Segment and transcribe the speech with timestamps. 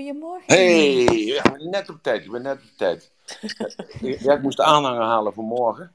[0.00, 0.54] Goedemorgen.
[0.54, 2.24] Hey, ja, net op tijd.
[2.24, 3.10] Ik ben net op tijd.
[4.00, 5.92] ja, ik moest de aanhanger halen voor morgen.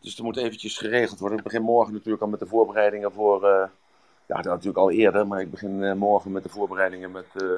[0.00, 1.38] Dus er moet eventjes geregeld worden.
[1.38, 3.44] Ik begin morgen natuurlijk al met de voorbereidingen voor...
[3.44, 3.68] eh,
[4.26, 7.26] ja, dat natuurlijk al eerder, maar ik begin eh, morgen met de voorbereidingen met...
[7.34, 7.48] eh,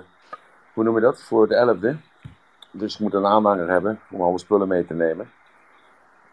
[0.72, 1.22] hoe noem je dat?
[1.22, 1.96] Voor de 11e.
[2.70, 5.30] Dus ik moet een aanhanger hebben om alle spullen mee te nemen.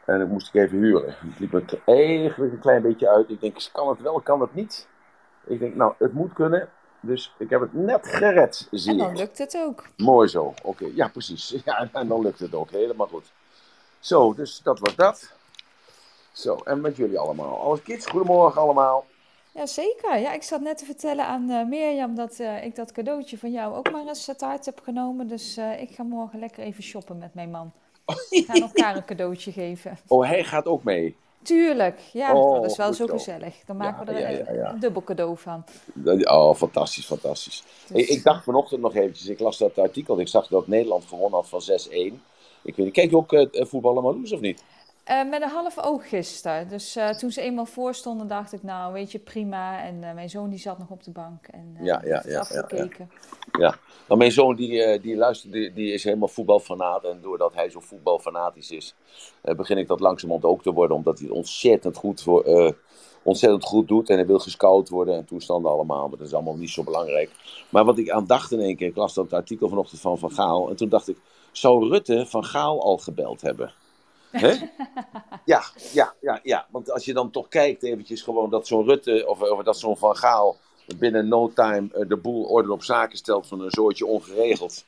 [0.05, 1.16] En dat moest ik even huren.
[1.20, 3.30] Het liep me eigenlijk een klein beetje uit.
[3.30, 4.88] Ik denk, kan het wel, kan het niet?
[5.46, 6.70] Ik denk, nou, het moet kunnen.
[7.06, 9.18] Dus ik heb het net gered, zie En dan ik.
[9.18, 9.88] lukt het ook.
[9.98, 10.86] Mooi zo, oké.
[10.96, 11.55] Ja, precies.
[11.66, 13.32] Ja, en dan lukt het ook helemaal goed.
[14.00, 15.32] Zo, dus dat was dat.
[16.32, 17.60] Zo, en met jullie allemaal.
[17.62, 19.05] Alles kids, goedemorgen allemaal.
[19.52, 20.20] Jazeker.
[20.20, 23.52] Ja, ik zat net te vertellen aan eh, Mirjam dat eh, ik dat cadeautje van
[23.52, 25.27] jou ook maar eens te hart heb genomen.
[25.27, 27.72] Dus eh, ik ga morgen lekker even shoppen met mijn man.
[28.30, 29.98] We gaan elkaar een cadeautje geven.
[30.08, 31.16] Oh, hij gaat ook mee.
[31.44, 32.00] Tuurlijk.
[32.14, 33.14] Ja, Oh, dat is wel zo zo.
[33.14, 33.56] gezellig.
[33.66, 34.74] Dan maken we er ja, ja, ja.
[34.74, 35.64] een dubbel cadeau van.
[36.24, 37.64] Oh, fantastisch, fantastisch.
[37.88, 41.06] Dus, Ik, ik dacht vanochtend nog eventjes, ik las dat artikel, ik zag dat Nederland
[41.06, 42.22] gewonnen had van 6-1.
[42.64, 44.63] Ik weet niet, kijk je ook eh, voetballen Marloes of niet?
[45.04, 46.68] Eh, met een half oog gisteren.
[46.68, 49.84] Dus eh, toen ze eenmaal voor stonden, dacht ik, nou, weet je, prima.
[49.84, 52.40] En eh, mijn zoon die zat nog op de bank en Ja, ja, ja, ja,
[52.40, 53.12] afgekeken.
[53.60, 57.04] Ja, nou, mijn zoon die, die luistert, die, die is helemaal voetbalfanaat.
[57.04, 58.95] En doordat hij zo voetbalfanatisch is,
[59.41, 60.98] begin ik dat langzamerhand ook te worden.
[60.98, 62.73] Omdat hij het ontzettend goed, voor,
[63.23, 64.09] ontzettend goed doet.
[64.09, 66.07] En hij wil gescout worden en toestanden allemaal.
[66.07, 67.31] Maar dat is allemaal niet zo belangrijk.
[67.69, 70.31] Maar wat ik aan dacht in één keer, ik las dat artikel vanochtend van Van
[70.31, 70.69] Gaal.
[70.69, 71.17] En toen dacht ik,
[71.51, 73.73] zou Rutte Van Gaal al gebeld hebben?
[75.45, 75.63] Ja,
[75.94, 76.67] ja, ja, ja.
[76.72, 79.97] Want als je dan toch kijkt eventjes gewoon dat zo'n Rutte of, of dat zo'n
[79.97, 80.57] Van Gaal
[80.97, 84.85] binnen no time eh, de boel orde op zaken stelt van een soortje ongeregeld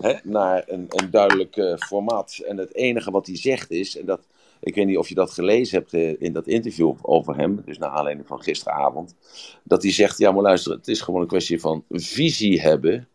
[0.00, 2.38] hè, naar een, een duidelijk eh, formaat.
[2.46, 4.20] En het enige wat hij zegt is, en dat,
[4.60, 7.78] ik weet niet of je dat gelezen hebt eh, in dat interview over hem, dus
[7.78, 9.14] naar aanleiding van gisteravond,
[9.62, 13.08] dat hij zegt, ja maar luister, het is gewoon een kwestie van visie hebben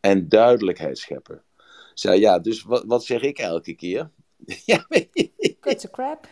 [0.00, 1.42] en duidelijkheid scheppen.
[1.94, 4.10] Zei, ja, dus wat, wat zeg ik elke keer?
[4.66, 4.82] yeah.
[5.60, 6.26] Good to crap.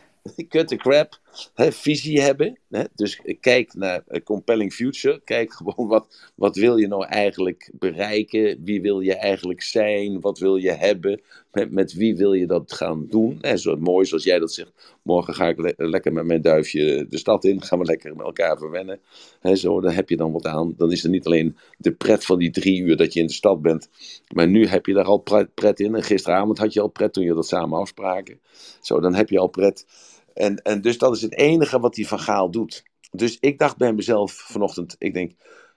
[0.50, 1.14] Good to crap.
[1.54, 2.58] Visie hebben.
[2.68, 5.20] Hè, dus kijk naar a compelling future.
[5.24, 8.60] Kijk gewoon wat, wat wil je nou eigenlijk bereiken?
[8.64, 10.20] Wie wil je eigenlijk zijn?
[10.20, 11.20] Wat wil je hebben?
[11.52, 13.38] Met, met wie wil je dat gaan doen?
[13.40, 14.98] Hè, zo mooi zoals jij dat zegt.
[15.02, 17.62] Morgen ga ik le- lekker met mijn duifje de stad in.
[17.62, 19.00] Gaan we lekker met elkaar verwennen.
[19.40, 20.74] Hè, zo, dan heb je dan wat aan.
[20.76, 23.32] Dan is er niet alleen de pret van die drie uur dat je in de
[23.32, 23.88] stad bent.
[24.34, 25.24] Maar nu heb je daar al
[25.54, 25.94] pret in.
[25.94, 28.40] En gisteravond had je al pret toen je dat samen afspraken.
[28.80, 29.86] Zo, dan heb je al pret.
[30.34, 32.84] En, en dus dat is het enige wat die Van Gaal doet.
[33.10, 35.32] Dus ik dacht bij mezelf vanochtend, ik denk,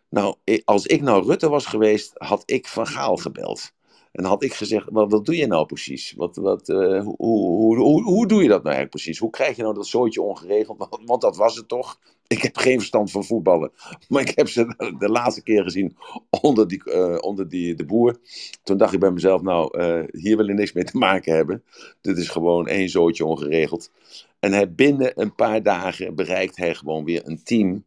[0.09, 3.73] nou, als ik nou Rutte was geweest, had ik Van Gaal gebeld.
[4.13, 6.13] En had ik gezegd, wat, wat doe je nou precies?
[6.17, 9.19] Wat, wat, eh, hoe, hoe, hoe, hoe doe je dat nou eigenlijk precies?
[9.19, 10.77] Hoe krijg je nou dat zootje ongeregeld?
[10.77, 11.99] Want, want dat was het toch?
[12.27, 13.71] Ik heb geen verstand van voetballen.
[14.09, 15.97] Maar ik heb ze de, laatste keer gezien
[16.29, 18.19] onder, die, eh, onder die, de boer.
[18.63, 21.63] Toen dacht ik bij mezelf, nou, eh, hier wil ik niks mee te maken hebben.
[22.01, 23.91] Dit is gewoon één zootje ongeregeld.
[24.39, 27.85] En hij, binnen een paar dagen bereikt hij gewoon weer een team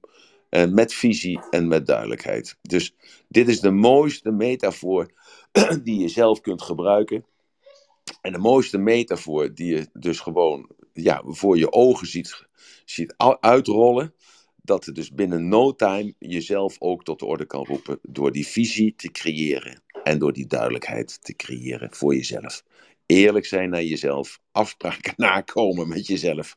[0.70, 2.56] met visie en met duidelijkheid.
[2.62, 2.94] Dus
[3.28, 5.10] dit is de mooiste metafoor
[5.84, 7.25] die je zelf kunt gebruiken.
[8.21, 12.47] En de mooiste metafoor die je dus gewoon ja, voor je ogen ziet,
[12.84, 14.15] ziet uitrollen.
[14.62, 17.99] Dat het dus binnen no time jezelf ook tot de orde kan roepen.
[18.03, 19.83] Door die visie te creëren.
[20.03, 22.62] En door die duidelijkheid te creëren voor jezelf
[23.06, 26.56] eerlijk zijn naar jezelf, afspraken nakomen met jezelf.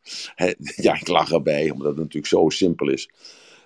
[0.75, 3.09] Ja, ik lach erbij, omdat het natuurlijk zo simpel is.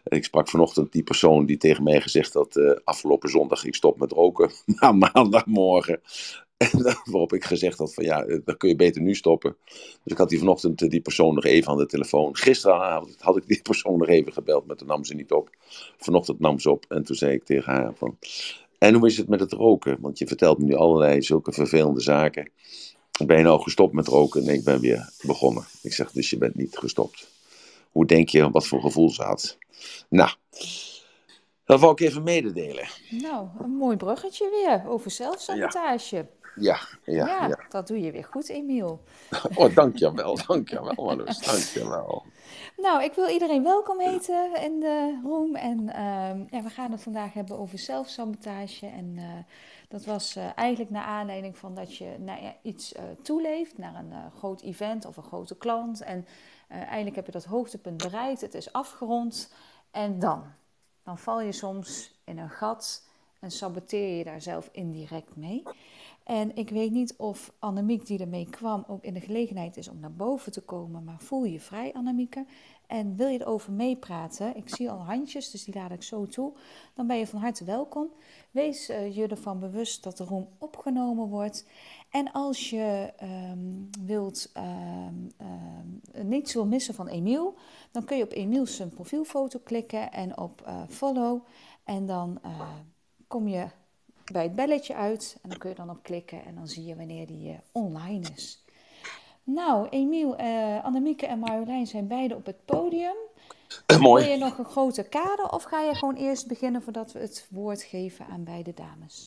[0.03, 3.99] Ik sprak vanochtend die persoon die tegen mij gezegd had, eh, afgelopen zondag ik stop
[3.99, 6.01] met roken, maar maandagmorgen.
[6.57, 9.55] En waarop ik gezegd had van ja, eh, dan kun je beter nu stoppen.
[9.65, 12.35] Dus ik had die vanochtend eh, die persoon nog even aan de telefoon.
[12.35, 15.49] Gisteravond had ik die persoon nog even gebeld, maar toen nam ze niet op.
[15.97, 18.17] Vanochtend nam ze op en toen zei ik tegen haar van...
[18.77, 19.97] En hoe is het met het roken?
[19.99, 22.49] Want je vertelt me nu allerlei zulke vervelende zaken.
[23.25, 24.45] Ben je nou gestopt met roken?
[24.45, 25.63] Nee, ik ben weer begonnen.
[25.81, 27.27] Ik zeg, dus je bent niet gestopt.
[27.93, 29.57] Hoe denk je, wat voor gevoel ze had?
[30.09, 30.31] Nou,
[31.65, 32.87] dat wou ik even mededelen.
[33.09, 36.15] Nou, een mooi bruggetje weer over zelfsabotage.
[36.55, 37.59] Ja, ja, Ja, ja.
[37.69, 39.03] dat doe je weer goed, Emiel.
[39.55, 42.23] Oh, dankjewel, dankjewel, Marloes, dankjewel.
[42.77, 45.55] Nou, ik wil iedereen welkom heten in de room.
[45.55, 48.85] En ehm, ja, we gaan het vandaag hebben over zelfsabotage.
[48.85, 49.23] En eh,
[49.87, 53.95] dat was eh, eigenlijk naar aanleiding van dat je naar ja, iets eh, toeleeft, naar
[53.95, 56.01] een groot event of een grote klant.
[56.01, 56.25] En
[56.67, 59.53] eh, eigenlijk heb je dat hoogtepunt bereikt, het is afgerond.
[59.91, 60.43] En dan?
[61.03, 63.07] Dan val je soms in een gat
[63.39, 65.63] en saboteer je daar zelf indirect mee.
[66.23, 69.99] En ik weet niet of Annemiek die ermee kwam ook in de gelegenheid is om
[69.99, 71.03] naar boven te komen.
[71.03, 72.45] Maar voel je vrij, Annemieke.
[72.87, 74.55] En wil je erover meepraten?
[74.55, 76.53] Ik zie al handjes, dus die laat ik zo toe.
[76.93, 78.09] Dan ben je van harte welkom.
[78.51, 81.65] Wees uh, je ervan bewust dat de room opgenomen wordt.
[82.13, 83.13] En als je
[83.51, 87.55] um, wilt, um, um, niets wil missen van Emiel,
[87.91, 91.45] dan kun je op Emiels profielfoto klikken en op uh, follow.
[91.83, 92.61] En dan uh,
[93.27, 93.65] kom je
[94.31, 96.95] bij het belletje uit en dan kun je dan op klikken en dan zie je
[96.95, 98.63] wanneer die online is.
[99.43, 100.35] Nou, Emiel,
[100.83, 103.15] Annemieke en Marjolein zijn beide op het podium.
[103.99, 104.23] Mooi.
[104.23, 107.47] Wil je nog een grote kader of ga je gewoon eerst beginnen voordat we het
[107.49, 109.25] woord geven aan beide dames?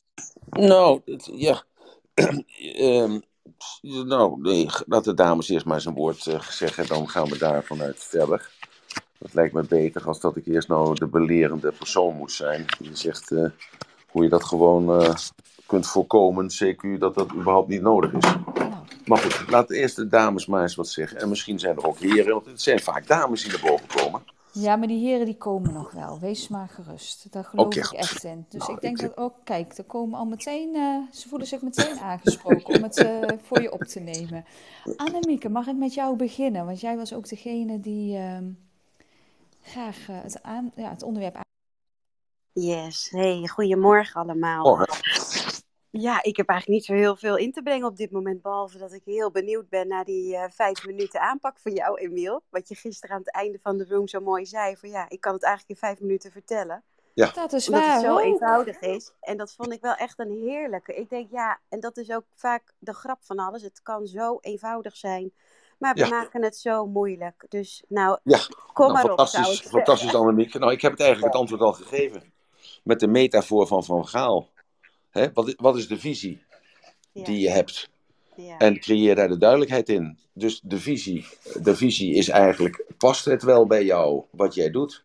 [0.49, 1.01] Nou,
[1.35, 1.63] ja.
[2.79, 3.21] Um,
[4.07, 7.63] nou, nee, laat de dames eerst maar een woord uh, zeggen, dan gaan we daar
[7.63, 8.49] vanuit verder.
[9.19, 12.65] Dat lijkt me beter als dat ik eerst nou de belerende persoon moet zijn.
[12.79, 13.49] Die zegt uh,
[14.07, 15.15] hoe je dat gewoon uh,
[15.65, 18.33] kunt voorkomen, CQ, dat dat überhaupt niet nodig is.
[19.05, 21.19] Maar goed, laat eerst de dames maar eens wat zeggen.
[21.19, 24.21] En misschien zijn er ook heren, want het zijn vaak dames die naar boven komen.
[24.59, 26.19] Ja, maar die heren die komen nog wel.
[26.19, 27.31] Wees maar gerust.
[27.31, 27.97] Daar geloof ik goed.
[27.97, 28.45] echt in.
[28.49, 31.47] Dus Nou, ik denk ik- dat ook, kijk, er komen al meteen, eh, ze voelen
[31.47, 34.45] zich meteen aangesproken om het eh, voor je op te nemen.
[34.95, 36.65] Annemieke, mag ik met jou beginnen?
[36.65, 38.45] Want jij was ook degene die ehm,
[39.61, 41.45] graag eh, het, aan, ja, het onderwerp aan.
[42.53, 44.63] Yes, hey, goedemorgen allemaal.
[44.63, 45.06] Morgen.
[45.89, 48.77] Ja, ik heb eigenlijk niet zo heel veel in te brengen op dit moment, behalve
[48.77, 52.41] dat ik heel benieuwd ben naar die eh, vijf minuten aanpak van jou, Emiel.
[52.49, 55.21] Wat je gisteren aan het einde van de room zo mooi zei, van ja, ik
[55.21, 56.83] kan het eigenlijk in vijf minuten vertellen.
[57.33, 57.93] Dat is Omdat waar.
[57.93, 58.21] het zo hoor.
[58.21, 59.11] eenvoudig is.
[59.19, 60.93] En dat vond ik wel echt een heerlijke.
[60.93, 63.61] Ik denk, ja, en dat is ook vaak de grap van alles.
[63.61, 65.33] Het kan zo eenvoudig zijn,
[65.79, 66.07] maar we Ja.
[66.07, 67.45] maken het zo moeilijk.
[67.49, 68.39] Dus nou, Ja,
[68.73, 70.53] kom nou, maar op, zou ik fantastisch Annemiek.
[70.59, 72.33] Nou, ik heb het eigenlijk het antwoord al gegeven.
[72.83, 74.49] Met de metafoor van Van Gaal.
[75.17, 76.43] Hè, wat, is, wat is de visie
[77.11, 77.89] Ja, die je hebt?
[78.35, 80.17] ja, En creëer daar de duidelijkheid in.
[80.33, 81.25] Dus de visie,
[81.61, 85.03] de visie is eigenlijk, past het wel bij jou wat jij doet?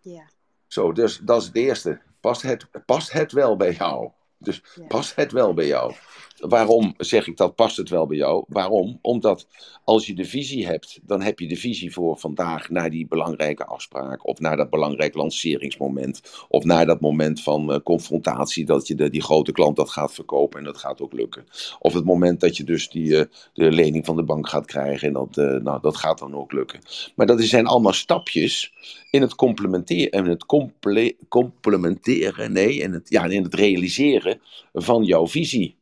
[0.00, 0.28] ja,
[0.66, 2.00] Zo, dus dat is het eerste.
[2.20, 4.10] Past het, past het wel bij jou?
[4.38, 5.94] Dus past het wel bij jou?
[6.38, 8.44] Waarom zeg ik dat past het wel bij jou?
[8.48, 8.98] Waarom?
[9.02, 9.46] Omdat
[9.84, 13.64] als je de visie hebt, dan heb je de visie voor vandaag naar die belangrijke
[13.66, 18.94] afspraak, of naar dat belangrijk lanceringsmoment, of naar dat moment van eh, confrontatie dat je
[18.94, 21.46] de, die grote klant dat gaat verkopen en dat gaat ook lukken.
[21.78, 23.24] Of het moment dat je dus die, eh,
[23.54, 26.52] de lening van de bank gaat krijgen en dat, eh, nou, dat gaat dan ook
[26.52, 26.80] lukken.
[27.14, 28.72] Maar dat zijn allemaal stapjes
[29.10, 34.40] in het complementeren, in het comple- complementeren, nee, in het, ja, in het realiseren
[34.72, 35.75] van jouw visie.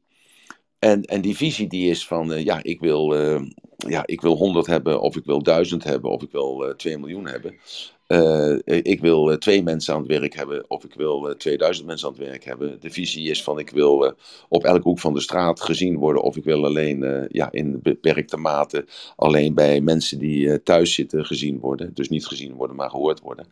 [0.79, 3.43] En, en die visie die is van, eh, ja, ik wil, eh,
[3.77, 6.99] ja, ik wil 100 hebben, of ik wil 1000 hebben, of ik wil eh 2
[6.99, 7.59] miljoen hebben.
[8.07, 11.87] Eh, ik wil eh, twee mensen aan het werk hebben, of ik wil eh 2000
[11.87, 12.81] mensen aan het werk hebben.
[12.81, 14.13] De visie is van, ik wil eh,
[14.49, 17.81] op elke hoek van de straat gezien worden, of ik wil alleen eh, ja, in
[17.83, 18.87] beperkte mate
[19.17, 21.95] alleen bij mensen die eh, thuis zitten gezien worden.
[21.95, 23.47] Dus niet gezien worden, maar gehoord worden.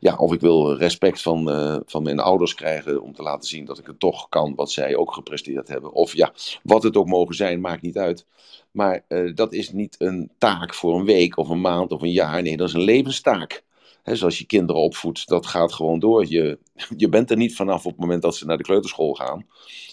[0.00, 3.64] Ja, of ik wil respect van, eh, van mijn ouders krijgen om te laten zien
[3.64, 5.92] dat ik het toch kan wat zij ook gepresteerd hebben.
[5.92, 6.32] Of ja,
[6.62, 8.26] wat het ook mogen zijn, maakt niet uit.
[8.70, 12.12] Maar eh, dat is niet een taak voor een week of een maand of een
[12.12, 12.42] jaar.
[12.42, 13.62] Nee, dat is een levenstaak.
[14.04, 16.26] Zoals je kinderen opvoedt, dat gaat gewoon door.
[16.28, 16.58] Je,
[16.96, 19.46] je bent er niet vanaf op het moment dat ze naar de kleuterschool gaan.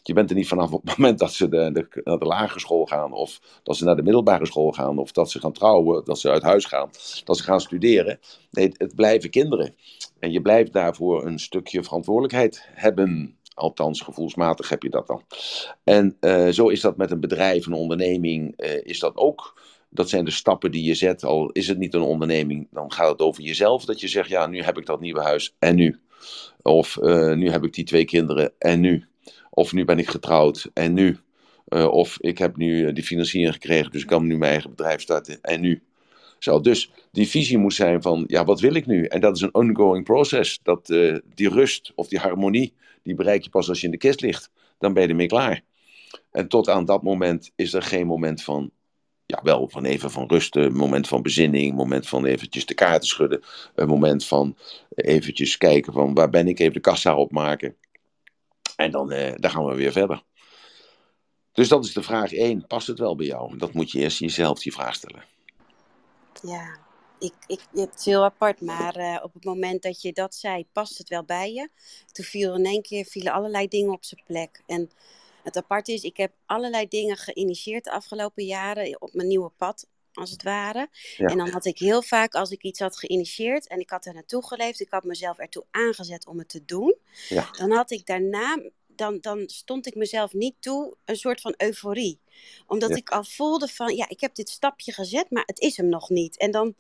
[0.03, 2.59] Je bent er niet vanaf op het moment dat ze de, de, naar de lagere
[2.59, 3.13] school gaan.
[3.13, 4.97] Of dat ze naar de middelbare school gaan.
[4.97, 6.05] Of dat ze gaan trouwen.
[6.05, 6.89] Dat ze uit huis gaan.
[7.23, 8.19] Dat ze gaan studeren.
[8.51, 9.75] Nee, het blijven kinderen.
[10.19, 13.37] En je blijft daarvoor een stukje verantwoordelijkheid hebben.
[13.53, 15.21] Althans, gevoelsmatig heb je dat dan.
[15.83, 19.61] En eh, zo is dat met een bedrijf, een onderneming, eh, is dat ook.
[19.97, 21.23] Dat zijn de stappen die je zet.
[21.23, 23.85] Al is het niet een onderneming, dan gaat het over jezelf.
[23.85, 25.99] Dat je zegt, ja, nu heb ik dat nieuwe huis en nu.
[26.61, 29.05] Of eh, nu heb ik die twee kinderen en nu.
[29.49, 31.17] Of nu ben ik getrouwd en nu.
[31.67, 34.69] Eh, of ik heb nu eh, die financiering gekregen, dus ik kan nu mijn eigen
[34.69, 35.83] bedrijf starten en nu.
[36.39, 39.05] Zo, dus die visie moet zijn van, ja, wat wil ik nu?
[39.05, 40.59] En dat is een ongoing process.
[40.63, 40.85] Dat,
[41.35, 42.73] die rust of die harmonie,
[43.03, 44.51] die bereik je pas als je in de kist ligt.
[44.77, 45.61] Dan ben je ermee klaar.
[46.31, 48.71] En tot aan dat moment is er geen moment van,
[49.27, 53.07] ja, wel van even van rust, een moment van bezinning, moment van eventjes de kaarten
[53.07, 53.43] schudden,
[53.75, 54.57] een moment van
[54.95, 57.75] eventjes kijken van waar ben ik, even de kassa opmaken.
[58.75, 60.23] En dan, eh, dan gaan we weer verder.
[61.51, 62.67] Dus dat is de vraag 1.
[62.67, 63.57] Past het wel bij jou?
[63.57, 65.23] Dat moet je eerst jezelf die vraag stellen.
[66.41, 66.77] Ja,
[67.19, 70.65] ik, ik, het is heel apart, maar eh, op het moment dat je dat zei,
[70.71, 71.69] past het wel bij je?
[72.11, 74.61] Toen viel in één keer vielen allerlei dingen op zijn plek.
[74.65, 74.91] En
[75.47, 79.87] het apart is, ik heb allerlei dingen geïnitieerd de afgelopen jaren op mijn nieuwe pad.
[80.13, 80.87] als het ware.
[81.17, 81.27] Ja.
[81.27, 84.13] En dan had ik heel vaak, als ik iets had geïnitieerd en ik had er
[84.13, 86.95] naartoe geleefd, ik had mezelf ertoe aangezet om het te doen,
[87.29, 87.49] Ja.
[87.51, 92.19] dan had ik daarna, dan, dan stond ik mezelf niet toe een soort van euforie.
[92.67, 92.95] Omdat Ja.
[92.95, 96.09] ik al voelde van, ja, ik heb dit stapje gezet, maar het is hem nog
[96.09, 96.37] niet.
[96.37, 96.75] En dan,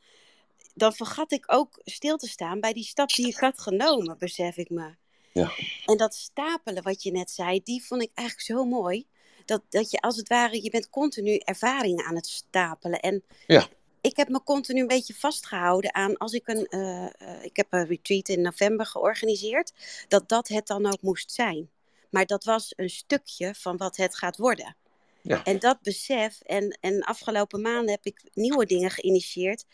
[0.73, 4.57] dan vergat ik ook stil te staan bij die stap die ik had genomen, besef
[4.57, 4.95] ik me.
[5.37, 5.51] Ja.
[5.85, 9.05] En dat stapelen, wat je net zei, die vond ik eigenlijk zo mooi.
[9.45, 12.99] Dat, dat je als het ware, je bent continu ervaringen aan het stapelen.
[12.99, 13.67] En Ja.
[14.01, 17.67] ik heb me continu een beetje vastgehouden aan, als ik een, eh, eh, ik heb
[17.69, 19.73] een retreat in november georganiseerd,
[20.07, 21.69] dat dat het dan ook moest zijn.
[22.09, 24.75] Maar dat was een stukje van wat het gaat worden.
[25.21, 25.43] Ja.
[25.43, 29.65] En dat besef, en, en afgelopen maanden heb ik nieuwe dingen geïnitieerd.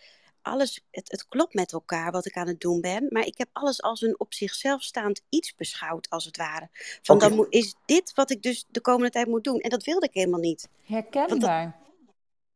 [0.44, 3.50] Alles, het, het klopt met elkaar wat ik aan het doen ben, maar ik heb
[3.54, 6.70] alles als een op zichzelf staand iets beschouwd, als het ware.
[7.02, 9.60] Van dan moet, is dit wat ik dus de komende tijd moet doen?
[9.60, 10.70] En dat wilde ik helemaal niet.
[10.86, 11.80] Herkenbaar.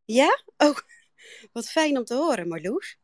[0.05, 0.41] Ja?
[0.57, 0.77] Oh,
[1.53, 2.97] wat fijn om te horen, Marloes.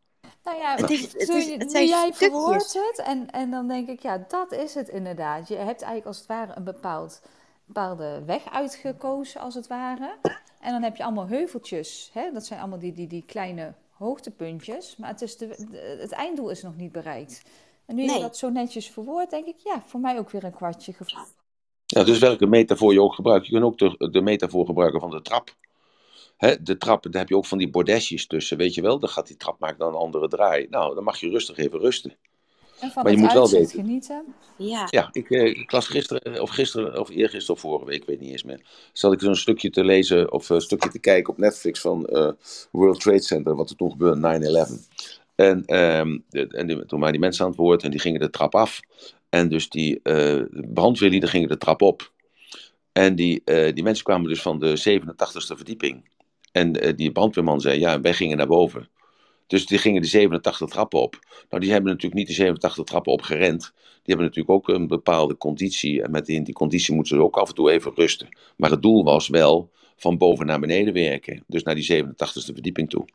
[0.44, 2.18] Nou ja, Het is- het toen is- het nu zijn jij stukjes.
[2.30, 5.48] verwoordt het en, en dan denk ik, ja, dat is het inderdaad.
[5.48, 7.22] Je hebt eigenlijk als het ware een bepaald,
[7.66, 10.18] bepaalde weg uitgekozen, als het ware.
[10.60, 12.10] En dan heb je allemaal heuveltjes.
[12.14, 12.32] Hè?
[12.32, 14.96] Dat zijn allemaal die, die, die kleine hoogtepuntjes.
[14.98, 17.42] Maar het, is de, de- het einddoel is nog niet bereikt.
[17.86, 20.54] En nu je dat zo netjes verwoordt, denk ik, ja, voor mij ook weer een
[20.54, 21.28] kwartje gevallen.
[21.86, 23.46] Ja, dus welke metafoor je ook gebruikt.
[23.46, 25.56] Je kunt ook de, de metafoor gebruiken van de trap.
[26.38, 29.00] Hè, de trap, daar heb je ook van die bordesjes tussen, weet je wel.
[29.00, 30.68] Dan gaat die trap maken dan een andere draai.
[30.70, 32.16] Nou, dan mag je rustig even rusten.
[32.84, 33.80] En van Maar je moet wel weten.
[33.80, 34.24] genieten.
[34.58, 38.08] Ja, Ja, ik, eh, ik las gisteren, of gisteren, of eergisteren of vorige week, ik
[38.08, 38.62] weet niet eens meer.
[38.94, 42.30] Zat ik zo'n stukje te lezen, of een stukje te kijken op Netflix van eh,
[42.72, 44.88] World Trade Center, wat er toen gebeurde, 9-11.
[45.36, 48.20] En, ehm, de- en die, toen waren die mensen aan het woord en die gingen
[48.20, 48.80] de trap af.
[49.30, 50.42] En dus die eh
[50.74, 52.12] brandweerlieden gingen de trap op.
[52.92, 56.10] En die, eh, die mensen kwamen dus van de 87ste verdieping.
[56.52, 58.90] En eh, die brandweerman zei, ja, wij gingen naar boven.
[59.54, 61.20] Dus die gingen de 87 trappen op.
[61.50, 63.72] Nou, die hebben natuurlijk niet de 87 trappen opgerend.
[63.86, 66.02] Die hebben natuurlijk ook een bepaalde conditie.
[66.04, 68.38] En met die, die conditie moeten ze ook af en toe even rusten.
[68.58, 71.44] Maar het doel was wel van boven naar beneden werken.
[71.48, 73.06] Dus naar die 87ste verdieping toe.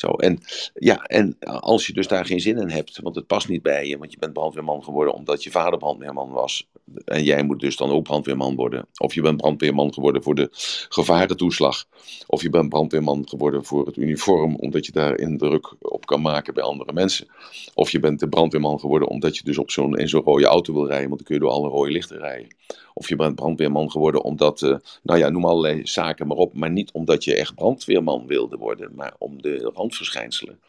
[0.00, 0.38] Zo, en,
[0.74, 3.86] ja, en als je dus daar geen zin in hebt, want het past niet bij
[3.86, 6.68] je, want je bent brandweerman geworden omdat je vader brandweerman was.
[7.04, 8.86] En jij moet dus dan ook brandweerman worden.
[8.96, 10.48] Of je bent brandweerman geworden voor de
[10.88, 11.84] gevarentoeslag.
[12.26, 16.54] Of je bent brandweerman geworden voor het uniform, omdat je daar indruk op kan maken
[16.54, 17.26] bij andere mensen.
[17.74, 20.72] Of je bent de brandweerman geworden omdat je dus op zo'n, in zo'n rode auto
[20.72, 22.54] wil rijden, want dan kun je door alle rode lichten rijden.
[22.94, 26.70] Of je bent brandweerman geworden omdat, eh, nou ja, noem allerlei zaken maar op, maar
[26.70, 30.60] niet omdat je echt brandweerman wilde worden, maar om de randverschijnselen.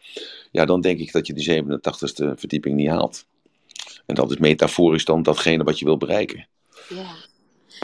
[0.50, 3.26] Ja, dan denk ik dat je die 87ste verdieping niet haalt.
[4.06, 6.46] En dat is metaforisch dan datgene wat je wil bereiken.
[6.88, 7.30] ja.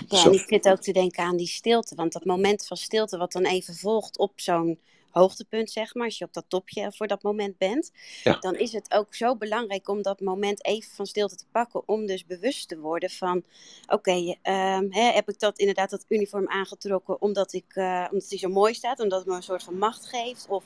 [0.09, 0.28] Ja, Zo.
[0.28, 1.95] en ik zit ook te denken aan die stilte.
[1.95, 4.78] Want dat moment van stilte wat dan even volgt op zo'n
[5.11, 6.05] hoogtepunt, zeg maar.
[6.05, 7.93] Als je op dat topje voor dat moment bent.
[8.25, 8.37] Ja.
[8.41, 11.83] Dan is het ook zo belangrijk om dat moment even van stilte te pakken.
[11.87, 13.43] Om dus bewust te worden van...
[13.87, 18.49] Oké, ehm, heb ik dat inderdaad dat uniform aangetrokken omdat, ik, eh, omdat die zo
[18.49, 19.00] mooi staat?
[19.00, 20.47] Omdat het me een soort van macht geeft?
[20.49, 20.65] Of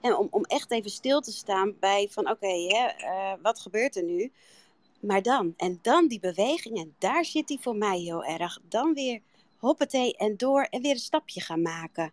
[0.00, 2.30] hè, om, om echt even stil te staan bij van...
[2.30, 4.32] Oké, eh, wat gebeurt er nu?
[5.00, 8.58] Maar dan, en dan die beweging, en daar zit die voor mij heel erg.
[8.68, 9.20] Dan weer
[9.58, 12.12] hoppatee en door en weer een stapje gaan maken.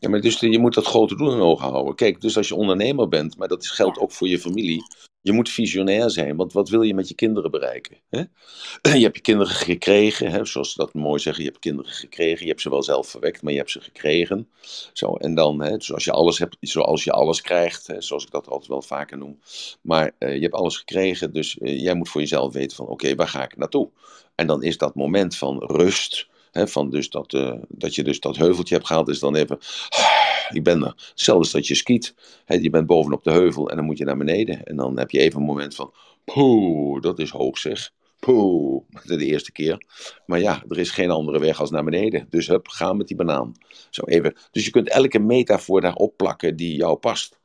[0.00, 1.94] Ja, maar dus je moet dat grote doel in ogen houden.
[1.94, 4.82] Kijk, dus als je ondernemer bent, maar dat is- geldt ook voor je familie.
[5.22, 7.96] Je moet visionair zijn, want wat wil je met je kinderen bereiken?
[8.10, 8.22] Hè?
[8.98, 10.44] Je hebt je kinderen gekregen, hè?
[10.44, 11.42] zoals ze dat mooi zeggen.
[11.44, 14.48] Je hebt kinderen gekregen, je hebt ze wel zelf verwekt, maar je hebt ze gekregen.
[14.92, 18.30] Zo, en dan, hè, zoals, je alles hebt, zoals je alles krijgt, hè, zoals ik
[18.30, 19.38] dat altijd wel vaker noem.
[19.82, 23.14] Maar eh, je hebt alles gekregen, dus eh, jij moet voor jezelf weten van, oké,
[23.14, 23.90] waar ga ik naartoe?
[24.34, 28.36] En dan is dat moment van rust, van dus dat, eh, dat je dus dat
[28.36, 29.58] heuveltje hebt gehaald, is dan even,
[30.58, 31.12] ik ben er.
[31.32, 32.14] Als dat je skiet.
[32.46, 34.64] Je bent bovenop de heuvel en dan moet je naar beneden.
[34.64, 35.92] En dan heb je even een moment van,
[36.24, 37.90] poeh, dat is hoog zeg.
[38.18, 39.84] Poeh, de eerste keer.
[40.26, 42.26] Maar ja, er is geen andere weg als naar beneden.
[42.30, 43.52] Dus hup, ga met die banaan.
[43.90, 44.34] Zo even.
[44.50, 47.38] Dus je kunt elke metafoor daarop plakken die jou past.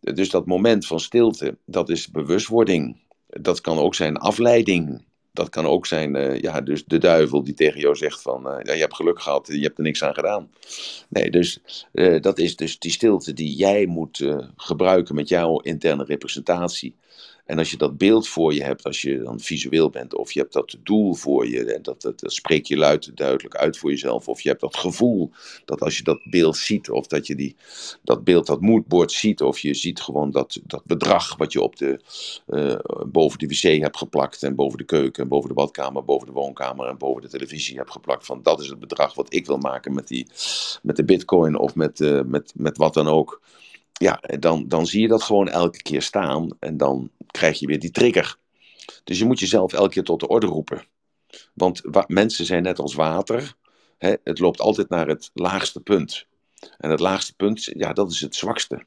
[0.00, 3.04] Dus dat moment van stilte, dat is bewustwording.
[3.26, 5.04] Dat kan ook zijn afleiding.
[5.36, 8.58] Dat kan ook zijn, eh, ja, dus de duivel die tegen jou zegt van, eh,
[8.62, 10.50] ja, je hebt geluk gehad, je hebt er niks aan gedaan.
[11.08, 11.60] Nee, dus
[11.92, 14.24] eh, dat is dus die stilte die jij moet
[14.56, 16.94] gebruiken met jouw interne representatie.
[17.46, 20.40] En als je dat beeld voor je hebt, als je dan visueel bent, of je
[20.40, 24.28] hebt dat doel voor je, en dat, dat, spreek je luid duidelijk uit voor jezelf,
[24.28, 25.30] of je hebt dat gevoel
[25.64, 27.56] dat als je dat beeld ziet, of dat je die,
[28.02, 31.76] dat beeld, dat moodboard ziet, of je ziet gewoon dat, dat bedrag wat je op
[31.76, 32.00] de,
[32.46, 36.26] eh, boven de wc hebt geplakt, en boven de keuken, en boven de badkamer, boven
[36.26, 39.46] de woonkamer, en boven de televisie hebt geplakt, van dat is het bedrag wat ik
[39.46, 40.26] wil maken met, die,
[40.82, 43.40] met de bitcoin, of met, eh, met, met wat dan ook.
[43.92, 47.78] ja, dan, dan zie je dat gewoon elke keer staan en dan krijg je weer
[47.78, 48.36] die trigger.
[49.04, 50.84] Dus je moet jezelf elke keer tot de orde roepen.
[51.54, 53.54] Want mensen zijn net als water.
[53.98, 56.26] Hè, het loopt altijd naar het laagste punt.
[56.78, 58.86] En het laagste punt, ja, dat is het zwakste.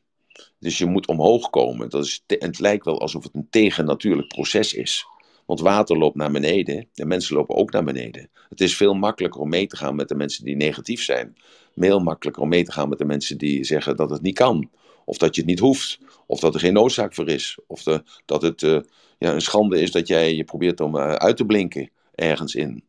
[0.60, 1.90] Dus je moet omhoog komen.
[1.90, 5.06] Dat is het lijkt wel alsof het een tegennatuurlijk proces is.
[5.46, 8.30] Want water loopt naar beneden en mensen lopen ook naar beneden.
[8.50, 11.38] Het is veel makkelijker om mee te gaan met de mensen die negatief zijn.
[11.76, 14.70] Veel makkelijker om mee te gaan met de mensen die zeggen dat het niet kan.
[15.10, 16.00] Of dat je het niet hoeft.
[16.26, 17.58] Of dat er geen noodzaak voor is.
[17.68, 18.80] Of de, dat het uh,
[19.18, 22.84] ja, een schande is dat jij je probeert om uh, uit te blinken ergens in.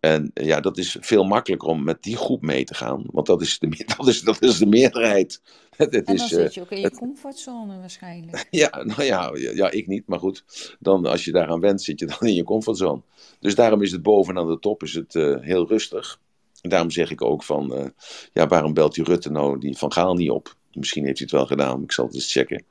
[0.00, 3.04] En uh, ja, dat is veel makkelijker om met die groep mee te gaan.
[3.06, 5.40] Want dat is de, dat is, dat is de meerderheid.
[5.76, 8.46] En dan is, zit je ook in je het, comfortzone waarschijnlijk.
[8.50, 10.06] Ja, nou ja, ja, ik niet.
[10.06, 10.44] Maar goed,
[10.80, 13.02] dan, als je daaraan went, zit je dan in je comfortzone.
[13.40, 16.20] Dus daarom is het bovenaan de top is het, heel rustig.
[16.60, 17.92] En daarom zeg ik ook van,
[18.32, 20.56] ja, waarom belt die Rutte nou die Van Gaal niet op?
[20.74, 22.64] Misschien heeft hij het wel gedaan, ik zal het eens checken.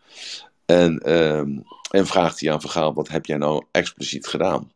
[0.66, 4.72] En, um, en vraagt hij aan Vergaal, wat heb jij nou expliciet gedaan?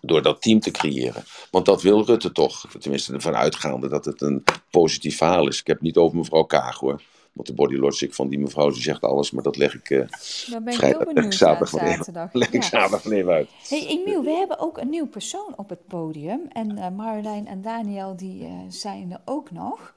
[0.00, 1.24] Door dat team te creëren.
[1.50, 2.64] Want dat wil Rutte toch.
[2.78, 5.60] Tenminste, ervan uitgaande dat het een positief verhaal is.
[5.60, 7.02] Ik heb het niet over mevrouw Kaag hoor.
[7.36, 10.06] Want de body logic van die mevrouw, die zegt alles, maar dat leg ik uh,
[10.62, 12.32] ben ik heel benieuwd zaterdag, zaterdag.
[12.32, 12.68] Leg ik ja.
[12.68, 13.48] zaterdag even uit.
[13.68, 16.40] Hey Emiel, we hebben ook een nieuw persoon op het podium.
[16.52, 19.94] En uh, Marjolein en Daniel, die uh, zijn er ook nog.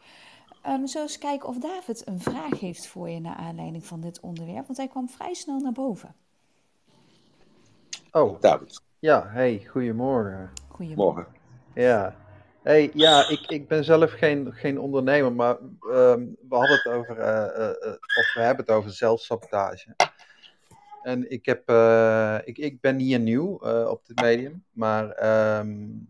[0.67, 4.19] Um, zo eens kijken of David een vraag heeft voor je naar aanleiding van dit
[4.19, 6.15] onderwerp, want hij kwam vrij snel naar boven.
[8.11, 8.81] Oh, David.
[8.99, 10.49] Ja, hey, goedemorgen.
[10.67, 11.27] Goedemorgen.
[11.73, 12.15] Ja,
[12.61, 15.57] hey, ja ik, ik ben zelf geen, geen ondernemer, maar
[15.91, 19.95] um, we hadden het over, uh, uh, of we hebben het over zelfsabotage.
[21.01, 23.53] En ik, heb, uh, ik, ik ben hier nieuw
[23.87, 25.25] op dit medium, maar
[25.59, 26.07] um,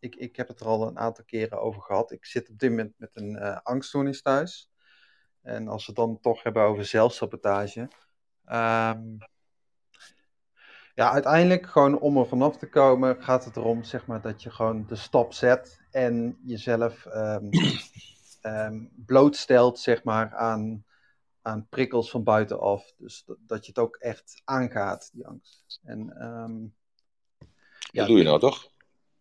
[0.00, 2.10] ik, ik heb het er al een aantal keren over gehad.
[2.10, 4.70] Ik zit op dit moment met een uh, angststoornis thuis.
[5.42, 7.80] En als we het dan toch hebben over zelfsabotage.
[8.46, 9.18] Um,
[10.94, 14.50] ja, uiteindelijk gewoon om er vanaf te komen gaat het erom zeg maar, dat je
[14.50, 17.48] gewoon de stap zet en jezelf um,
[18.42, 20.84] um, blootstelt zeg maar, aan,
[21.42, 22.92] aan prikkels van buitenaf.
[22.96, 25.80] Dus dat, dat je het ook echt aangaat, die angst.
[25.82, 26.12] En,
[27.92, 28.70] ja, dat doe je nou toch?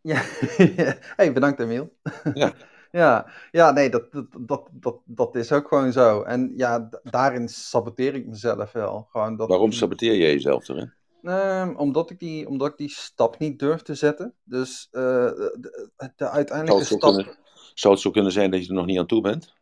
[0.01, 0.21] Ja,
[1.15, 1.93] hey, bedankt Emiel.
[2.33, 2.53] Ja.
[2.91, 6.21] ja, ja, nee, dat, dat, dat, dat, dat is ook gewoon zo.
[6.21, 9.07] En ja, daarin saboteer ik mezelf wel.
[9.11, 10.93] Gewoon dat Waarom saboteer je jezelf erin?
[11.21, 14.33] Um, omdat, ik die, omdat ik die stap niet durf te zetten.
[14.43, 17.13] Dus uh, de, de, uiteindelijke zou stap...
[17.13, 17.37] Kunnen,
[17.73, 19.53] zou het zo kunnen zijn dat je er nog niet aan toe bent?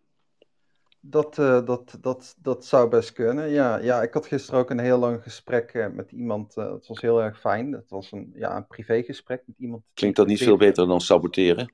[0.99, 3.77] Dat, uh, dat, dat, dat zou best kunnen, ja.
[3.77, 6.57] Ja, ik had gisteren ook een heel lang gesprek uh, met iemand.
[6.57, 7.71] Uh, dat was heel erg fijn.
[7.71, 9.83] Dat was een, ja, een privégesprek met iemand.
[9.93, 11.73] Klinkt dat niet veel beter dan saboteren?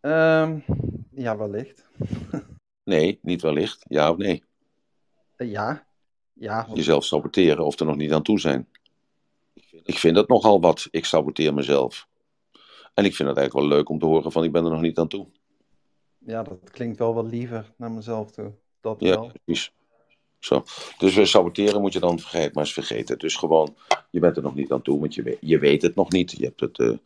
[0.00, 0.64] Um,
[1.10, 1.88] ja, wellicht.
[2.84, 3.84] nee, niet wellicht.
[3.88, 4.44] Ja of nee?
[5.36, 5.86] ja.
[6.32, 6.76] ja want...
[6.76, 8.68] Jezelf saboteren of er nog niet aan toe zijn.
[9.84, 10.88] Ik vind dat nogal wat.
[10.90, 12.08] Ik saboteer mezelf.
[12.94, 14.80] En ik vind het eigenlijk wel leuk om te horen van ik ben er nog
[14.80, 15.28] niet aan toe
[16.26, 18.52] ja, dat klinkt wel wat liever naar mezelf toe.
[18.80, 19.32] Dat ja, wel.
[19.44, 19.72] precies.
[20.44, 20.64] Zo.
[20.98, 23.18] Dus we saboteren moet je dan vergeten, maar eens vergeten.
[23.18, 23.74] Dus gewoon,
[24.10, 26.30] je bent er nog niet aan toe, want je weet, je weet het nog niet.
[26.30, 26.96] Je, hebt het, uh,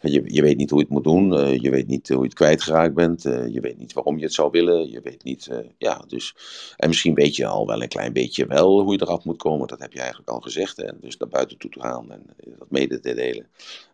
[0.00, 1.32] je, je weet niet hoe je het moet doen.
[1.32, 3.22] Uh, je weet niet hoe je het kwijtgeraakt bent.
[3.22, 4.90] Je weet niet waarom je het zou willen.
[4.90, 6.34] Je weet niet, ja, dus.
[6.76, 9.68] En misschien weet je al wel een klein beetje wel hoe je eraf moet komen.
[9.68, 10.78] Dat heb je eigenlijk al gezegd.
[10.78, 12.22] En dus naar buiten toe te gaan en
[12.58, 13.46] dat mede te delen.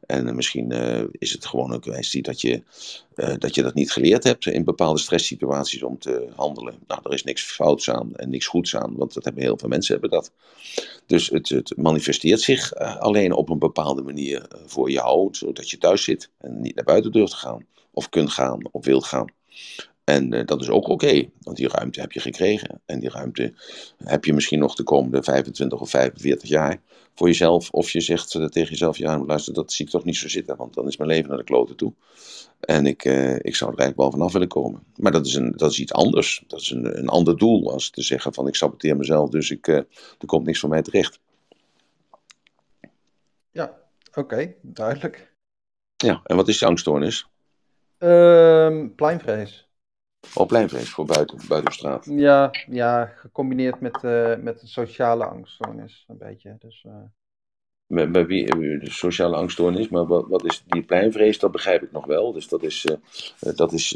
[0.06, 0.70] En misschien
[1.12, 2.62] is het gewoon een kwestie dat je,
[3.38, 6.74] dat je dat niet geleerd hebt in bepaalde stresssituaties om te handelen.
[6.86, 9.68] Nou, er is niks fouts aan en niks goeds aan want dat hebben heel veel
[9.68, 10.32] mensen hebben dat.
[11.06, 15.70] Dus het, het manifesteert zich uh, alleen op een bepaalde manier uh, voor jou, zodat
[15.70, 19.04] je thuis zit en niet naar buiten durft te gaan, of kunt gaan, of wilt
[19.04, 19.32] gaan.
[20.10, 22.80] En uh, dat is ook oké, okay, want die ruimte heb je gekregen.
[22.86, 23.52] En die ruimte
[24.04, 26.80] heb je misschien nog de komende 25 of 45 jaar
[27.14, 27.70] voor jezelf.
[27.70, 30.74] Of je zegt tegen jezelf, ja luister, dat zie ik toch niet zo zitten, want
[30.74, 31.92] dan is mijn leven naar de kloten toe.
[32.60, 34.82] En ik, uh, ik zou er eigenlijk wel vanaf willen komen.
[34.96, 36.44] Maar dat is, een, dat is iets anders.
[36.46, 39.66] Dat is een, een ander doel als te zeggen van ik saboteer mezelf, dus ik,
[39.66, 39.76] uh,
[40.18, 41.20] er komt niks van mij terecht.
[43.50, 45.32] Ja, oké, okay, duidelijk.
[45.96, 47.26] Ja, en wat is de angststoornis?
[47.98, 49.69] Uh, pleinvrees.
[50.46, 52.04] Pleinvrees voor buiten, straat.
[52.04, 56.56] Ja, ja gecombineerd met, uh, met sociale angststoornis, een beetje.
[56.58, 56.92] Dus, bij,
[57.90, 58.46] bij wie
[58.78, 62.32] de sociale angststoornis, maar wat, wat is die pleinvrees, dat begrijp ik nog wel.
[62.32, 62.86] Dus dat is,
[63.40, 63.88] uh, dat is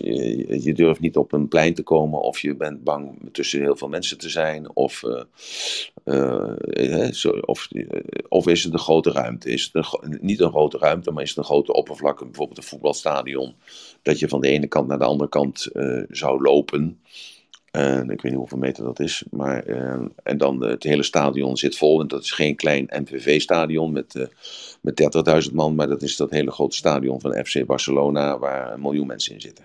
[0.63, 3.89] je durft niet op een plein te komen of je bent bang tussen heel veel
[3.89, 5.03] mensen te zijn of,
[7.41, 7.69] of,
[8.29, 9.51] of is het een grote ruimte.
[9.51, 13.55] Is het niet een grote ruimte, maar is het een grote oppervlakte, bijvoorbeeld een voetbalstadion,
[14.03, 15.69] dat je van de ene kant naar de andere kant
[16.09, 16.99] zou lopen.
[17.75, 19.25] En ik weet niet hoeveel meter dat is.
[19.31, 22.01] Maar, eh, en dan het hele stadion zit vol.
[22.01, 24.27] En dat is geen klein MVV-stadion met, uh,
[24.81, 25.75] met 30.000 man.
[25.75, 29.41] Maar dat is dat hele grote stadion van FC Barcelona waar een miljoen mensen in
[29.41, 29.65] zitten.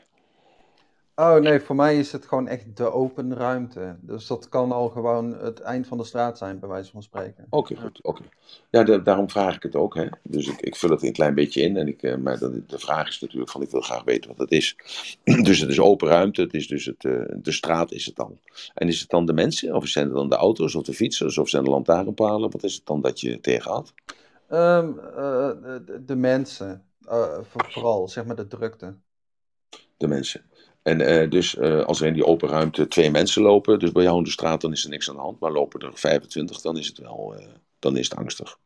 [1.19, 3.95] Oh nee, voor mij is het gewoon echt de open ruimte.
[4.01, 7.45] Dus dat kan al gewoon het eind van de straat zijn, bij wijze van spreken.
[7.49, 8.03] Oké, goed.
[8.03, 8.21] Oké.
[8.69, 9.95] Ja, daarom vraag ik het ook.
[9.95, 10.07] Hè.
[10.23, 11.77] Dus ik, ik vul het een klein beetje in.
[11.77, 14.39] En ik, uh, maar de, de, vraag is natuurlijk van, ik wil graag weten wat
[14.39, 14.75] het is.
[15.43, 16.41] dus het is open ruimte.
[16.41, 18.39] Het is dus het, uh, de straat is het dan.
[18.73, 19.75] En is het dan de mensen?
[19.75, 21.37] Of zijn het dan de auto's of de fietsers?
[21.37, 22.51] Of zijn de lantaarnpalen?
[22.51, 23.93] Wat is het dan dat je tegen had?
[24.51, 25.15] Um, uh,
[25.85, 26.83] de, de, mensen.
[27.41, 28.95] vooral, zeg maar de drukte.
[29.97, 30.43] De mensen.
[30.89, 34.03] En uh, dus uh, als er in die open ruimte twee mensen lopen, dus bij
[34.03, 35.39] jou in de straat, dan is er niks aan de hand.
[35.39, 37.45] Maar lopen er 25, dan is het wel, uh,
[37.79, 38.57] dan is het angstig.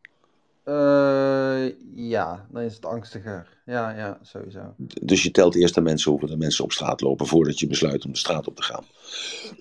[1.95, 3.61] ja, dan is het angstiger.
[3.65, 4.75] Ja, ja, sowieso.
[5.01, 8.05] Dus je telt eerst de mensen hoeveel er mensen op straat lopen voordat je besluit
[8.05, 8.85] om de straat op te gaan.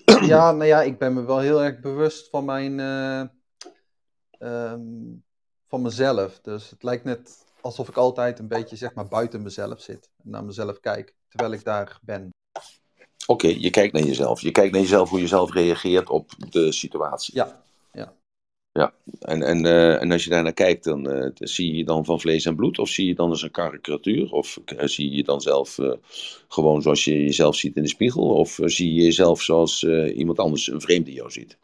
[0.27, 2.79] Ja, nou ja, ik ben me wel heel erg bewust van mijn,
[4.39, 5.23] um,
[5.67, 6.39] van mezelf.
[6.41, 10.29] Dus het lijkt net alsof ik altijd een beetje zeg maar buiten mezelf zit en
[10.29, 12.29] naar mezelf kijk, terwijl ik daar ben.
[13.27, 14.41] Oké, okay, je kijkt naar jezelf.
[14.41, 17.35] Je kijkt naar jezelf hoe je zelf reageert op de situatie.
[17.35, 18.13] Ja, ja.
[18.71, 22.05] Ja, en, en, uh, en als je daar naar kijkt, dan uh, zie je dan
[22.05, 22.79] van vlees en bloed?
[22.79, 24.31] Of zie je dan als een karikatuur?
[24.31, 25.77] Of uh, zie je dan zelf
[26.47, 28.23] gewoon zoals je jezelf ziet in de spiegel?
[28.23, 29.83] Of zie je jezelf zoals
[30.15, 31.57] iemand anders, een vreemde jou ziet?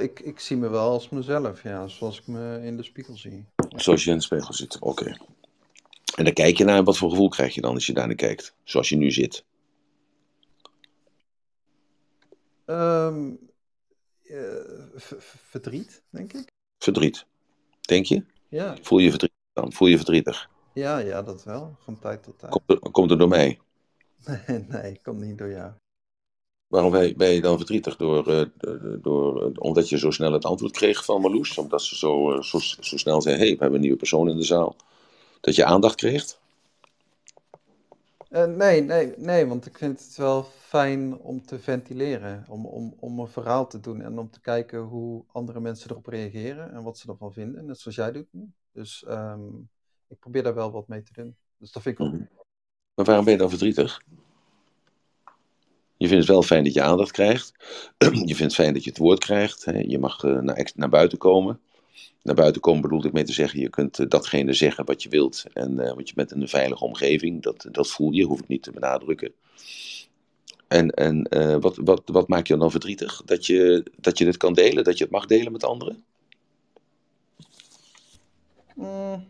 [0.00, 3.44] ik, ik zie me wel als mezelf, ja, zoals ik me in de spiegel zie.
[3.76, 5.02] Zoals je in de spiegel ziet, oké.
[5.02, 5.16] Okay.
[6.18, 8.16] En dan kijk je naar wat voor gevoel krijg je dan als je daar naar
[8.16, 9.44] kijkt, zoals je nu zit.
[12.66, 13.38] Um,
[14.22, 14.36] uh,
[15.50, 16.46] verdriet, denk ik.
[16.78, 17.26] Verdriet,
[17.80, 18.24] denk je?
[18.48, 18.76] Ja.
[18.82, 19.72] Voel je verdriet dan?
[19.72, 20.50] Voel je verdrietig?
[20.74, 22.52] Ja, ja, dat wel, van tijd tot tijd.
[22.52, 23.58] Komt er, komt er door mij?
[24.26, 25.72] Nee, nee, komt niet door jou.
[26.66, 27.96] Waarom ben je dan verdrietig?
[27.96, 28.46] Door, uh,
[29.02, 31.58] door, uh, omdat je zo snel het antwoord kreeg van Marloes?
[31.58, 34.36] Omdat ze zo, zo, zo snel zei, hé, hey, we hebben een nieuwe persoon in
[34.36, 34.76] de zaal.
[35.40, 36.38] Dat je aandacht kreeg?
[38.30, 42.44] Uh, nee, nee, nee, want ik vind het wel fijn om te ventileren.
[42.48, 46.06] Om, om, om een verhaal te doen en om te kijken hoe andere mensen erop
[46.06, 47.64] reageren en wat ze ervan vinden.
[47.64, 48.52] Net zoals jij doet nu.
[48.72, 49.68] Dus um,
[50.08, 51.36] ik probeer daar wel wat mee te doen.
[51.58, 52.14] Dus dat vind ik wel.
[52.14, 52.28] Mm.
[52.94, 54.02] Maar waarom ben je dan verdrietig?
[55.96, 57.52] Je vindt het wel fijn dat je aandacht krijgt.
[57.98, 59.64] je vindt het fijn dat je het woord krijgt.
[59.64, 61.60] Je mag naar, naar buiten komen.
[62.22, 65.08] Naar buiten komen bedoel ik mee te zeggen, je kunt uh, datgene zeggen wat je
[65.08, 65.44] wilt.
[65.52, 68.48] En uh, want je bent in een veilige omgeving, dat, dat voel je, hoef ik
[68.48, 69.32] niet te benadrukken.
[70.68, 71.28] En, en
[71.60, 73.22] wat, wat, wat maakt je dan verdrietig?
[73.24, 76.04] Dat je, dat je dit kan delen, dat je het mag delen met anderen?
[78.74, 79.26] Mm,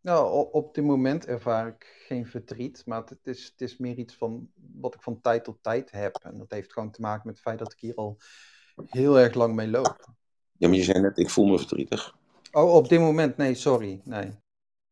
[0.00, 3.96] nou, op, op dit moment ervaar ik geen verdriet, maar het is, het is meer
[3.96, 6.16] iets van wat ik van tijd tot tijd heb.
[6.22, 8.16] En dat heeft gewoon te maken met het feit dat ik hier al
[8.86, 10.06] heel erg lang mee loop.
[10.58, 12.14] Ja, maar je zei net, ik voel me verdrietig.
[12.52, 13.36] Oh, op dit moment?
[13.36, 14.00] Nee, sorry.
[14.04, 14.24] Nee.
[14.24, 14.34] Oké,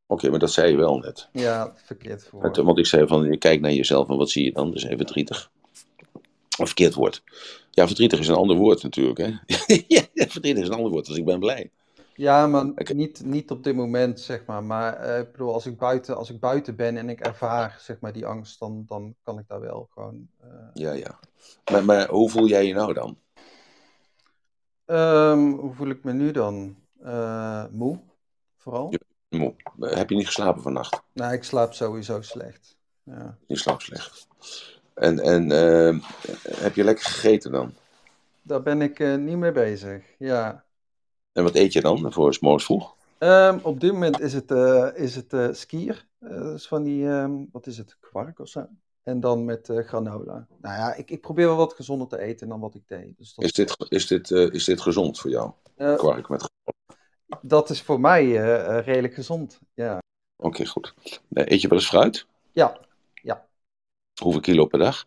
[0.07, 1.29] okay, maar dat zei je wel net.
[1.33, 2.57] Ja, verkeerd woord.
[2.57, 4.71] Want ik zei van, je kijkt naar jezelf en wat zie je dan?
[4.71, 5.51] Dus even verdrietig.
[6.59, 7.23] Of verkeerd woord.
[7.71, 9.27] Ja, verdrietig is een ander woord natuurlijk, hè.
[9.89, 11.71] ja, verdrietig is een ander woord, dus ik ben blij.
[12.17, 12.97] Ja, maar okay.
[12.97, 14.65] niet, niet op dit moment, zeg maar.
[14.65, 18.01] Maar uh, ik bedoel, als ik, buiten, als ik buiten ben en ik ervaar, zeg
[18.01, 20.29] maar, die angst, dan, dan kan ik daar wel gewoon...
[20.45, 20.51] Uh...
[20.75, 21.19] Ja, ja.
[21.71, 23.19] Maar, maar hoe voel jij je nou dan?
[24.87, 26.77] Um, hoe voel ik me nu dan?
[27.05, 28.01] Uh, moe,
[28.57, 28.91] vooral.
[28.91, 29.55] Ja, moe.
[29.81, 31.03] Heb je niet geslapen vannacht?
[31.13, 32.77] Nee, ik slaap sowieso slecht.
[33.03, 33.39] Ja.
[33.47, 34.29] Je slaapt slecht.
[34.95, 36.05] En, en uh,
[36.49, 37.75] heb je lekker gegeten dan?
[38.43, 40.65] Daar ben ik uh, niet mee bezig, ja.
[41.33, 42.95] En wat eet je dan voor s morgens vroeg?
[43.19, 46.07] Um, op dit moment is het, uh, is het skier.
[46.55, 48.67] Is van die, um, wat is het, kwark of zo?
[49.05, 50.47] En dan met granola.
[50.61, 53.19] Nou ja, ik, ik probeer wel wat gezonder te eten dan wat ik deed.
[53.19, 53.45] Dus dat...
[53.45, 55.51] is, dit, is, dit, is dit gezond voor jou?
[55.77, 57.03] kwark met granola?
[57.43, 58.25] Dat is voor mij
[58.81, 59.99] redelijk gezond, ja.
[60.37, 60.95] Oké, okay, goed.
[61.31, 62.27] Eet je wel eens fruit?
[62.53, 62.81] Ja,
[63.23, 63.47] ja.
[64.23, 65.05] Hoeveel kilo per dag?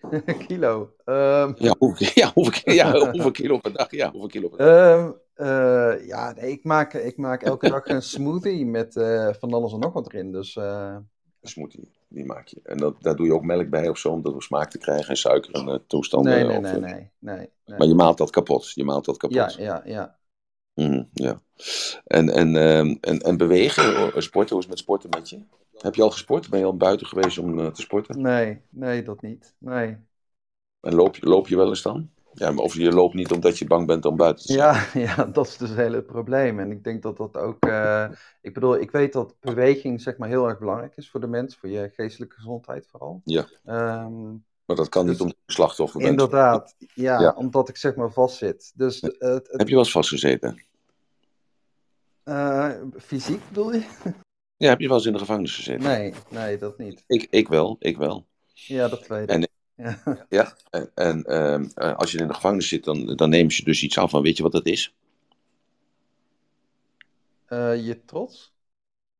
[0.46, 0.94] kilo?
[1.04, 1.54] Um...
[1.58, 3.90] Ja, hoeveel, ja, hoeveel, ja, hoeveel kilo per dag?
[3.90, 4.98] Ja, hoeveel kilo per dag?
[4.98, 9.52] Um, uh, ja, nee, ik, maak, ik maak elke dag een smoothie met uh, van
[9.52, 10.32] alles en nog wat erin.
[10.32, 10.96] Dus, uh...
[11.40, 12.60] Een smoothie, die maak je.
[12.62, 15.08] En dat, daar doe je ook melk bij of zo, om dat smaak te krijgen
[15.08, 16.32] en suiker en toestanden.
[16.32, 18.70] Nee, nee, of, nee, nee, nee, nee, Maar je maalt dat kapot.
[18.74, 19.54] Je maalt dat kapot.
[19.54, 20.18] Ja, ja, ja.
[20.74, 21.42] Mm, ja.
[22.04, 22.56] En, en,
[23.00, 25.42] en, en bewegen, sporten, hoe is het met sporten met je?
[25.78, 26.50] Heb je al gesport?
[26.50, 28.20] Ben je al buiten geweest om te sporten?
[28.20, 29.54] Nee, nee, dat niet.
[29.58, 29.96] Nee.
[30.80, 32.10] En loop, loop je wel eens dan?
[32.32, 34.52] Ja, maar of je loopt niet omdat je bang bent om buiten te.
[34.52, 36.58] Ja, ja dat is dus het hele probleem.
[36.60, 37.66] En ik denk dat dat ook...
[37.66, 38.08] Uh,
[38.40, 41.56] ik bedoel, ik weet dat beweging zeg maar heel erg belangrijk is voor de mens.
[41.56, 43.20] Voor je geestelijke gezondheid vooral.
[43.24, 43.46] Ja.
[44.04, 46.10] Um, Maar dat kan niet Dus- omdat je slachtoffer bent.
[46.10, 47.32] Inderdaad, ja, Ja.
[47.36, 48.72] omdat ik zeg maar vastzit.
[48.74, 50.62] Dus het, het, Heb je wel eens vastgezeten?
[52.22, 53.82] eh, fysiek bedoel je?
[54.56, 55.82] Ja, heb je wel eens in de gevangenis gezeten?
[55.82, 57.04] Nee, nee, dat niet.
[57.06, 58.26] Ik, ik wel, ik wel.
[58.52, 59.28] Ja, dat weet ik.
[59.28, 59.48] En-
[59.80, 60.26] Ja.
[60.28, 63.64] Ja, en, en ehm, eh, als je in de gevangenis zit, dan, dan nemen ze
[63.64, 64.94] dus iets af van, weet je wat dat is?
[67.46, 68.52] Eh, je trots?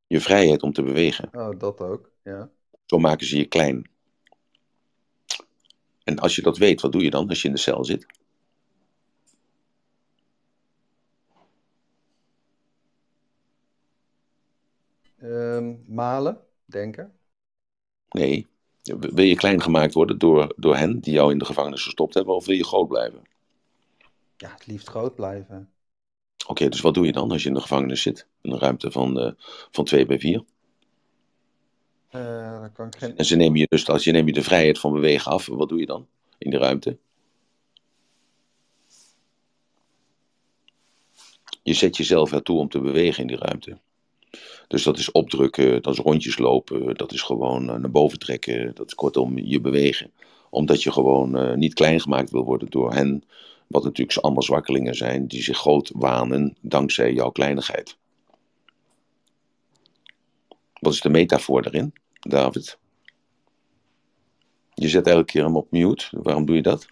[0.07, 1.29] Je vrijheid om te bewegen.
[1.33, 2.51] Oh, dat ook, ja.
[2.87, 3.91] Zo maken ze je klein.
[6.05, 8.07] En als je dat weet, wat doe je dan als je in de cel zit?
[15.19, 17.19] Ehm, malen, denken.
[18.11, 18.50] Nee.
[18.83, 22.35] Wil je klein gemaakt worden door, door hen die jou in de gevangenis gestopt hebben,
[22.35, 23.23] of wil je groot blijven?
[24.37, 25.71] Ja, het liefst groot blijven.
[26.47, 28.27] Oké, dus wat doe je dan als je in de gevangenis zit?
[28.41, 29.33] In een ruimte van, eh
[29.71, 30.45] van 2 bij 4.
[32.09, 33.17] Eh, kan ik geen...
[33.17, 35.47] En ze nemen je dus als je neemt je de vrijheid van bewegen af.
[35.47, 36.99] Wat doe je dan in de ruimte?
[41.63, 43.79] Je zet jezelf ertoe om te bewegen in die ruimte.
[44.71, 48.75] Dus dat is opdrukken, dat is rondjes lopen, dat is gewoon eh, naar boven trekken,
[48.75, 50.11] dat is kortom je bewegen.
[50.51, 53.25] Omdat je gewoon eh, niet klein gemaakt wil worden door hen,
[53.67, 57.97] wat natuurlijk allemaal zwakkelingen zijn, die zich groot wanen dankzij jouw kleinigheid.
[60.81, 62.79] Wat is de metafoor daarin, David?
[64.75, 66.09] Je zet elke keer hem op mute.
[66.11, 66.87] Waarom doe je dat?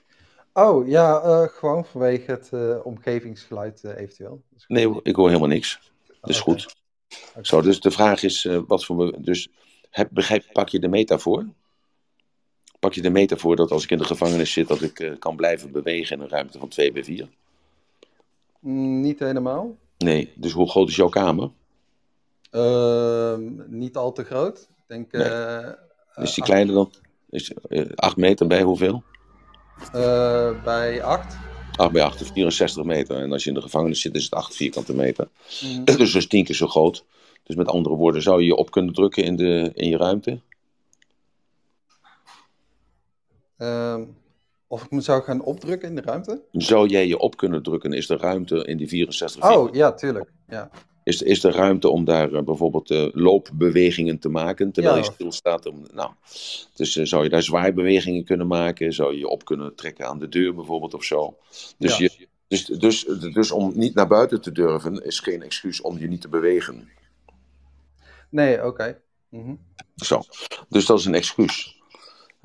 [0.53, 4.43] Oh, ja, eh, gewoon vanwege het omgevingsgeluid eventueel.
[4.67, 5.91] Nee, ik hoor helemaal niks.
[6.21, 6.78] Dat is goed.
[7.43, 9.15] Zo, dus de vraag is, eh, wat voor...
[9.23, 9.49] Dus,
[9.91, 11.47] heb, begrijp, pak je de metafoor?
[12.79, 15.37] Pak je de metafoor dat als ik in de gevangenis zit, dat ik eh, kan
[15.37, 17.29] blijven bewegen in een ruimte van 2 bij 4?
[18.61, 19.77] Mm, niet helemaal.
[19.99, 21.51] Nee, dus hoe groot is jouw kamer?
[22.51, 24.59] Ehm, niet al te groot.
[24.59, 25.23] Ik denk Nee.
[25.23, 25.73] eh,
[26.23, 26.93] Is die kleiner dan?
[27.31, 27.53] Is
[27.95, 29.03] 8 meter bij hoeveel?
[30.65, 31.37] bij 8.
[31.79, 33.17] 8 bij 8 is 64 meter.
[33.17, 35.29] En als je in de gevangenis zit, is het 8 vierkante meter.
[35.63, 35.85] Mhm.
[35.97, 37.05] Dus dat is 10 keer zo groot.
[37.43, 40.41] Dus met andere woorden, zou je je op kunnen drukken in, de, in je ruimte?
[43.57, 44.05] Ehm,
[44.67, 46.41] of ik me zou gaan opdrukken in de ruimte?
[46.53, 47.93] Zou jij je op kunnen drukken?
[47.93, 50.33] Is de ruimte in die 64 Oh, ja, tuurlijk.
[50.49, 50.71] Ja.
[51.09, 55.03] Is, is er ruimte om daar eh, bijvoorbeeld eh, loopbewegingen te maken terwijl Ja.
[55.03, 55.67] je stilstaat?
[55.67, 56.11] Om, nou,
[56.75, 58.93] dus eh, zou je daar zwaaibewegingen kunnen maken?
[58.93, 61.37] Zou je je op kunnen trekken aan de deur bijvoorbeeld of zo?
[61.79, 62.09] Dus, Ja.
[62.17, 66.09] je, dus, dus, dus om niet naar buiten te durven is geen excuus om je
[66.09, 66.89] niet te bewegen.
[68.29, 69.01] Nee, oké.
[69.29, 69.55] Mhm.
[69.97, 70.21] Zo.
[70.69, 71.78] Dus dat is een excuus.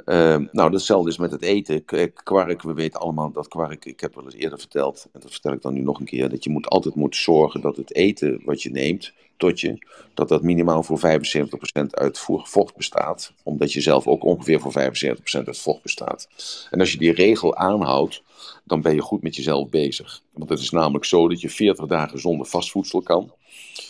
[0.05, 1.85] Ehm, nou, datzelfde is met het eten.
[1.85, 5.31] K- Kwark, we weten allemaal dat kwark, ik heb wel eens eerder verteld, en dat
[5.31, 7.95] vertel ik dan nu nog een keer, dat je moet, altijd moet zorgen dat het
[7.95, 13.33] eten wat je neemt tot je, dat dat minimaal voor 75% uit vo- vocht bestaat,
[13.43, 16.27] omdat je zelf ook ongeveer voor 75% uit vocht bestaat.
[16.71, 18.21] En als je die regel aanhoudt,
[18.63, 20.21] dan ben je goed met jezelf bezig.
[20.33, 23.31] Want het is namelijk zo dat je 40 dagen zonder vastvoedsel kan.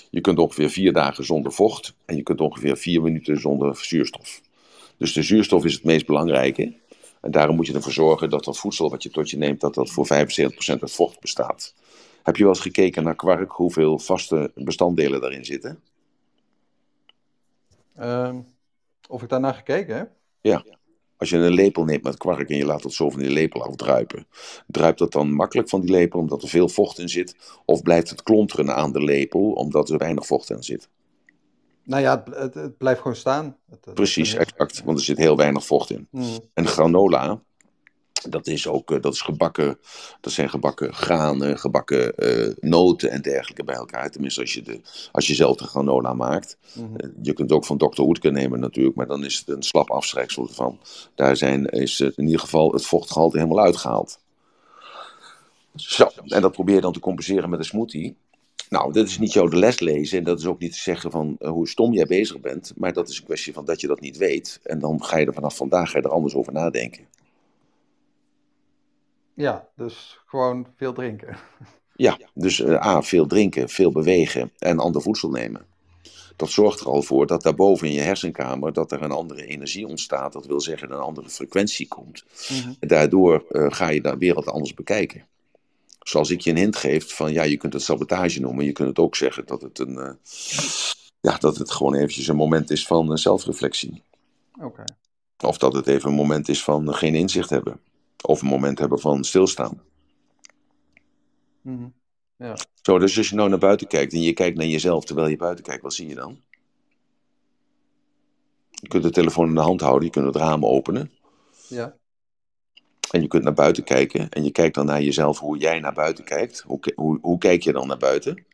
[0.10, 4.41] Je kunt ongeveer 4 dagen zonder vocht en je kunt ongeveer 4 minuten zonder zuurstof.
[4.97, 6.73] Dus de zuurstof is het meest belangrijke.
[7.21, 9.73] En daarom moet je ervoor zorgen dat dat voedsel wat je tot je neemt, dat
[9.73, 10.10] dat voor 75%
[10.65, 11.73] uit vocht bestaat.
[12.23, 15.79] Heb je wel eens gekeken naar kwark, hoeveel vaste bestanddelen daarin zitten?
[17.95, 18.39] Ehm,
[19.10, 20.12] of ik daarnaar gekeken heb?
[21.17, 23.63] Als je een lepel neemt met kwark en je laat het zo van die lepel
[23.63, 24.27] afdruipen,
[24.67, 27.36] druipt dat dan makkelijk van die lepel omdat er veel vocht in zit?
[27.65, 30.89] Of blijft het klonteren aan de lepel omdat er weinig vocht in zit?
[31.84, 33.58] Nou ja, het, het, het blijft gewoon staan.
[33.69, 36.08] Het- Precies, exact, want er zit heel weinig vocht in.
[36.12, 36.26] Mhm.
[36.54, 37.41] En granola,
[38.30, 39.78] dat is ook eh, dat is gebakken,
[40.22, 44.10] dat zijn gebakken granen, gebakken eh, noten en dergelijke bij elkaar.
[44.12, 46.58] Tenminste, als je, de, als je zelf de granola maakt.
[46.74, 46.96] Mhm.
[46.96, 48.02] Eh, Je kunt ook van Dr.
[48.02, 50.80] Oetker nemen natuurlijk, maar dan is het een slap afstrijksel ervan.
[51.15, 54.19] Daar zijn, is in ieder geval het vochtgehalte helemaal uitgehaald.
[55.76, 58.15] Zo, en dat probeer je dan te compenseren met een smoothie.
[58.69, 61.12] Nou, dat is niet jou de les lezen en dat is ook niet te zeggen
[61.12, 63.88] van eh, hoe stom jij bezig bent, maar dat is een kwestie van dat je
[63.88, 64.60] dat niet weet.
[64.63, 67.06] En dan ga je er vanaf vandaag ga je er anders over nadenken.
[69.34, 71.38] Ja, dus gewoon veel drinken.
[71.95, 75.65] Ja, dus eh, A, veel drinken, veel bewegen en ander voedsel nemen.
[76.36, 79.88] Dat zorgt er al voor dat daarboven in je hersenkamer dat er een andere energie
[79.88, 80.34] ontstaat.
[80.34, 82.23] Dat wil zeggen een andere frequentie komt.
[82.49, 82.73] Mhm.
[82.80, 85.28] En daardoor eh, ga je de wereld anders bekijken.
[86.03, 88.65] Zoals ik je een hint geef van ja, je kunt het sabotage noemen.
[88.65, 90.13] Je kunt het ook zeggen dat het een, eh,
[91.19, 94.01] ja, dat het gewoon eventjes een moment is van eh, zelfreflectie.
[94.61, 94.83] Oké.
[95.43, 97.79] Of dat het even een moment is van eh, geen inzicht hebben.
[98.21, 99.81] Of een moment hebben van stilstaan.
[101.61, 101.87] Mhm.
[102.81, 105.37] Zo, dus als je nou naar buiten kijkt en je kijkt naar jezelf terwijl je
[105.37, 106.41] buiten kijkt, wat zie je dan?
[108.69, 111.11] Je kunt de telefoon in de hand houden, je kunt het raam openen.
[111.67, 111.95] Ja.
[113.11, 114.29] En je kunt naar buiten kijken.
[114.29, 116.59] En je kijkt dan naar jezelf hoe jij naar buiten kijkt.
[116.59, 118.45] Hoe, hoe, hoe kijk je dan naar buiten?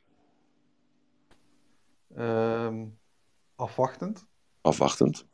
[2.16, 2.86] Ehm,
[3.56, 4.26] afwachtend.
[4.62, 5.26] Afwachtend.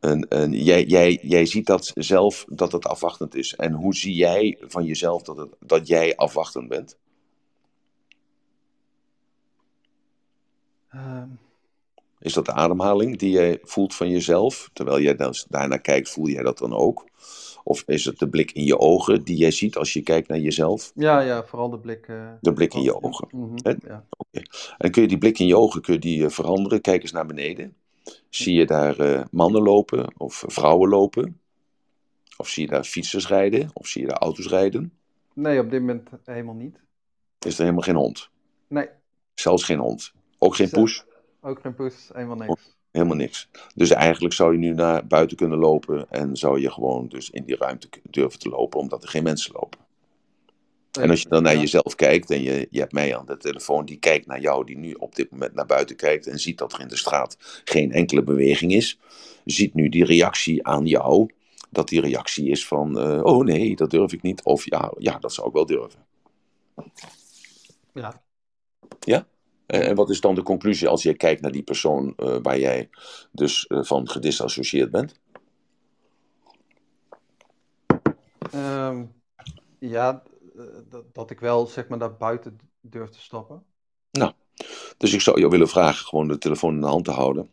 [0.00, 3.54] En, en jij, jij, jij ziet dat zelf dat het afwachtend is.
[3.54, 6.98] En hoe zie jij van jezelf dat, het, dat jij afwachtend bent?
[10.88, 11.28] Ehm,
[12.18, 14.70] Is dat de ademhaling die jij voelt van jezelf?
[14.72, 17.04] Terwijl jij dan daarnaar kijkt, voel jij dat dan ook?
[17.68, 20.38] Of is het de blik in je ogen die jij ziet als je kijkt naar
[20.38, 20.92] jezelf?
[20.94, 22.08] ja, ja, vooral de blik.
[22.08, 23.28] eh, De blik in je ogen.
[23.30, 23.74] Mhm, Hè?
[23.88, 24.04] ja.
[24.78, 26.80] En kun je die blik in je ogen kun je die, eh, veranderen?
[26.80, 27.76] Kijk eens naar beneden.
[28.30, 31.40] Zie je daar eh, mannen lopen of vrouwen lopen?
[32.36, 33.70] Of zie je daar fietsers rijden?
[33.72, 34.92] Of zie je daar auto's rijden?
[35.34, 36.80] Nee, op dit moment helemaal niet.
[37.38, 38.30] Is er helemaal geen hond?
[38.68, 38.88] Nee,
[39.34, 40.12] Zelfs geen hond.
[40.38, 41.04] Ook geen poes?
[41.40, 42.75] ook geen poes, helemaal niks.
[42.96, 43.48] Helemaal niks.
[43.74, 47.44] Dus eigenlijk zou je nu naar buiten kunnen lopen en zou je gewoon dus in
[47.44, 49.78] die ruimte durven te lopen, omdat er geen mensen lopen.
[51.00, 51.60] En als je dan naar Ja.
[51.60, 54.78] jezelf kijkt en je, je hebt mij aan de telefoon, die kijkt naar jou, die
[54.78, 57.92] nu op dit moment naar buiten kijkt en ziet dat er in de straat geen
[57.92, 58.98] enkele beweging is,
[59.44, 61.30] ziet nu die reactie aan jou,
[61.70, 65.18] dat die reactie is van, eh, oh nee, dat durf ik niet, of ja, ja,
[65.18, 66.06] dat zou ik wel durven.
[67.92, 68.22] Ja.
[69.16, 69.26] En,
[69.66, 72.90] en wat is dan de conclusie als je kijkt naar die persoon eh, waar jij
[73.32, 75.20] dus eh, van gedisassocieerd bent?
[78.50, 79.04] Ehm,
[79.78, 80.22] ja,
[80.56, 83.64] eh, dat, dat ik wel zeg maar daar buiten durf te stappen.
[84.96, 87.50] Dus ik zou jou willen vragen gewoon de telefoon in de hand te houden.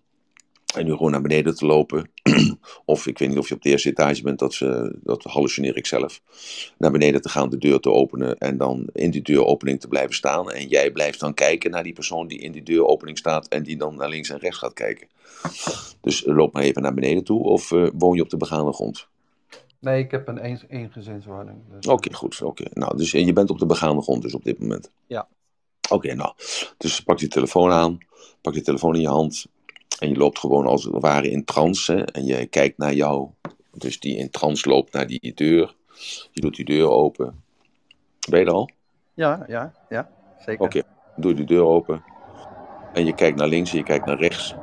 [0.74, 2.12] En nu gewoon naar beneden te lopen.
[2.86, 5.78] of ik weet niet of je op de eerste etage bent, dat, ze, dat hallucineer
[5.78, 6.22] ik zelf.
[6.78, 10.16] Naar beneden te gaan, de deur te openen en dan in die deuropening te blijven
[10.16, 10.52] staan.
[10.52, 13.78] En jij blijft dan kijken naar die persoon die in die deuropening staat en die
[13.78, 15.08] dan naar links en rechts gaat kijken.
[16.02, 19.08] Dus loop maar even naar beneden toe of eh, woon je op de begane grond?
[19.80, 21.58] Nee, ik heb een eens, eengezinswoning.
[21.72, 22.42] Dus, Oké, goed.
[22.42, 22.64] Oké.
[22.74, 24.92] Nou, dus je bent op de begane grond dus op dit moment?
[25.08, 25.28] Ja.
[25.90, 26.34] Oké, nou.
[26.78, 27.98] Dus pak je telefoon aan,
[28.42, 29.46] pak je telefoon in je hand
[30.00, 33.30] en je loopt gewoon als het ware in trance hè, en je kijkt naar jou.
[33.72, 35.76] Dus die in trance loopt naar die deur.
[36.32, 37.44] Je doet die deur open.
[38.30, 38.70] Ben je er al?
[39.14, 40.10] Ja, ja, ja,
[40.46, 40.66] zeker.
[40.66, 40.82] Oké.
[41.16, 42.04] Doe die deur open.
[42.94, 44.56] En je kijkt naar links en je kijkt naar rechts.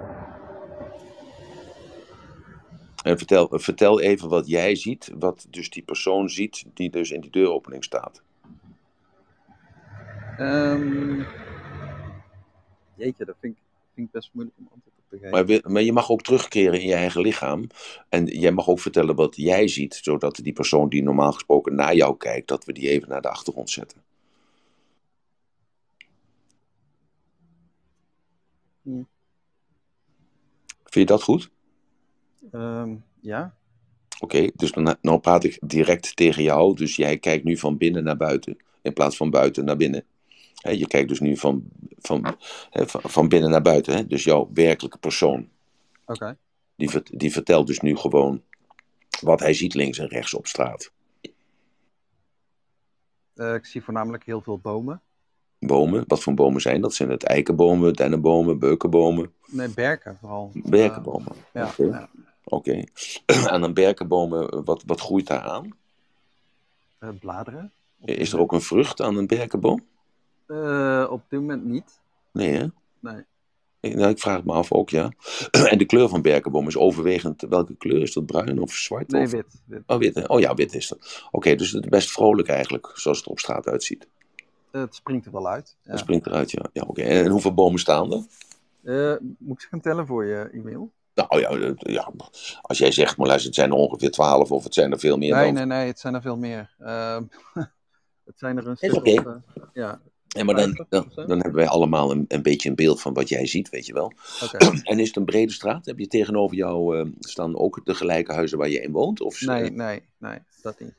[3.02, 7.20] En vertel, vertel even wat jij ziet, wat dus die persoon ziet die dus in
[7.20, 8.22] die deuropening staat.
[10.38, 11.22] Ehm,
[12.94, 13.62] jeetje, dat vind ik,
[13.94, 14.99] vind ik best moeilijk om antwoord te geven.
[15.30, 17.66] Maar, maar je mag ook terugkeren in je eigen lichaam.
[18.08, 21.94] En jij mag ook vertellen wat jij ziet, zodat die persoon die normaal gesproken naar
[21.94, 24.02] jou kijkt, dat we die even naar de achtergrond zetten.
[28.82, 29.02] Hm.
[30.82, 31.50] Vind je dat goed?
[32.50, 33.54] Ehm, ja,
[34.20, 36.76] Oké, dus dan, dan praat ik direct tegen jou.
[36.76, 40.04] Dus jij kijkt nu van binnen naar buiten, in plaats van buiten naar binnen.
[40.60, 41.62] Je kijkt dus nu van,
[41.98, 42.36] van,
[42.70, 44.08] van, van binnen naar buiten.
[44.08, 45.48] Dus jouw werkelijke persoon.
[46.76, 48.42] Die, die vertelt dus nu gewoon
[49.20, 50.90] wat hij ziet links en rechts op straat.
[53.34, 55.00] Eh, ik zie voornamelijk heel veel bomen.
[55.58, 56.94] Bomen, wat voor bomen zijn dat?
[56.94, 60.50] Zijn het eikenbomen, dennenbomen, beukenbomen, Nee, berken vooral.
[60.54, 61.32] berkenbomen?
[61.52, 62.08] Eh, ja,
[62.44, 62.72] Oké.
[62.72, 62.84] ja.
[63.26, 65.76] En aan berkenbomen, wat, wat groeit daar aan?
[66.98, 67.72] Eh, bladeren.
[68.04, 69.86] Is er ook een vrucht aan een berkenboom?
[70.50, 72.00] Eh, op dit moment niet.
[72.32, 72.66] Nee, hè?
[73.00, 73.24] Nee.
[73.80, 75.12] Ik, nou, ik vraag het me af ook, ja.
[75.70, 78.02] En de kleur van berkenboom is overwegend, welke kleur?
[78.02, 79.10] Is dat bruin of zwart?
[79.10, 79.30] Nee, of...
[79.30, 79.62] wit.
[79.66, 79.82] wit.
[79.86, 80.24] Oh, wit, hè?
[80.24, 81.28] oh ja, wit is dat.
[81.30, 84.08] Oké, dus het is best vrolijk eigenlijk, zoals het er op straat uitziet.
[84.70, 85.76] Het springt er wel uit.
[85.82, 85.90] Ja.
[85.90, 86.64] Dat springt eruit, ja.
[86.72, 87.02] ja oké.
[87.02, 88.22] En hoeveel bomen staan er?
[88.82, 90.92] Eh, moet ik ze gaan tellen voor je, e-mail?
[91.14, 92.12] Nou ja, eh, ja,
[92.60, 95.16] als jij zegt, maar luister, het zijn er ongeveer twaalf of het zijn er veel
[95.16, 95.54] meer Nee, dan.
[95.54, 96.70] nee, nee, het zijn er veel meer.
[98.24, 99.42] Het zijn er een stuk oké.
[99.72, 100.00] ja,
[100.36, 103.28] Ja, maar dan, 50 dan, hebben wij allemaal een, een beetje een beeld van wat
[103.28, 104.12] jij ziet, weet je wel.
[104.82, 105.86] En is het een brede straat?
[105.86, 109.20] Heb je tegenover jou eh, staan ook de gelijke huizen waar je in woont?
[109.20, 110.94] Of Nee, nee, nee, dat niet.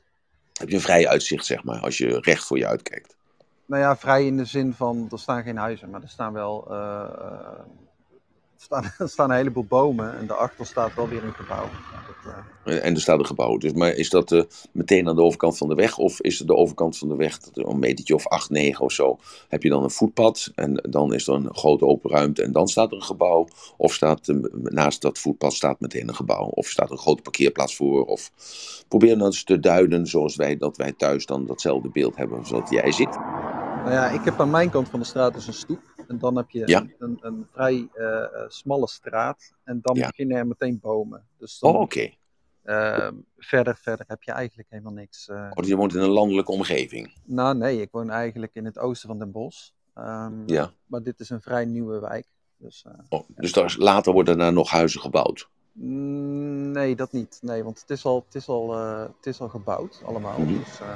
[0.52, 3.16] heb je een vrij uitzicht, zeg maar, als je recht voor je uitkijkt?
[3.66, 6.70] Nou ja, vrij in de zin van, er staan geen huizen, maar er staan wel,
[6.70, 7.58] eh, eh,
[8.62, 11.68] staan, er staan een heleboel bomen en daarachter staat wel weer een gebouw.
[12.24, 13.56] Dat, eh, Eh, En er staat een gebouw.
[13.56, 15.98] Dus, maar is dat eh, meteen aan de overkant van de weg?
[15.98, 18.92] Of is het de overkant van de weg, dat een metertje of 8, 9 of
[18.92, 19.18] zo,
[19.48, 22.68] heb je dan een voetpad en dan is er een grote open ruimte en dan
[22.68, 23.48] staat er een gebouw?
[23.76, 26.44] Of staat naast dat voetpad staat meteen een gebouw?
[26.44, 28.04] Of staat er een grote parkeerplaats voor?
[28.04, 28.30] Of
[28.88, 32.70] probeer dan eens te duiden zoals wij, dat wij thuis dan datzelfde beeld hebben zoals
[32.70, 33.14] jij ziet.
[33.84, 35.91] nou ja, ik heb aan mijn kant van de straat dus een stoep.
[36.08, 36.80] En dan heb je Ja.
[36.80, 39.52] een, een, een vrij eh, eh, smalle straat.
[39.64, 40.06] En dan Ja.
[40.06, 41.26] beginnen er meteen bomen.
[41.38, 42.10] Dus dan, Oh, oké.
[42.62, 45.28] Ehm, verder, verder heb je eigenlijk helemaal niks.
[45.28, 47.14] Oh, je woont in een landelijke omgeving.
[47.24, 49.70] Nou, nee, ik woon eigenlijk in het oosten van Den Bosch.
[49.94, 50.72] Ehm, Ja.
[50.86, 52.26] Maar dit is een vrij nieuwe wijk.
[52.56, 55.48] Dus, Oh, dus daar is, later worden daar nog huizen gebouwd.
[55.72, 57.38] Nee, dat niet.
[57.42, 60.38] Nee, want het is al, het is al, eh, het is al gebouwd, allemaal.
[60.38, 60.58] Mhm.
[60.58, 60.88] Dus, eh,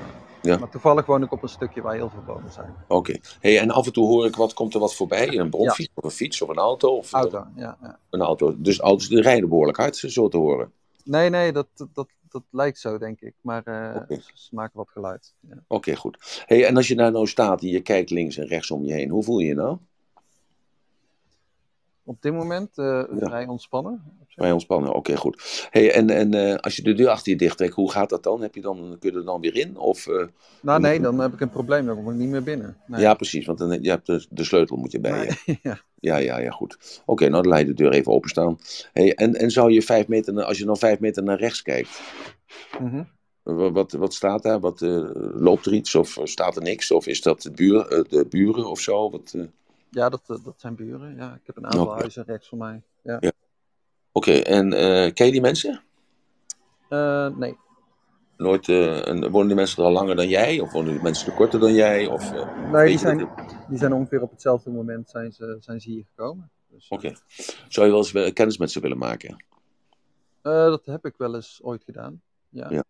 [0.43, 0.59] Ja.
[0.59, 2.75] Maar toevallig woon ik op een stukje waar heel veel bomen zijn.
[2.89, 3.19] Oké.
[3.41, 5.39] Hey, en af en toe hoor ik, wat komt er wat voorbij?
[5.39, 6.97] Een bromfiets of een fiets of een auto?
[6.97, 7.77] Of, eh, Auto, ja.
[7.83, 7.99] ja.
[8.11, 8.55] Een auto.
[8.59, 10.73] Dus auto's die rijden behoorlijk hard, zo te horen.
[11.05, 13.35] Nee, nee, dat, dat, dat lijkt zo, denk ik.
[13.41, 13.63] Maar
[14.35, 15.35] ze maken wat geluid.
[15.41, 15.57] Ja.
[15.69, 16.43] Oké, goed.
[16.47, 18.93] Hey, en als je daar nou staat en je kijkt links en rechts om je
[18.93, 19.79] heen, hoe voel je je nou?
[22.07, 24.03] Op dit moment eh, vrij ontspannen.
[24.29, 25.67] Vrij ontspannen, oké, goed.
[25.71, 28.23] Hey, en en eh, als je de deur achter je dicht trekt, hoe gaat dat
[28.23, 28.43] dan?
[28.43, 29.79] Heb je dan kun je er dan weer in?
[29.79, 30.27] Of, eh,
[30.63, 31.87] Nou, nee, dan heb ik een probleem.
[31.87, 32.77] Dan kom ik niet meer binnen.
[32.87, 33.01] Nee.
[33.01, 35.57] Ja, precies, want dan, je hebt de, de sleutel moet je bij je.
[35.63, 35.79] Ja.
[36.01, 37.03] Ja, ja, ja, goed.
[37.07, 38.59] Oké, nou dan laat je de deur even openstaan.
[38.93, 42.01] Hey, en, en zou je vijf meter, als je dan vijf meter naar rechts kijkt,
[42.81, 43.03] Mhm.
[43.43, 44.61] Wat, wat, wat staat daar?
[44.61, 46.91] Wat, eh, loopt er iets of staat er niks?
[46.91, 49.11] Of is dat de, buur, eh, de buren of zo?
[49.11, 49.43] Wat, eh,
[49.97, 51.17] Ja, dat, eh, dat zijn buren.
[51.17, 52.83] Ja, ik heb een aantal huizen rechts van mij.
[53.03, 53.17] Ja.
[53.21, 53.33] Ja.
[54.13, 55.83] Oké, en eh, ken je die mensen?
[56.89, 57.57] Eh, nee.
[58.37, 60.61] Nooit, en wonen die mensen er al langer dan jij?
[60.61, 62.07] Of wonen die mensen er korter dan jij?
[62.07, 62.33] Of,
[62.73, 63.29] Nee, die zijn,
[63.69, 66.51] die zijn ongeveer op hetzelfde moment zijn ze, zijn ze hier gekomen.
[66.69, 67.13] Dus, Oké.
[67.69, 69.45] Zou je wel eens kennis met ze willen maken?
[70.43, 72.23] dat heb ik wel eens ooit gedaan.
[72.49, 72.71] Ja.
[72.71, 72.85] Ja.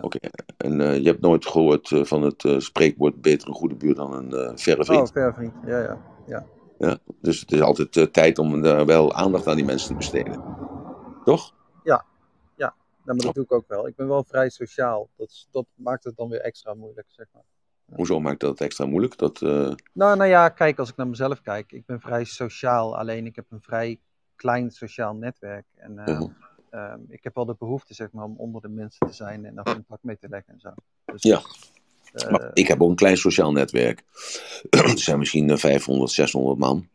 [0.00, 0.18] Oké.
[0.56, 3.94] En eh, je hebt nooit gehoord eh, van het eh, spreekwoord beter een goede buur
[3.94, 5.10] dan een verre Oh, vriend?
[5.12, 5.54] ver vriend.
[5.66, 6.02] Ja, ja.
[6.26, 6.46] ja.
[6.78, 10.42] Ja, dus het is altijd tijd om daar wel aandacht aan die mensen te besteden.
[11.24, 11.54] Toch?
[13.06, 13.86] Nou, maar dat doe ik ook wel.
[13.86, 15.08] Ik ben wel vrij sociaal.
[15.16, 17.42] Dat, is- dat maakt het dan weer extra moeilijk, zeg maar.
[17.94, 19.18] Hoezo maakt dat extra moeilijk?
[19.18, 21.72] Dat, Nou, nou ja, kijk, als ik naar mezelf kijk.
[21.72, 22.96] Ik ben vrij sociaal.
[22.98, 24.00] Alleen ik heb een vrij
[24.36, 25.66] klein sociaal netwerk.
[25.74, 26.20] En eh,
[26.76, 29.54] Ehm, ik heb wel de behoefte, zeg maar, om onder de mensen te zijn en
[29.54, 30.70] daar contact mee te leggen en zo.
[31.04, 31.42] Dus, Ja.
[32.12, 34.02] eh, Maar ik heb ook een klein sociaal netwerk.
[34.70, 36.88] er zijn misschien eh, 500, 600 man.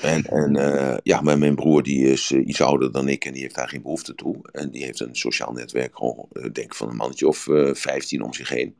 [0.00, 3.32] En, en eh, ja, maar mijn broer die is eh, iets ouder dan ik en
[3.32, 4.36] die heeft daar geen behoefte toe.
[4.52, 7.74] En die heeft een sociaal netwerk, gewoon, eh, denk ik van een mannetje of eh
[7.74, 8.76] 15 om zich heen.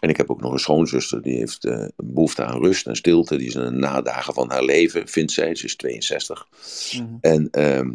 [0.00, 2.96] En ik heb ook nog een schoonzuster, die heeft eh, een behoefte aan rust en
[2.96, 3.36] stilte.
[3.36, 5.54] Die is de nadagen van haar leven, vindt zij.
[5.54, 6.48] Ze is 62.
[6.92, 7.14] mhm.
[7.20, 7.90] En ehm,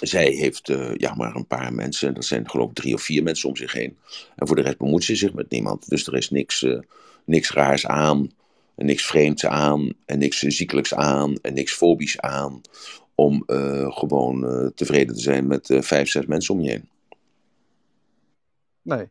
[0.00, 3.22] zij heeft eh, ja, maar een paar mensen, dat zijn geloof ik drie of vier
[3.22, 3.96] mensen om zich heen.
[4.36, 5.88] En voor de rest bemoeit ze zich met niemand.
[5.88, 6.78] Dus er is niks, eh,
[7.24, 8.30] niks raars aan,
[8.74, 12.60] en niks vreemds aan, en niks ziekelijks aan, en niks fobisch aan.
[13.14, 16.88] Om eh, gewoon tevreden te zijn met vijf, zes mensen om je heen.
[18.82, 19.08] Nee.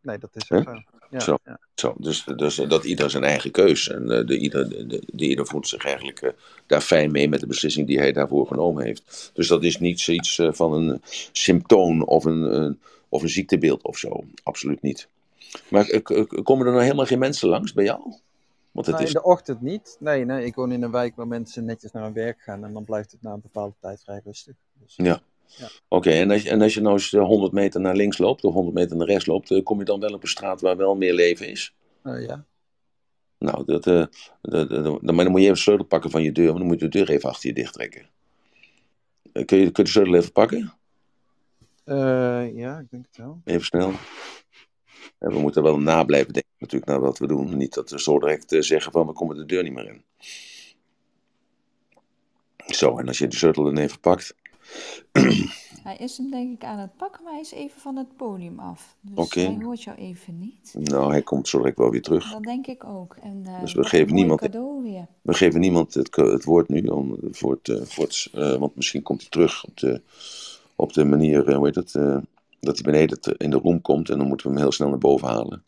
[0.00, 0.95] nee, dat is ook zo.
[1.10, 1.38] Ja, Zo.
[1.44, 1.58] ja.
[1.74, 3.88] Zo, dus, dus dat ieder zijn eigen keus.
[3.88, 6.30] En eh, de, ieder, de, de, de ieder voelt zich eigenlijk eh,
[6.66, 9.30] daar fijn mee met de beslissing die hij daarvoor genomen heeft.
[9.34, 11.00] Dus dat is niet zoiets eh, van een
[11.32, 12.78] symptoom of een, een-
[13.08, 14.24] of een ziektebeeld of zo.
[14.42, 15.08] Absoluut niet.
[15.68, 16.00] Maar
[16.42, 18.00] komen er nou helemaal geen mensen langs bij jou?
[18.70, 19.14] Want het Nou, is.
[19.14, 19.96] in de ochtend niet.
[20.00, 22.72] Nee, nee, ik woon in een wijk waar mensen netjes naar hun werk gaan en
[22.72, 24.54] dan blijft het na een bepaalde tijd vrij rustig.
[24.82, 25.20] Dus, Ja.
[25.88, 28.44] Oké, en, als, je- en als je nou eens eh, 100 meter naar links loopt
[28.44, 30.76] of 100 meter naar rechts loopt, eh, kom je dan wel op een straat waar
[30.76, 31.74] wel meer leven is?
[32.02, 32.44] eh, ja.
[33.38, 34.04] Nou, dat, eh,
[34.42, 36.80] dat- maar dan moet je even de sleutel pakken van je deur, maar dan moet
[36.80, 38.08] je de deur even achter je dicht trekken.
[39.32, 40.72] Eh, Kun je, kun je de sleutel even pakken?
[41.84, 43.40] Eh, ja, ik denk het wel.
[43.44, 43.92] Even snel.
[45.18, 47.56] En we moeten wel na blijven denken natuurlijk naar wat we doen.
[47.56, 50.04] Niet dat we zo direct eh, zeggen van we komen de deur niet meer in.
[52.74, 54.34] Zo, en als je de sleutel dan even pakt.
[55.86, 58.58] Hij is hem denk ik aan het pakken, maar hij is even van het podium
[58.58, 58.96] af.
[59.00, 60.74] Dus hij hoort jou even niet.
[60.78, 62.30] Nou, hij komt zo direct wel weer terug.
[62.32, 63.16] Dat denk ik ook.
[63.22, 65.06] En, eh, Dus we geven niemand- cadeau weer.
[65.22, 68.76] We geven niemand het, het woord nu, om, voor het, eh, voor het, eh, want
[68.76, 70.00] misschien komt hij terug op de,
[70.76, 72.16] op de manier, eh, hoe heet het, eh,
[72.60, 74.98] dat hij beneden in de room komt en dan moeten we hem heel snel naar
[74.98, 75.64] boven halen.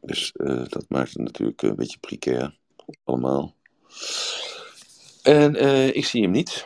[0.00, 2.56] Dus eh, dat maakt het natuurlijk een beetje precair,
[3.04, 3.54] allemaal.
[5.22, 6.64] En eh, ik zie hem niet.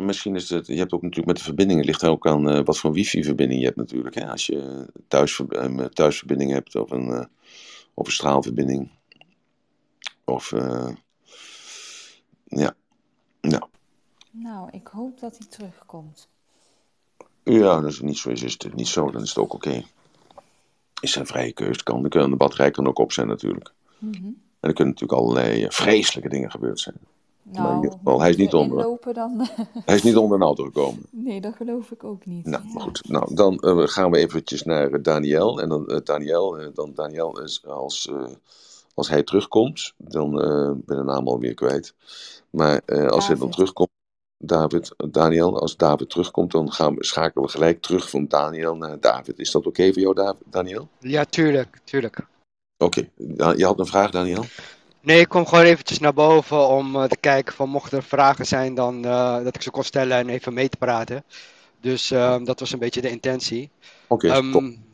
[0.00, 2.64] Misschien is het, je hebt ook natuurlijk met de verbinding, het ligt ook aan eh,
[2.64, 4.14] wat voor wifi-verbinding je hebt natuurlijk.
[4.14, 4.30] Hè?
[4.30, 7.24] Als je thuis, een thuisverbinding hebt of een, eh,
[7.94, 8.90] of een straalverbinding.
[10.24, 10.88] Of, eh,
[12.44, 12.74] ja,
[13.40, 13.62] nou,
[14.30, 16.28] Nou, ik hoop dat hij terugkomt.
[17.44, 19.82] ja, als het niet zo is, is het niet zo, dan is het ook oké.
[21.00, 23.72] Is zijn vrije keuze, kan, de batterij kan ook op zijn natuurlijk.
[23.98, 24.24] Mhm.
[24.60, 26.98] En er kunnen natuurlijk allerlei eh, vreselijke dingen gebeurd zijn.
[27.44, 28.98] In Nou, ieder geval, hij is niet onder.
[29.06, 29.46] er dan...
[29.84, 31.02] Hij is niet onder een auto gekomen.
[31.10, 32.44] nee, dat geloof ik ook niet.
[32.46, 33.08] Nou, goed.
[33.08, 35.60] Nou, dan eh, gaan we eventjes naar eh, Daniel.
[35.60, 38.24] En dan eh, Daniel, dan Daniel is als, eh,
[38.94, 41.94] als hij terugkomt, dan eh ben ik de naam alweer kwijt.
[42.50, 43.88] Maar eh, als hij dan terugkomt,
[44.42, 45.60] David, Daniel.
[45.60, 49.38] Als David terugkomt, dan gaan we, schakelen we gelijk terug van Daniel naar David.
[49.38, 50.88] Is dat oké voor jou, David, Daniel?
[50.98, 52.26] Ja, tuurlijk, tuurlijk.
[52.78, 53.56] Oké, okay.
[53.56, 54.44] je had een vraag, Daniel?
[55.02, 58.46] Nee, ik kom gewoon eventjes naar boven om uh, te kijken van mochten er vragen
[58.46, 61.24] zijn, dan uh, dat ik ze kon stellen en even mee te praten.
[61.80, 63.70] Dus uh, dat was een beetje de intentie.
[64.06, 64.84] Oké, okay, um,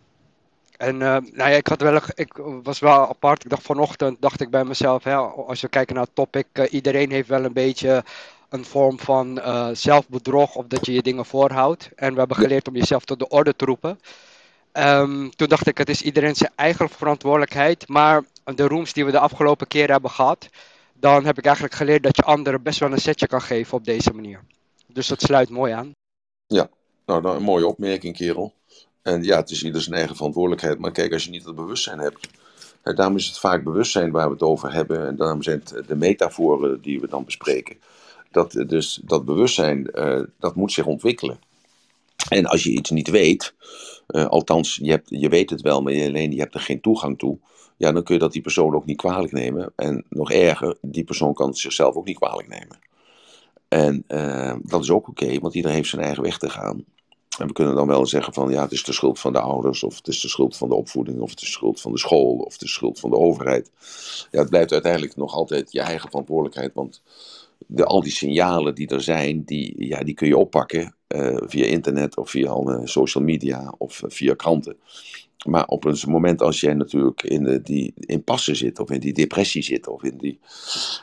[0.77, 2.33] En nou ja, ik, had wel, ik
[2.63, 3.45] was wel apart.
[3.45, 7.11] Ik dacht vanochtend, dacht ik bij mezelf, hè, als we kijken naar het topic, iedereen
[7.11, 8.05] heeft wel een beetje
[8.49, 9.41] een vorm van
[9.73, 11.91] zelfbedrog of dat je je dingen voorhoudt.
[11.95, 13.99] En we hebben geleerd om jezelf tot de orde te roepen.
[14.79, 17.89] Um, toen dacht ik, het is iedereen zijn eigen verantwoordelijkheid.
[17.89, 18.25] Maar
[18.55, 20.49] de rooms die we de afgelopen keer hebben gehad,
[20.93, 23.85] dan heb ik eigenlijk geleerd dat je anderen best wel een setje kan geven op
[23.85, 24.41] deze manier.
[24.87, 25.91] Dus dat sluit mooi aan.
[26.47, 26.69] Ja,
[27.07, 28.55] nou, een mooie opmerking, kerel.
[29.03, 30.79] En ja, het is ieder zijn eigen verantwoordelijkheid.
[30.79, 32.29] Maar kijk, als je niet het bewustzijn hebt.
[32.83, 35.07] Daarom is het vaak bewustzijn waar we het over hebben.
[35.07, 37.77] En daarom zijn het de metaforen die we dan bespreken.
[38.31, 41.39] Dat, dus dat bewustzijn, uh, dat moet zich ontwikkelen.
[42.29, 43.55] En als je iets niet weet,
[44.09, 46.81] uh, althans, je, hebt, je weet het wel, maar je, alleen je hebt er geen
[46.81, 47.39] toegang toe.
[47.77, 49.73] Ja, dan kun je dat die persoon ook niet kwalijk nemen.
[49.77, 52.79] En nog erger, die persoon kan het zichzelf ook niet kwalijk nemen.
[53.69, 56.85] En uh, dat is ook oké, want iedereen heeft zijn eigen weg te gaan.
[57.39, 59.83] En we kunnen dan wel zeggen van ja, het is de schuld van de ouders,
[59.83, 61.99] of het is de schuld van de opvoeding, of het is de schuld van de
[61.99, 63.71] school, of het is de schuld van de overheid.
[64.31, 67.03] Ja, het blijft uiteindelijk nog altijd je eigen verantwoordelijkheid, want
[67.59, 71.65] de, al die signalen die er zijn, die, ja, die kun je oppakken uh, via
[71.65, 74.77] internet of via uh, social media of uh, via kranten.
[75.47, 79.13] Maar op een moment als jij natuurlijk in de, die impasse zit, of in die
[79.13, 80.41] depressie zit, of in, die,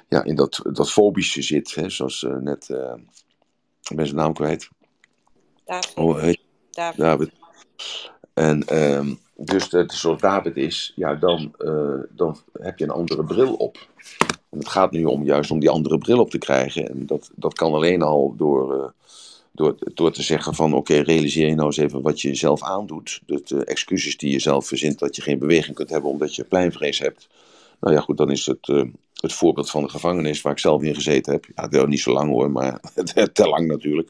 [0.09, 2.69] ja, in dat, dat fobische zit, hè, zoals net,
[3.89, 4.69] ik ben zijn naam kwijt.
[5.65, 5.93] David.
[5.95, 6.37] Oh, hey.
[6.71, 6.99] David.
[6.99, 7.31] David.
[8.33, 11.55] En um, dus dat zoals David is, ja, dan,
[12.09, 13.87] dan heb je een andere bril op.
[14.57, 16.89] Het gaat nu om juist om die andere bril op te krijgen.
[16.89, 18.85] En dat, dat kan alleen al door, uh,
[19.51, 23.21] door, door te zeggen van oké, realiseer je nou eens even wat je jezelf aandoet.
[23.25, 26.43] De uh, excuses die je zelf verzint dat je geen beweging kunt hebben omdat je
[26.43, 27.27] pleinvrees hebt.
[27.79, 28.83] Nou ja, goed, dan is het, uh,
[29.15, 31.71] het voorbeeld van de gevangenis waar ik zelf in gezeten heb.
[31.71, 32.79] Ja, niet zo lang hoor, maar
[33.33, 34.09] te lang natuurlijk.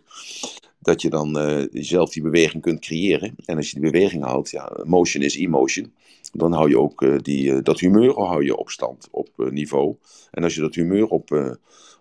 [0.84, 1.38] Dat je dan
[1.72, 3.36] zelf die beweging kunt creëren.
[3.46, 5.92] En als je die beweging houdt, ja, motion is emotion
[6.34, 9.50] dan hou je ook uh, die, uh, dat humeur hou je op stand, op uh,
[9.50, 9.96] niveau.
[10.32, 11.58] En als je dat humeur op,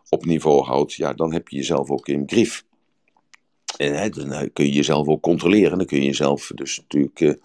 [0.09, 2.64] op niveau houdt, ja, dan heb je jezelf ook in grief.
[3.77, 5.79] En hè, dan kun je jezelf ook controleren.
[5.79, 7.39] Dan kun je jezelf dus natuurlijk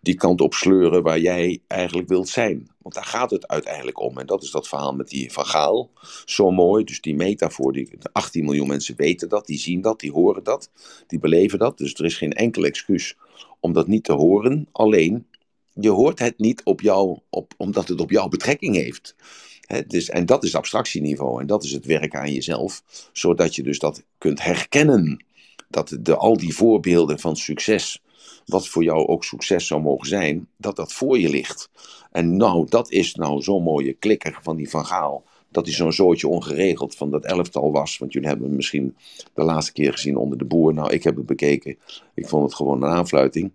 [0.00, 2.70] die kant op sleuren waar jij eigenlijk wilt zijn.
[2.78, 4.18] Want daar gaat het uiteindelijk om.
[4.18, 5.90] En dat is dat verhaal met die Van Gaal.
[6.24, 6.84] Zo mooi.
[6.84, 7.72] Dus die metafoor.
[7.72, 9.46] Die, 18 miljoen mensen weten dat.
[9.46, 10.00] Die zien dat.
[10.00, 10.70] Die horen dat.
[11.06, 11.78] Die beleven dat.
[11.78, 13.16] Dus er is geen enkel excuus
[13.60, 14.68] om dat niet te horen.
[14.72, 15.26] Alleen
[15.74, 19.14] je hoort het niet op jou, op, omdat het op jou betrekking heeft.
[19.60, 23.62] He, dus, en dat is abstractieniveau en dat is het werk aan jezelf, zodat je
[23.62, 25.24] dus dat kunt herkennen.
[25.72, 28.02] Dat de, al die voorbeelden van succes,
[28.46, 31.70] wat voor jou ook succes zou mogen zijn, dat dat voor je ligt.
[32.10, 35.24] En nou, dat is nou zo'n mooie klikker van die Van Gaal.
[35.50, 37.98] Dat hij zo'n zootje ongeregeld van dat elftal was.
[37.98, 38.96] Want jullie hebben hem misschien
[39.34, 40.74] de laatste keer gezien onder de boer.
[40.74, 41.78] Nou, ik heb het bekeken.
[42.14, 43.52] Ik vond het gewoon een aanfluiting.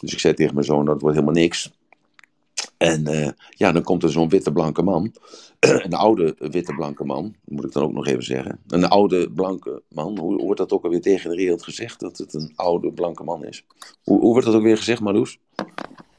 [0.00, 1.70] Dus ik zei tegen mijn zoon, dat wordt helemaal niks.
[2.76, 5.12] En uh, ja, dan komt er zo'n witte blanke man.
[5.58, 8.60] een oude witte blanke man, moet ik dan ook nog even zeggen.
[8.66, 10.18] Een oude blanke man.
[10.18, 12.00] Hoe, hoe wordt dat ook alweer tegen de wereld gezegd?
[12.00, 13.64] Dat het een oude blanke man is.
[14.02, 15.38] Hoe, hoe wordt dat ook weer gezegd, Marloes?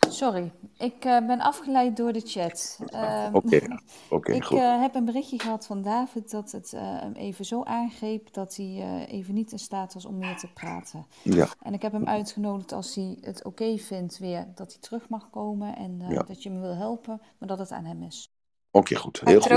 [0.10, 2.80] Sorry, ik uh, ben afgeleid door de chat.
[2.82, 3.80] Oké, uh, okay.
[4.10, 4.58] okay, ik goed.
[4.58, 9.06] Uh, heb een berichtje gehad van David dat het hem even zo aangreep dat hij
[9.08, 11.06] even niet in staat was om meer te praten.
[11.24, 11.48] Ja.
[11.62, 15.10] En ik heb hem uitgenodigd als hij het oké okay vindt weer dat hij terug
[15.10, 16.24] mag komen en ja.
[16.24, 18.34] dat je hem wil helpen, maar dat het aan hem is.
[18.72, 19.22] Oké, okay, goed.
[19.24, 19.50] Heel goed.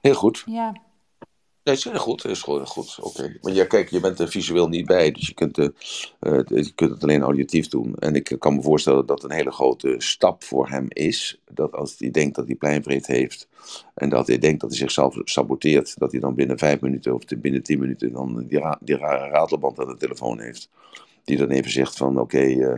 [0.00, 0.42] Heel goed.
[0.46, 0.72] Ja.
[1.64, 2.22] Nee, is goed.
[2.22, 2.98] Dat is gewoon goed.
[3.00, 3.36] Oké.
[3.42, 5.68] Maar ja, kijk, je bent er visueel niet bij, dus je kunt, uh,
[6.20, 7.94] uh, je kunt het alleen auditief doen.
[7.98, 11.40] En ik kan me voorstellen dat het een hele grote stap voor hem is.
[11.50, 13.48] Dat als hij denkt dat hij pleinvreed heeft
[13.94, 17.22] en dat hij denkt dat hij zichzelf saboteert, dat hij dan binnen vijf minuten of
[17.38, 20.68] binnen tien minuten dan die, die rare ratelband aan de telefoon heeft.
[21.24, 22.76] Die dan even zegt van oké, uh,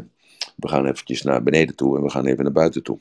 [0.56, 2.98] we gaan eventjes naar beneden toe en we gaan even naar buiten toe.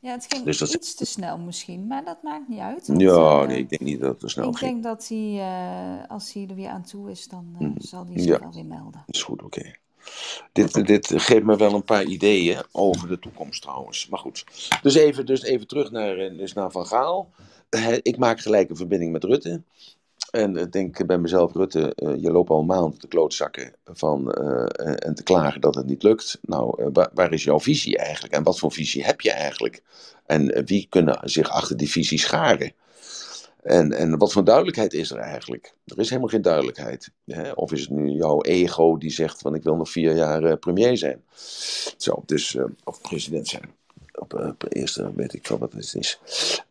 [0.00, 2.86] Ja, het ging Dus dat iets te snel misschien, maar dat maakt niet uit.
[2.86, 4.70] want, Ja, eh, nee, ik denk niet dat het er snel ik ging.
[4.70, 8.06] denk dat hij, eh, als hij er weer aan toe is, dan eh, Mm, zal
[8.06, 9.02] hij zich wel weer melden.
[9.06, 9.74] Is goed, oké.
[10.52, 14.08] Dit, dit geeft me wel een paar ideeën over de toekomst trouwens.
[14.08, 14.44] Maar goed.
[14.82, 17.30] Dus even, dus even terug naar, dus naar Van Gaal.
[18.02, 19.62] Ik maak gelijk een verbinding met Rutte.
[20.30, 24.32] En ik denk bij mezelf, Rutte, eh, je loopt al een maand te klootzakken van,
[24.32, 26.38] eh, en te klagen dat het niet lukt.
[26.42, 28.34] Nou, eh, waar, is jouw visie eigenlijk?
[28.34, 29.82] En wat voor visie heb je eigenlijk?
[30.26, 32.72] En wie kunnen zich achter die visie scharen?
[33.62, 35.74] En, en wat voor duidelijkheid is er eigenlijk?
[35.84, 37.10] Er is helemaal geen duidelijkheid.
[37.24, 37.52] Hè?
[37.52, 40.52] Of is het nu jouw ego die zegt van ik wil nog vier jaar uh,
[40.60, 41.22] premier zijn.
[41.96, 43.74] Zo, dus, uh, of president zijn.
[44.14, 46.20] Op uh, eerste weet ik wel wat het is.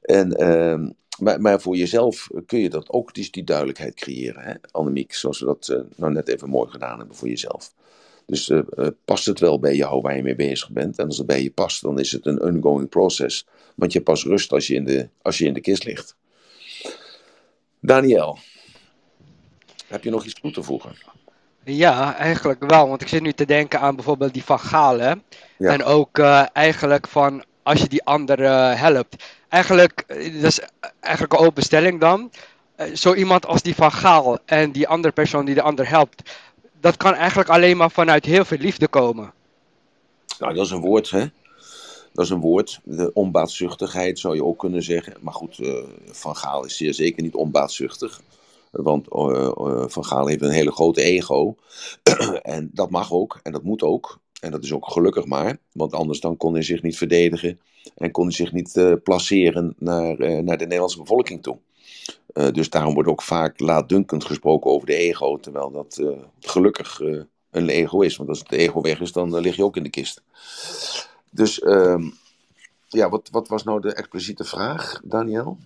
[0.01, 0.89] En, ehm,
[1.20, 4.53] maar, maar voor jezelf kun je dat ook dus die duidelijkheid creëren, hè?
[4.72, 5.13] Annemiek.
[5.13, 7.74] Zoals we dat nou net even mooi gedaan hebben voor jezelf.
[8.26, 8.51] Dus
[9.05, 10.97] past het wel bij jou waar je mee bezig bent?
[10.97, 13.47] En als het bij je past, dan is het een ongoing process.
[13.76, 16.15] Want je pas rust als je in de, als je in de kist ligt.
[17.80, 18.38] Daniel,
[19.88, 20.95] heb je nog iets toe te voegen?
[21.63, 22.88] Ja, eigenlijk wel.
[22.88, 25.24] Want ik zit nu te denken aan bijvoorbeeld die van Galen.
[25.57, 25.72] Ja.
[25.72, 29.24] En ook uh, eigenlijk van als je die andere helpt.
[29.49, 30.05] Eigenlijk,
[30.41, 30.59] dat is
[30.99, 32.31] eigenlijk een open stelling dan.
[32.77, 36.37] Uh, zo iemand als die van Gaal en die andere persoon die de ander helpt.
[36.79, 39.33] Dat kan eigenlijk alleen maar vanuit heel veel liefde komen.
[40.39, 41.25] Nou, dat is een woord, hè?
[42.13, 42.79] Dat is een woord.
[42.83, 45.13] De onbaatzuchtigheid zou je ook kunnen zeggen.
[45.21, 48.21] Maar goed, uh, Van Gaal is zeer zeker niet onbaatzuchtig.
[48.71, 49.05] Want
[49.91, 51.55] Van Gaal heeft een hele grote ego.
[52.41, 54.19] en dat mag ook en dat moet ook.
[54.41, 55.57] En dat is ook gelukkig maar.
[55.71, 57.59] Want anders dan kon hij zich niet verdedigen.
[57.95, 61.57] En kon hij zich niet placeren naar, naar de Nederlandse bevolking toe.
[62.51, 65.38] dus daarom wordt ook vaak laatdunkend gesproken over de ego.
[65.38, 66.01] Terwijl dat
[66.39, 67.01] gelukkig
[67.51, 68.17] een ego is.
[68.17, 70.21] Want als het ego weg is, dan lig je ook in de kist.
[71.31, 72.13] Dus um,
[72.88, 75.57] ja, wat, wat was nou de expliciete vraag, Daniel?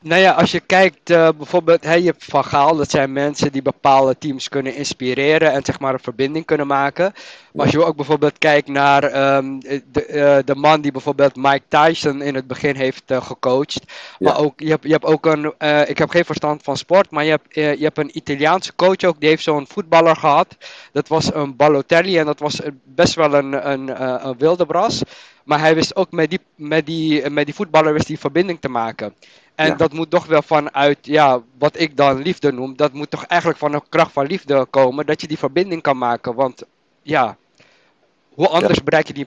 [0.00, 3.52] Nou ja, als je kijkt uh, bijvoorbeeld, hey, je hebt Van Gaal, dat zijn mensen
[3.52, 7.12] die bepaalde teams kunnen inspireren en zeg maar een verbinding kunnen maken.
[7.52, 11.62] Maar als je ook bijvoorbeeld kijkt naar um, de, uh, de man die bijvoorbeeld Mike
[11.68, 13.80] Tyson in het begin heeft uh, gecoacht.
[14.18, 14.38] Maar ja.
[14.38, 15.54] ook, je hebt, je hebt ook een,
[15.88, 19.20] ik heb geen verstand van sport, maar je hebt, je hebt een Italiaanse coach ook,
[19.20, 20.56] die heeft zo'n voetballer gehad.
[20.92, 25.02] Dat was een Balotelli en dat was best wel een, een, een wilde bras.
[25.44, 28.68] Maar hij wist ook met die, met die, met die voetballer wist die verbinding te
[28.68, 29.14] maken.
[29.58, 29.74] En ja.
[29.74, 33.60] dat moet toch wel vanuit, ja, wat ik dan liefde noem, dat moet toch eigenlijk
[33.60, 36.34] van een kracht van liefde komen, dat je die verbinding kan maken.
[36.34, 36.62] Want
[37.02, 37.36] ja,
[38.28, 38.84] hoe anders ja.
[38.84, 39.26] bereik je die.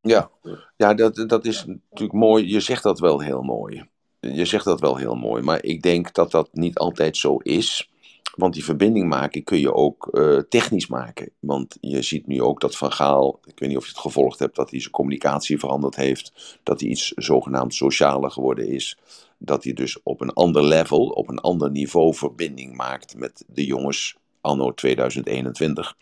[0.00, 0.30] Ja,
[0.76, 2.52] ja dat, dat is natuurlijk mooi.
[2.52, 3.88] Je zegt dat wel heel mooi.
[4.20, 7.90] Je zegt dat wel heel mooi, maar ik denk dat dat niet altijd zo is.
[8.34, 11.30] Want die verbinding maken kun je ook uh, technisch maken.
[11.38, 14.38] Want je ziet nu ook dat Van Gaal, ik weet niet of je het gevolgd
[14.38, 16.58] hebt, dat hij zijn communicatie veranderd heeft.
[16.62, 18.98] Dat hij iets zogenaamd socialer geworden is.
[19.44, 23.64] Dat hij dus op een ander level, op een ander niveau verbinding maakt met de
[23.64, 25.96] jongens anno 2021.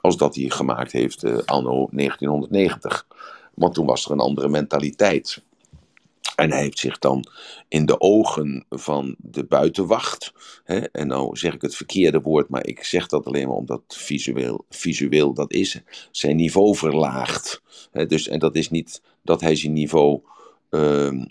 [0.00, 3.06] Als dat hij gemaakt heeft uh, anno 1990.
[3.54, 5.42] Want toen was er een andere mentaliteit.
[6.36, 7.24] En hij heeft zich dan
[7.68, 10.32] in de ogen van de buitenwacht,
[10.64, 13.82] hè, en nou zeg ik het verkeerde woord, maar ik zeg dat alleen maar omdat
[13.88, 15.80] visueel, visueel dat is,
[16.10, 17.62] zijn niveau verlaagd.
[17.90, 20.20] Hè, dus, en dat is niet dat hij zijn niveau
[20.70, 21.24] uh,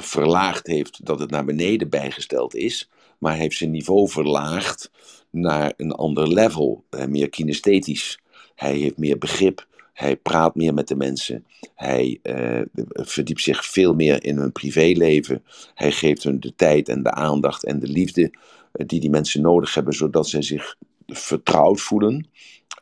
[0.00, 4.90] verlaagd heeft, dat het naar beneden bijgesteld is, maar heeft zijn niveau verlaagd
[5.30, 8.20] naar een ander level, hè, meer kinesthetisch.
[8.54, 9.68] Hij heeft meer begrip
[10.00, 11.46] hij praat meer met de mensen.
[11.74, 12.60] Hij uh,
[12.92, 15.44] verdiept zich veel meer in hun privéleven.
[15.74, 19.42] Hij geeft hun de tijd en de aandacht en de liefde uh, die die mensen
[19.42, 20.76] nodig hebben, zodat ze zich
[21.06, 22.28] vertrouwd voelen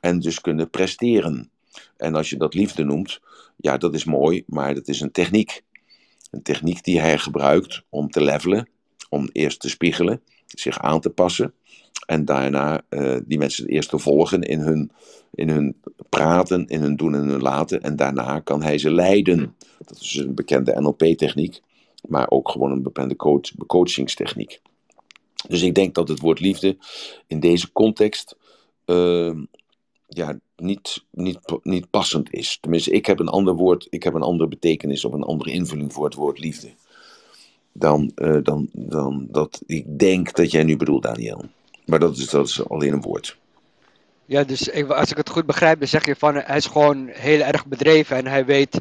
[0.00, 1.50] en dus kunnen presteren.
[1.96, 3.20] En als je dat liefde noemt,
[3.56, 5.62] ja, dat is mooi, maar dat is een techniek.
[6.30, 8.68] Een techniek die hij gebruikt om te levelen,
[9.08, 11.54] om eerst te spiegelen, zich aan te passen
[12.06, 14.90] en daarna uh, die mensen eerst te volgen in hun,
[15.34, 15.76] in hun
[16.08, 17.82] praten, in hun doen en hun laten.
[17.82, 19.54] En daarna kan hij ze leiden.
[19.86, 21.60] Dat is een bekende NLP-techniek,
[22.08, 24.60] maar ook gewoon een bekende coach, coachingstechniek.
[25.48, 26.76] Dus ik denk dat het woord liefde
[27.26, 28.36] in deze context
[28.86, 29.34] uh,
[30.06, 32.58] ja, niet, niet, niet passend is.
[32.60, 35.92] Tenminste, ik heb een ander woord, ik heb een andere betekenis of een andere invulling
[35.92, 36.70] voor het woord liefde.
[37.72, 41.44] Dan, uh, dan, dan dat ik denk dat jij nu bedoelt, Daniel.
[41.86, 43.38] Maar dat is, dat is alleen een woord.
[44.24, 47.06] Ja, dus ik, als ik het goed begrijp, dan zeg je van hij is gewoon
[47.06, 48.80] heel erg bedreven en hij weet uh,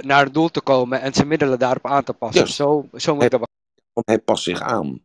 [0.00, 2.44] naar het doel te komen en zijn middelen daarop aan te passen.
[2.44, 2.56] Yes.
[2.56, 3.48] Zo, zo moet hij, dat
[3.92, 5.00] Want hij past zich aan.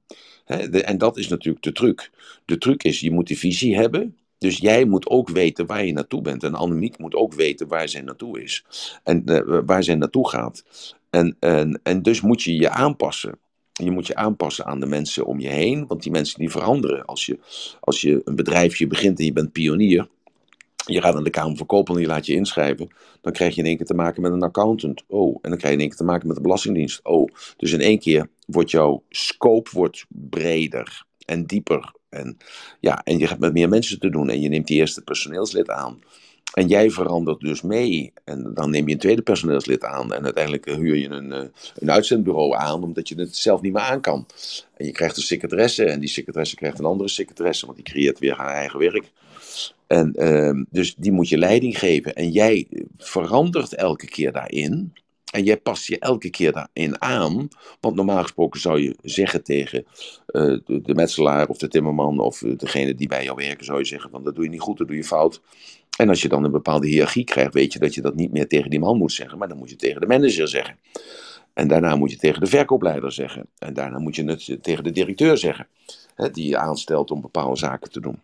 [0.45, 2.11] He, de, en dat is natuurlijk de truc.
[2.45, 4.17] De truc is, je moet die visie hebben.
[4.37, 6.43] Dus jij moet ook weten waar je naartoe bent.
[6.43, 8.65] En Annemiek moet ook weten waar zij naartoe is.
[9.03, 10.63] En uh, waar zij naartoe gaat.
[11.09, 13.39] En, en, en dus moet je je aanpassen.
[13.83, 17.05] Je moet je aanpassen aan de mensen om je heen, want die mensen die veranderen.
[17.05, 17.39] Als je,
[17.79, 20.07] als je een bedrijfje begint en je bent pionier,
[20.85, 22.87] je gaat naar de Kamer Koophandel en je laat je inschrijven,
[23.21, 25.03] dan krijg je in één keer te maken met een accountant.
[25.07, 26.99] Oh, en dan krijg je in één keer te maken met de Belastingdienst.
[27.03, 31.93] Oh, dus in één keer wordt jouw scope wordt breder en dieper.
[32.15, 32.37] En,
[32.79, 35.69] ja, en je hebt met meer mensen te doen en je neemt die eerste personeelslid
[35.69, 35.99] aan.
[36.53, 38.13] En jij verandert dus mee.
[38.23, 40.13] En dan neem je een tweede personeelslid aan.
[40.13, 41.43] En uiteindelijk huur je een, eh,
[41.75, 44.25] een uitzendbureau aan, omdat je het zelf niet meer aan kan.
[44.77, 45.85] En je krijgt een secretaresse.
[45.85, 49.11] En die secretaresse krijgt een andere secretaresse, want die creëert weer haar eigen werk.
[49.87, 52.15] En ehm, dus die moet je leiding geven.
[52.15, 54.93] En jij verandert elke keer daarin.
[55.35, 57.47] En jij past je elke keer daarin aan.
[57.79, 62.37] Want normaal gesproken zou je zeggen tegen uh, de, de, metselaar of de timmerman of
[62.39, 64.87] degene die bij jou werken, zou je zeggen van dat doe je niet goed, dat
[64.87, 65.41] doe je fout.
[65.97, 68.47] En als je dan een bepaalde hiërarchie krijgt, weet je dat je dat niet meer
[68.47, 70.77] tegen die man moet zeggen, maar dan moet je tegen de manager zeggen.
[71.53, 73.45] En daarna moet je tegen de verkoopleider zeggen.
[73.59, 75.67] En daarna moet je het tegen de directeur zeggen,
[76.15, 78.19] hè, die je aanstelt om bepaalde zaken te doen.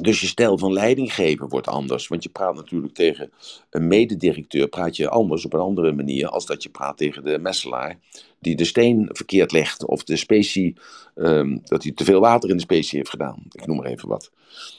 [0.00, 2.08] Dus je stijl van leidinggeven wordt anders.
[2.08, 3.32] Want je praat natuurlijk tegen
[3.70, 7.38] een mededirecteur, praat je anders op een andere manier als dat je praat tegen de
[7.38, 7.98] messelaar
[8.40, 10.76] die de steen verkeerd legt of de specie,
[11.14, 13.42] um, dat hij te veel water in de specie heeft gedaan.
[13.50, 14.30] Ik noem maar even wat.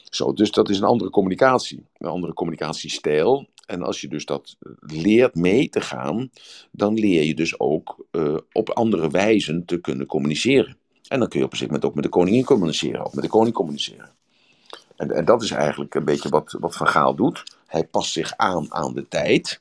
[0.04, 3.46] Zo, dus dat is een andere communicatie, een andere communicatiestijl.
[3.66, 6.30] En als je dus dat leert mee te gaan,
[6.70, 10.76] dan leer je dus ook uh, op andere wijzen te kunnen communiceren.
[11.08, 13.24] En dan kun je op een gegeven moment ook met de koningin communiceren, of met
[13.24, 14.10] de koning communiceren.
[14.96, 17.42] En, dat is eigenlijk een beetje wat, wat Van Gaal doet.
[17.66, 19.60] Hij past zich aan aan de tijd.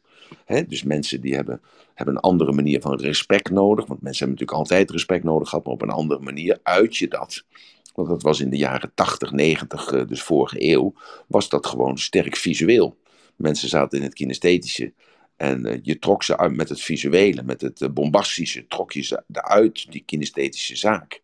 [0.68, 1.62] Dus mensen die hebben,
[1.94, 3.86] hebben een andere manier van respect nodig.
[3.86, 7.08] Want mensen hebben natuurlijk altijd respect nodig gehad, maar op een andere manier uit je
[7.08, 7.44] dat.
[7.94, 10.94] Want dat was in de jaren 80, 90, eh, dus vorige eeuw,
[11.28, 12.98] was dat gewoon sterk visueel.
[13.36, 14.94] Mensen zaten in het kinesthetische.
[15.36, 19.02] En uh, je trok ze uit met het visuele, met het uh, bombastische, trok je
[19.02, 21.22] ze uit, die kinesthetische zaak.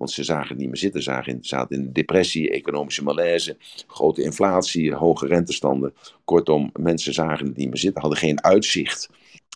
[0.00, 4.94] Want ze zagen het niet meer zitten, zagen, zaten in depressie, economische malaise, grote inflatie,
[4.94, 5.94] hoge rentestanden.
[6.24, 9.08] Kortom, mensen zagen het niet meer zitten, hadden geen uitzicht.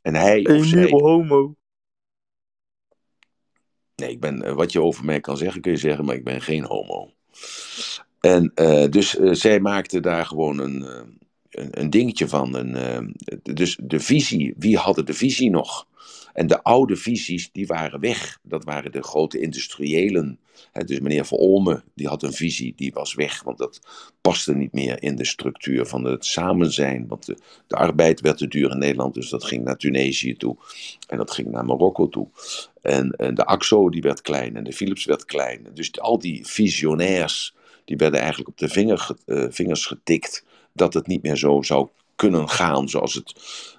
[0.02, 0.88] En hij of zij...
[0.90, 1.54] homo.
[3.94, 6.24] Nee, ik ben, eh, wat je over mij kan zeggen, kun je zeggen, maar ik
[6.24, 7.10] ben geen homo.
[8.20, 11.00] En uh, dus uh, zij maakte daar gewoon een, uh,
[11.50, 12.54] een, een, dingetje van.
[12.54, 15.86] Een, dus de visie, wie hadden de visie nog?
[16.34, 18.38] En de oude visies, die waren weg.
[18.42, 20.38] Dat waren de grote industriëlen.
[20.86, 23.42] dus meneer Van Olme, die had een visie, die was weg.
[23.42, 23.80] Want dat
[24.20, 27.06] paste niet meer in de structuur van het samen zijn.
[27.08, 30.56] Want de, de arbeid werd te duur in Nederland, dus dat ging naar Tunesië toe.
[31.08, 32.28] En dat ging naar Marokko toe.
[32.82, 34.56] En, en de AXO, die werd klein.
[34.56, 35.66] En de Philips werd klein.
[35.74, 37.54] Dus al die visionairs,
[37.84, 40.44] die werden eigenlijk op de vinger, uh, vingers getikt.
[40.72, 43.34] Dat het niet meer zo zou kunnen gaan zoals het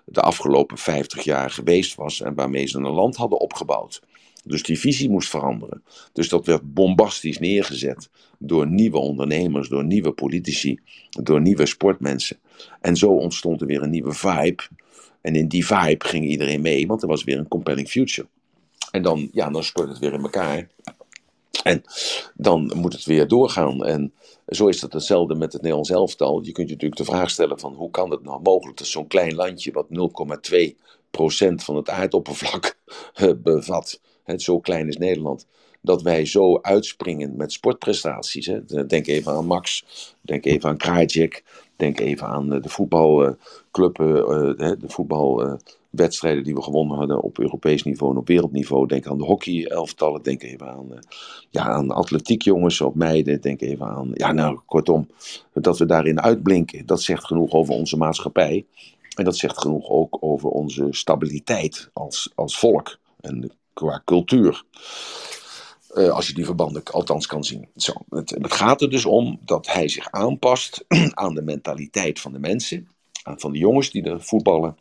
[0.05, 4.01] de afgelopen 50 jaar geweest was en waarmee ze een land hadden opgebouwd.
[4.43, 5.83] Dus die visie moest veranderen.
[6.13, 10.79] Dus dat werd bombastisch neergezet door nieuwe ondernemers, door nieuwe politici,
[11.09, 12.37] door nieuwe sportmensen.
[12.81, 14.63] En zo ontstond er weer een nieuwe vibe.
[15.21, 18.27] En in die vibe ging iedereen mee, want er was weer een compelling future.
[18.91, 20.67] En dan, ja, dan het weer in elkaar.
[21.63, 21.83] En
[22.33, 23.85] dan moet het weer doorgaan.
[23.85, 24.13] En
[24.45, 26.41] zo is dat hetzelfde met het Nederlands elftal.
[26.43, 29.07] Je kunt je natuurlijk de vraag stellen van hoe kan het nou mogelijk dat zo'n
[29.07, 32.77] klein landje wat 0,2% van het aardoppervlak
[33.13, 34.01] eh, bevat,
[34.35, 35.45] zo klein is Nederland,
[35.81, 38.51] dat wij zo uitspringen met sportprestaties.
[38.87, 39.85] Denk even aan Max,
[40.21, 41.43] denk even aan Krajcek,
[41.75, 45.59] denk even aan eh, de voetbalclub, eh, de voetbal
[45.95, 48.87] wedstrijden die we gewonnen hadden op Europees niveau en op wereldniveau.
[48.87, 50.97] Denk aan de hockey-elftallen, denk even aan, uh,
[51.49, 53.41] ja, aan atletiekjongens of meiden.
[53.41, 55.07] Denk even aan, ja nou kortom,
[55.53, 56.85] dat we daarin uitblinken.
[56.85, 58.65] Dat zegt genoeg over onze maatschappij.
[59.15, 64.63] En dat zegt genoeg ook over onze stabiliteit als, als volk en qua cultuur.
[65.95, 67.67] Uh, als je die verbanden althans kan zien.
[67.75, 72.31] Zo, het, het gaat er dus om dat hij zich aanpast aan de mentaliteit van
[72.31, 72.87] de mensen.
[73.23, 74.77] Van de jongens die er voetballen.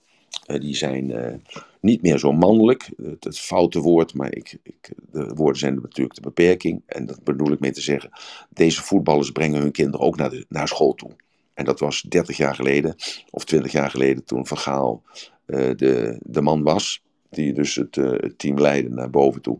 [0.46, 1.34] Uh, die zijn uh,
[1.80, 2.90] niet meer zo mannelijk.
[3.02, 6.82] Het, het foute woord, maar ik, ik, de woorden zijn natuurlijk de beperking.
[6.86, 8.10] En dat bedoel ik mee te zeggen.
[8.48, 11.10] Deze voetballers brengen hun kinderen ook naar, de, naar school toe.
[11.54, 12.94] En dat was 30 jaar geleden,
[13.30, 15.02] of 20 jaar geleden, toen Van Gaal
[15.46, 17.02] uh, de, de man was.
[17.30, 19.58] Die dus het, het, team leidde naar boven toe,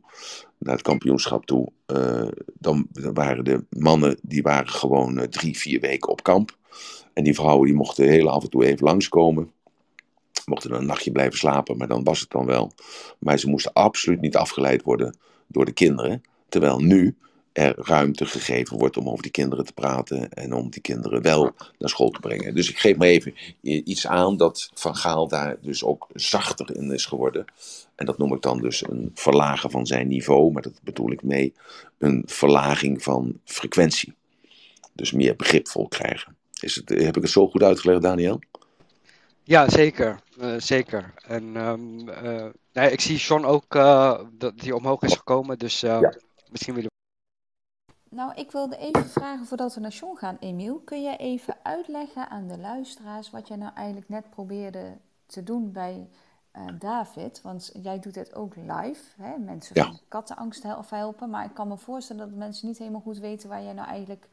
[0.59, 1.69] naar het kampioenschap toe.
[2.55, 6.57] dan waren de mannen, die waren gewoon drie, vier weken op kamp.
[7.13, 9.53] En die vrouwen die mochten heel af en toe even langskomen
[10.47, 12.73] mochten een nachtje blijven slapen, maar dan was het dan wel.
[13.19, 15.17] Maar ze moesten absoluut niet afgeleid worden
[15.47, 16.23] door de kinderen.
[16.49, 17.17] Terwijl nu
[17.55, 21.53] er ruimte gegeven wordt om over die kinderen te praten en om die kinderen wel
[21.79, 22.55] naar school te brengen.
[22.55, 26.93] Dus ik geef maar even iets aan dat Van Gaal daar dus ook zachter in
[26.93, 27.45] is geworden.
[27.95, 31.23] En dat noem ik dan dus een verlagen van zijn niveau, maar dat bedoel ik
[31.23, 31.55] mee
[31.99, 34.15] een verlaging van frequentie.
[34.93, 36.37] Dus meer begripvol krijgen.
[36.61, 38.41] Is het, heb ik het zo goed uitgelegd, Daniel?
[39.43, 40.21] Ja, zeker.
[40.39, 41.15] Uh, zeker.
[41.27, 45.81] En um, uh, nee, ik zie John ook uh, dat hij omhoog is gekomen, dus
[45.81, 46.15] ja.
[46.51, 46.91] misschien willen
[48.11, 50.81] Nou, ik wilde even vragen voordat we naar John gaan, Emiel.
[50.81, 55.73] Kun jij even uitleggen aan de luisteraars wat jij nou eigenlijk net probeerde te doen
[55.73, 56.09] bij
[56.51, 57.41] eh, David?
[57.43, 59.39] Want jij doet het ook live, hè?
[59.39, 59.85] mensen Ja.
[59.85, 61.31] van kattenangst hel- helpen.
[61.31, 64.29] Maar ik kan me voorstellen dat mensen niet helemaal goed weten waar jij nou eigenlijk,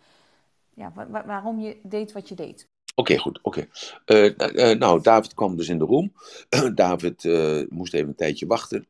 [0.73, 2.69] ja, wa- wa- waarom je deed wat je deed.
[2.95, 3.39] Oké, goed.
[3.41, 3.67] Oké.
[4.05, 6.13] Eh, eh, nou, David kwam dus in de room.
[6.75, 8.87] David eh, moest even een tijdje wachten.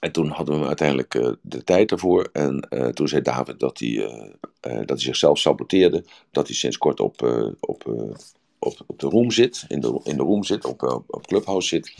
[0.00, 2.28] En toen hadden we uiteindelijk eh, de tijd ervoor.
[2.32, 4.24] En eh, toen zei David dat hij, eh,
[4.60, 6.04] eh, dat hij zichzelf saboteerde.
[6.30, 8.16] Dat hij sinds kort op, eh, op, eh,
[8.58, 9.64] op, op de room zit.
[9.68, 11.92] In de, in de room zit, op, eh, op Clubhouse zit.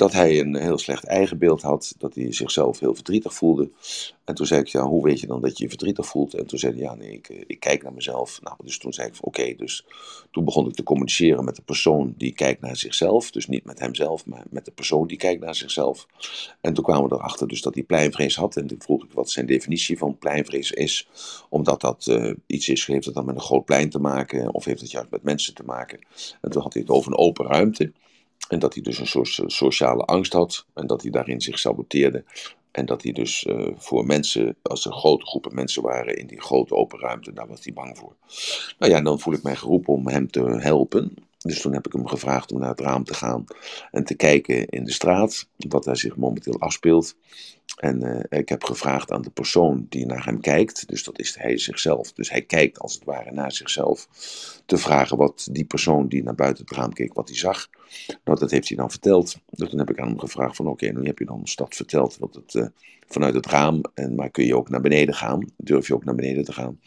[0.00, 1.94] Dat hij een heel slecht eigenbeeld had.
[1.98, 3.70] Dat hij zichzelf heel verdrietig voelde.
[4.24, 6.34] En toen zei ik, ja, hoe weet je dan dat je je verdrietig voelt?
[6.34, 8.40] En toen zei hij, ja, nee, ik, eh, ik kijk naar mezelf.
[8.42, 9.84] Nou, dus toen zei ik, oké, dus
[10.30, 13.30] toen begon ik te communiceren met de persoon die kijkt naar zichzelf.
[13.30, 16.06] Dus niet met hemzelf, maar met de persoon die kijkt naar zichzelf.
[16.60, 18.56] En toen kwamen we erachter dus dat hij pleinvrees had.
[18.56, 21.08] En toen vroeg ik wat zijn definitie van pleinvrees is.
[21.48, 24.54] Omdat dat eh, iets is, heeft het dan met een groot plein te maken?
[24.54, 25.98] Of heeft het juist met mensen te maken?
[26.40, 27.92] En toen had hij het over een open ruimte.
[28.48, 30.66] En dat hij dus een soort eh, sociale angst had.
[30.74, 32.24] En dat hij daarin zich saboteerde.
[32.70, 36.40] En dat hij dus eh, voor mensen, als er grote groepen mensen waren in die
[36.40, 38.16] grote open ruimte, daar was hij bang voor.
[38.78, 41.14] Nou ja, dan voel ik mij geroepen om hem te helpen.
[41.46, 43.44] Dus toen heb ik hem gevraagd om naar het raam te gaan
[43.90, 47.16] en te kijken in de straat, wat daar zich momenteel afspeelt.
[47.76, 51.36] En eh, ik heb gevraagd aan de persoon die naar hem kijkt, dus dat is
[51.38, 52.12] hij zichzelf.
[52.12, 54.08] Dus hij kijkt als het ware naar zichzelf,
[54.66, 57.68] te vragen wat die persoon die naar buiten het raam keek, wat hij zag.
[58.24, 59.36] Nou, dat heeft hij dan verteld.
[59.50, 62.16] Dus toen heb ik aan hem gevraagd van oké, nu heb je dan stad verteld
[62.18, 62.66] wat het, eh,
[63.08, 63.80] vanuit het raam.
[63.94, 65.52] En, maar kun je ook naar beneden gaan?
[65.56, 66.80] Durf je ook naar beneden te gaan?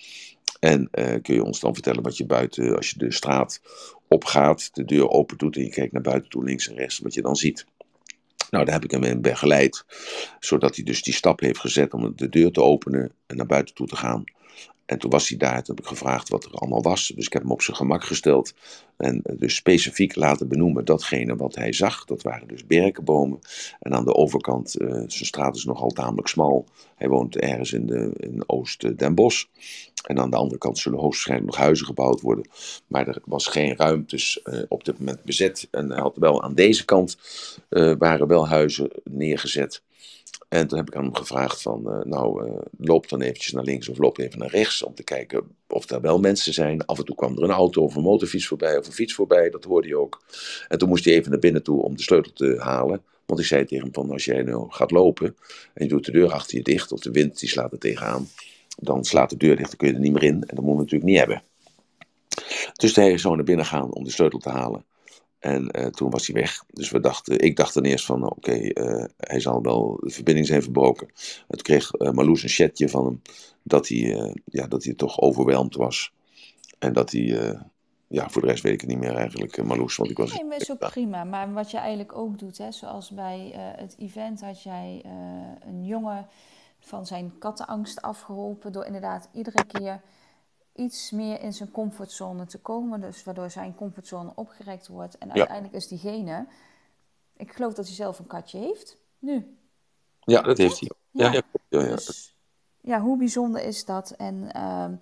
[0.64, 3.61] En eh, kun je ons dan vertellen wat je buiten, als je de straat
[4.07, 7.14] opgaat, de deur open doet en je kijkt naar buiten toe, links en rechts, wat
[7.14, 7.66] je dan ziet?
[8.49, 9.86] Nou, daar heb ik hem in begeleid,
[10.39, 13.76] zodat hij dus die stap heeft gezet om de deur te openen en naar buiten
[13.76, 14.24] toe te gaan.
[14.86, 17.12] En toen was hij daar, toen heb ik gevraagd wat er allemaal was.
[17.16, 18.54] Dus ik heb hem op zijn gemak gesteld.
[18.98, 22.06] En eh, dus specifiek laten benoemen datgene wat hij zag.
[22.06, 23.40] Dat waren dus berkenbomen.
[23.80, 26.66] En aan de overkant, eh, zijn straat is nogal tamelijk smal.
[26.96, 29.46] Hij woont ergens in, de, in Oost-Den Bosch.
[30.04, 32.50] En aan de andere kant zullen hoogstwaarschijnlijk nog huizen gebouwd worden.
[32.88, 35.68] Maar er was geen ruimtes eh, op dit moment bezet.
[35.72, 37.18] En hij had wel aan deze kant
[37.70, 39.84] eh, waren wel huizen neergezet.
[40.54, 43.64] En toen heb ik aan hem gevraagd van, eh, nou, eh, loop dan eventjes naar
[43.64, 46.86] links of loop even naar rechts om te kijken of er wel mensen zijn.
[46.86, 49.49] Af en toe kwam er een auto of een motorfiets voorbij of een fiets voorbij,
[49.49, 50.24] dat hoorde hij ook.
[50.68, 53.01] En toen moest hij even naar binnen toe om de sleutel te halen.
[53.26, 55.36] Want ik zei tegen hem van, als jij nu gaat lopen
[55.74, 58.28] en je doet de deur achter je dicht of de wind die slaat er tegenaan,
[58.78, 60.34] dan slaat de deur dicht, dan kun je er niet meer in.
[60.34, 61.43] En dat moeten we natuurlijk niet hebben.
[62.74, 64.86] Dus hij zo naar binnen gaan om de sleutel te halen.
[65.44, 66.64] En eh, toen was hij weg.
[66.68, 70.10] Dus we dachten, ik dacht dan eerst van, nou, oké, eh, hij zal wel, de
[70.10, 71.08] verbinding zijn verbroken.
[71.08, 73.22] En toen kreeg eh, Marloes een chatje van hem,
[73.64, 76.14] dat hij, ja, dat hij toch overweldigd was.
[76.80, 77.60] En dat hij,
[78.08, 80.34] ja, voor de rest weet ik het niet meer eigenlijk, Marloes, want ik was...
[80.34, 81.24] Nee, maar ook prima.
[81.24, 85.06] Maar wat je eigenlijk ook doet, hè, zoals bij het event had jij
[85.68, 86.28] een jongen
[86.80, 90.02] van zijn kattenangst afgeholpen door inderdaad iedere keer
[90.76, 93.01] iets meer in zijn comfortzone te komen.
[93.01, 95.17] Dus waardoor zijn comfortzone opgerekt wordt.
[95.17, 96.47] En uiteindelijk is diegene,
[97.38, 99.57] ik geloof dat hij zelf een katje heeft, nu.
[100.19, 100.89] Ja, dat heeft hij.
[101.11, 101.95] Ja, ja, ja, ja.
[101.95, 102.36] Dus
[102.82, 104.11] ja, hoe bijzonder is dat?
[104.11, 104.95] En ehm,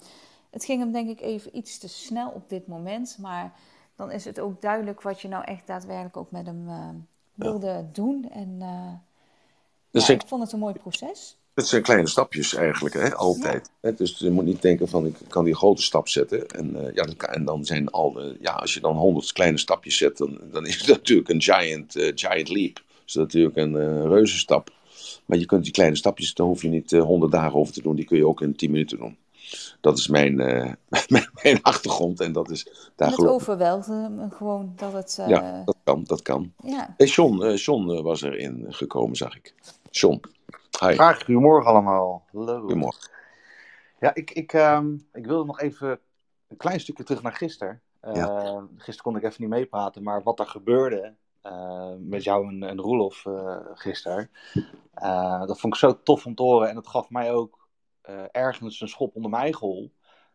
[0.50, 3.18] het ging hem denk ik even iets te snel op dit moment.
[3.20, 3.60] Maar
[3.96, 6.90] dan is het ook duidelijk wat je nou echt daadwerkelijk ook met hem eh,
[7.34, 8.30] wilde doen.
[8.30, 8.58] En
[9.90, 11.41] ja, zijn, ik vond het een mooi proces.
[11.62, 13.70] Dat zijn kleine stapjes eigenlijk, hè, altijd.
[13.98, 16.48] Dus je moet niet denken van, ik kan die grote stap zetten.
[16.48, 19.58] En, eh, ja, kan- en dan zijn al, de- ja, als je dan honderd kleine
[19.58, 22.82] stapjes zet, dan, dan is het natuurlijk een giant, eh, giant leap.
[23.04, 24.70] Dus dat is natuurlijk een eh reuzenstap.
[25.26, 27.82] Maar je kunt die kleine stapjes, daar hoef je niet eh, honderd dagen over te
[27.82, 27.96] doen.
[27.96, 29.18] Die kun je ook in tien minuten doen.
[29.82, 30.72] Dat is mijn, eh,
[31.08, 35.18] mijn, mijn achtergrond en dat is, En daar het gewoon dat het...
[35.20, 36.54] eh, Ja, dat kan, dat kan.
[36.64, 36.94] ja.
[36.98, 39.54] Hey, John, eh, John eh, was erin gekomen, zag ik.
[39.92, 40.22] John,
[40.82, 40.94] hi.
[40.94, 42.26] Graag, goedemorgen allemaal.
[42.32, 42.60] Hallo.
[42.60, 43.10] Goedemorgen.
[44.00, 46.00] Ja, ik, ik, ehm, ik wilde nog even
[46.48, 47.82] een klein stukje terug naar gisteren.
[48.02, 48.68] Uh, Ja.
[48.78, 52.80] Gisteren kon ik even niet meepraten, maar wat er gebeurde uh, met jou en, en
[52.80, 54.32] Roelof uh, gisteren,
[55.46, 56.70] dat vond ik zo tof om te horen.
[56.70, 57.68] En dat gaf mij ook
[58.32, 59.56] ergens een schop onder mijn.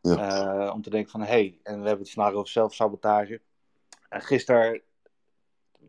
[0.01, 0.73] Ja.
[0.73, 3.41] om te denken van, hé, hey, en we hebben het vandaag over zelfsabotage.
[4.09, 4.75] En gisteren,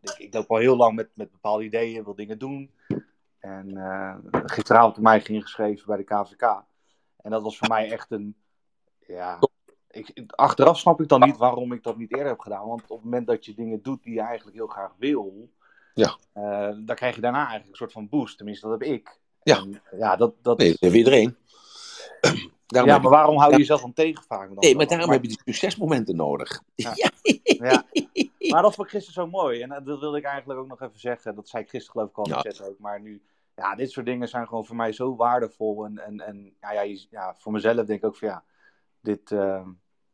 [0.00, 2.70] ik, ik loop al heel lang met, met bepaalde ideeën, wil dingen doen.
[3.38, 6.62] En uh, gisteravond op mij ging geschreven bij de KVK.
[7.16, 8.36] En dat was voor mij echt een.
[9.06, 9.38] Ja.
[9.90, 12.66] Ik, achteraf snap ik dan niet waarom ik dat niet eerder heb gedaan.
[12.66, 15.50] Want op het moment dat je dingen doet die je eigenlijk heel graag wil.
[15.94, 16.16] Ja.
[16.34, 18.36] Uh, dan krijg je daarna eigenlijk een soort van boost.
[18.36, 19.18] Tenminste, dat heb ik.
[19.42, 19.56] Ja.
[19.56, 20.58] En, ja, dat, dat...
[20.58, 21.36] Nee, dat heeft iedereen.
[22.68, 24.50] Daarom Ja, maar waarom hou je jezelf dan tegen vaak?
[24.54, 26.62] Nee, maar daarom heb je die succesmomenten nodig.
[26.74, 26.92] Ja.
[26.94, 27.10] Ja.
[27.42, 27.84] Ja.
[28.48, 29.60] Maar dat vond ik gisteren zo mooi.
[29.62, 31.34] En eh, dat wilde ik eigenlijk ook nog even zeggen.
[31.34, 32.42] Dat zei ik gisteren geloof ik al in Ja.
[32.42, 32.78] de chat ook.
[32.78, 33.22] Maar nu,
[33.56, 35.84] ja, dit soort dingen zijn gewoon voor mij zo waardevol.
[35.84, 38.44] En, en, en ja, ja, je- ja, voor mezelf denk ik ook van ja,
[39.00, 39.66] dit, eh,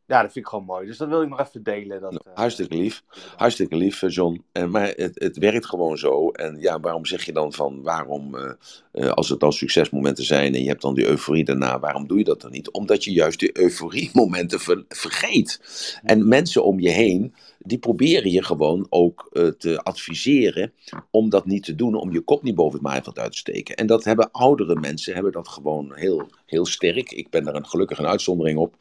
[0.06, 0.86] ja, dat vind ik gewoon mooi.
[0.86, 2.00] Dus dat wil ik nog even delen.
[2.00, 3.02] Dat, Nou, eh, hartstikke lief.
[3.36, 4.44] Hartstikke lief, eh, John.
[4.52, 6.30] En, maar het, het werkt gewoon zo.
[6.30, 8.52] En ja, waarom zeg je dan van waarom, eh,
[8.92, 12.18] eh, als het dan succesmomenten zijn en je hebt dan die euforie daarna, waarom doe
[12.18, 12.70] je dat dan niet?
[12.70, 15.60] Omdat je juist die euforie-momenten ver- vergeet.
[16.02, 17.34] En mensen om je heen,
[17.64, 20.72] die proberen je gewoon ook eh, te adviseren
[21.10, 23.76] om dat niet te doen, om je kop niet boven het maaiveld uit te steken.
[23.76, 27.10] En dat hebben oudere mensen, hebben dat gewoon heel, heel sterk.
[27.10, 28.76] Ik ben daar een, gelukkig een uitzondering op,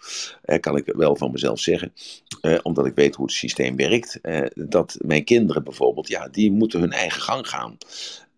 [0.60, 1.94] kan ik wel van mezelf zeggen.
[2.62, 4.20] Omdat ik weet hoe het systeem werkt.
[4.22, 7.78] eh, dat mijn kinderen bijvoorbeeld, ja, die moeten hun eigen gang gaan.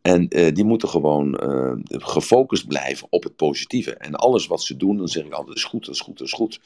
[0.05, 3.93] En eh, die moeten gewoon eh, gefocust blijven op het positieve.
[3.93, 6.27] En alles wat ze doen, dan zeg ik altijd, is goed, dat is goed, dat
[6.27, 6.59] is goed.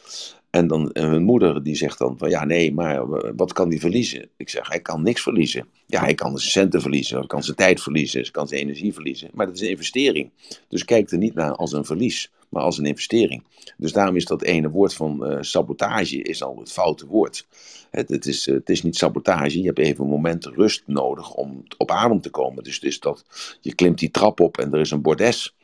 [0.50, 3.70] En dan en mijn moeder die zegt dan van, ja nee, maar eh, wat kan
[3.70, 4.30] die verliezen?
[4.38, 5.66] Ik zeg, hij kan niks verliezen.
[5.86, 8.94] Ja, hij kan zijn centen verliezen, hij kan zijn tijd verliezen, hij kan zijn energie
[8.94, 9.30] verliezen.
[9.34, 10.32] Maar dat is een investering.
[10.68, 13.44] Dus kijk er niet naar als een verlies, maar als een investering.
[13.78, 17.48] Dus daarom is dat ene woord van eh, sabotage is al het foute woord.
[17.92, 21.34] Het, het, is, eh, het is niet sabotage, je hebt even een moment rust nodig
[21.34, 22.64] om op adem te komen.
[22.64, 23.26] Dus is dat,
[23.62, 25.56] je klimt die trap op en er is een bordes.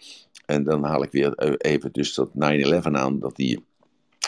[0.45, 2.33] En dan haal ik weer eh, even dus dat 9-11
[2.81, 3.63] aan, dat die,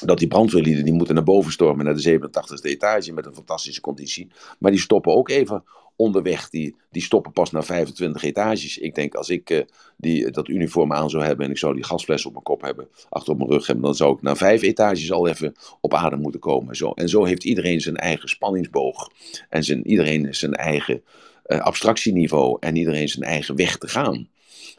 [0.05, 3.81] dat die brandweerlieden die moeten naar boven stormen naar de 87e etage met een fantastische
[3.81, 4.27] conditie.
[4.59, 5.63] Maar die stoppen ook even
[5.97, 8.77] onderweg, die, die stoppen pas na 25 etages.
[8.77, 9.61] Ik denk als ik eh,
[9.97, 12.87] die, dat uniform aan zou hebben en ik zou die gasfles op mijn kop hebben,
[13.09, 16.19] achter op mijn rug hebben, dan zou ik na vijf etages al even op adem
[16.19, 16.75] moeten komen.
[16.75, 16.91] Zo.
[16.91, 19.11] En zo heeft iedereen zijn eigen spanningsboog
[19.49, 21.03] en zijn, iedereen zijn eigen
[21.43, 24.27] eh, abstractieniveau en iedereen zijn eigen weg te gaan.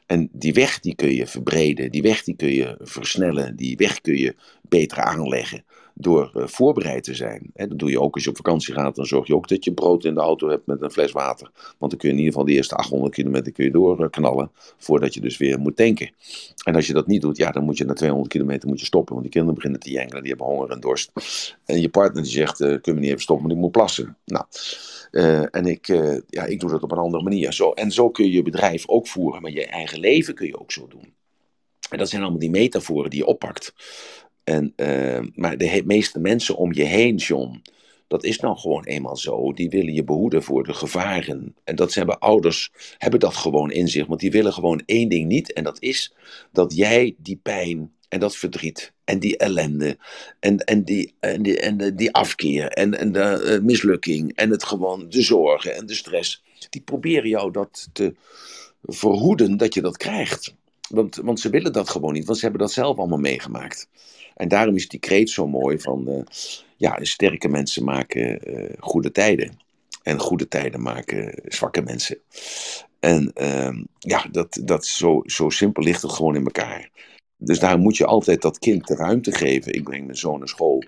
[0.07, 4.01] En die weg die kun je verbreden, die weg die kun je versnellen, die weg
[4.01, 4.35] kun je
[4.69, 5.65] beter aanleggen
[6.01, 7.51] door eh, voorbereid te zijn.
[7.55, 9.65] Hè, dat doe je ook als je op vakantie gaat, dan zorg je ook dat
[9.65, 11.51] je brood in de auto hebt met een fles water.
[11.79, 15.15] Want dan kun je in ieder geval de eerste 800 kilometer kun je doorknallen voordat
[15.15, 16.11] je dus weer moet tanken.
[16.65, 18.87] En als je dat niet doet, ja, dan moet je na 200 kilometer moet je
[18.87, 21.13] stoppen, want die kinderen beginnen te jengelen, die hebben honger en dorst.
[21.65, 24.17] En je partner die zegt, eh kun je niet even stoppen, want ik moet plassen.
[24.25, 24.45] Nou,
[25.11, 27.53] eh, en ik, eh, ja, ik doe dat op een andere manier.
[27.53, 30.61] Zo, en zo kun je je bedrijf ook voeren, maar je eigen leven kun je
[30.61, 31.17] ook zo doen.
[31.91, 33.75] En dat zijn allemaal die metaforen die je oppakt.
[34.49, 37.63] En, eh, maar de meeste mensen om je heen, John,
[38.07, 39.53] dat is nou gewoon eenmaal zo.
[39.53, 41.55] Die willen je behoeden voor de gevaren.
[41.65, 44.07] En dat hebben ouders, hebben dat gewoon in zich.
[44.07, 45.53] Want die willen gewoon één ding niet.
[45.53, 46.15] En dat is
[46.53, 49.99] dat jij die pijn en dat verdriet en die ellende
[50.41, 54.51] en, en, die, en, die, en de- die afkeer en, en de eh, mislukking en
[54.51, 56.43] het gewoon de zorgen en de stress.
[56.71, 58.15] Die proberen jou dat te
[58.83, 60.55] verhoeden dat je dat krijgt.
[60.89, 63.89] Want, want ze willen dat gewoon niet, want ze hebben dat zelf allemaal meegemaakt.
[64.39, 66.23] En daarom is die kreet zo mooi van, eh,
[66.77, 69.59] ja, sterke mensen maken eh, goede tijden.
[70.03, 72.19] En goede tijden maken zwakke mensen.
[73.01, 76.91] En ehm, ja, dat, dat zo, zo simpel ligt het gewoon in elkaar.
[77.37, 79.75] Dus daar moet je altijd dat kind de ruimte geven.
[79.75, 80.83] Ik breng mijn zoon naar school.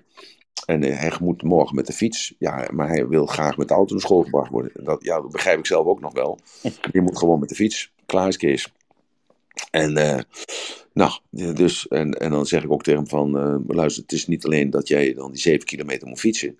[0.65, 2.33] En eh, hij moet morgen met de fiets.
[2.39, 4.71] Ja, maar hij wil graag met de auto naar school gebracht worden.
[4.83, 6.39] Dat, ja, dat begrijp ik zelf ook nog wel.
[6.91, 7.91] Je moet gewoon met de fiets.
[8.05, 8.71] Klaar is Kees.
[9.71, 10.25] En,
[10.93, 14.27] nou, dus, en, en dan zeg ik ook tegen hem van, eh, luister, het is
[14.27, 16.57] niet alleen dat jij dan die 7 kilometer moet fietsen,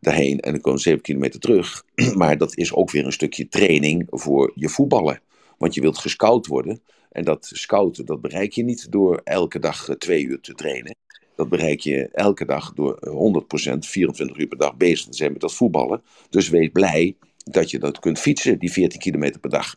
[0.00, 4.06] daarheen en dan komen 7 kilometer terug, maar dat is ook weer een stukje training
[4.10, 5.20] voor je voetballen.
[5.58, 6.80] Want je wilt gescout worden
[7.10, 10.94] en dat scouten, dat bereik je niet door elke dag eh, twee uur te trainen.
[11.36, 15.32] Dat bereik je elke dag door eh, 100% 24 uur per dag bezig te zijn
[15.32, 16.02] met dat voetballen.
[16.30, 19.76] Dus wees blij dat je dat kunt fietsen, die 14 kilometer per dag.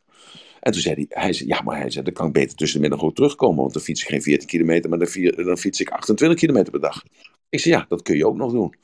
[0.66, 2.82] En toen zei hij, hij zei, ja, maar hij zei, dan kan ik beter tussen
[2.82, 5.58] de middag ook terugkomen, want dan fiets ik geen 14 kilometer, maar dan, vier- dan
[5.58, 7.04] fiets ik 28 kilometer per dag.
[7.50, 8.76] Ik zei, ja, dat kun je ook nog doen.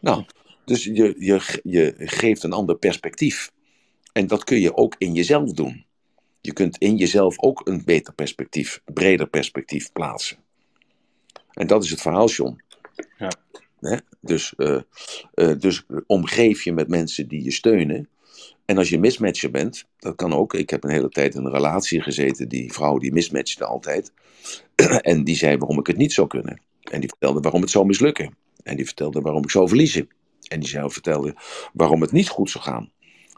[0.00, 0.24] Nou,
[0.64, 3.52] dus je, je, je geeft een ander perspectief.
[4.12, 5.84] En dat kun je ook in jezelf doen.
[6.40, 10.36] Je kunt in jezelf ook een beter perspectief, een breder perspectief plaatsen.
[11.52, 12.60] En dat is het verhaal, John.
[13.18, 14.00] Ja.
[14.20, 14.80] Dus, eh,
[15.34, 18.08] eh, dus omgeef je met mensen die je steunen.
[18.70, 20.54] En als je mismatcher bent, dat kan ook.
[20.54, 24.12] Ik heb een hele tijd in een relatie gezeten, die vrouw die mismatchte altijd.
[25.10, 26.60] en die zei waarom ik het niet zou kunnen.
[26.90, 28.36] En die vertelde waarom het zou mislukken.
[28.62, 30.08] En die vertelde waarom ik zou verliezen.
[30.48, 31.34] En die vertelde
[31.72, 32.90] waarom het niet goed zou gaan.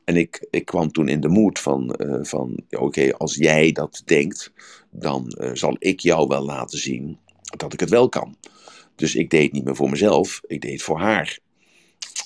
[0.04, 4.02] En ik, ik kwam toen in de moed van, eh, van oké, als jij dat
[4.04, 4.52] denkt,
[4.90, 7.18] dan eh, zal ik jou wel laten zien
[7.56, 8.36] dat ik het wel kan.
[8.94, 11.38] Dus ik deed niet meer voor mezelf, ik deed het voor haar.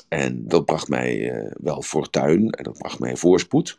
[0.08, 3.78] En dat bracht mij eh, wel fortuin en dat bracht mij voorspoed.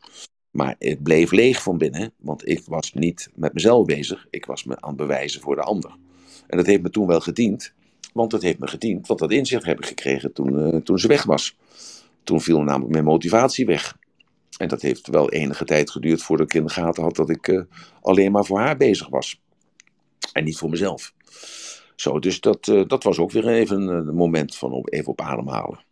[0.52, 4.28] Maar het bleef leeg van binnen, want ik was niet met mezelf bezig.
[4.30, 5.96] Ik was me aan het bewijzen voor de ander.
[6.48, 7.74] En dat heeft me toen wel gediend.
[8.14, 9.08] Want dat heeft me gediend.
[9.08, 11.58] Want dat inzicht heb ik gekregen toen, uh, toen ze weg was.
[12.24, 13.98] Toen viel namelijk mijn motivatie weg.
[14.58, 17.48] En dat heeft wel enige tijd geduurd voordat ik in de gaten had dat ik
[17.48, 17.62] uh,
[18.02, 19.42] alleen maar voor haar bezig was.
[20.34, 21.14] En niet voor mezelf.
[21.96, 25.86] Zo, dus dat, uh, dat was ook weer even een moment van even op ademhalen.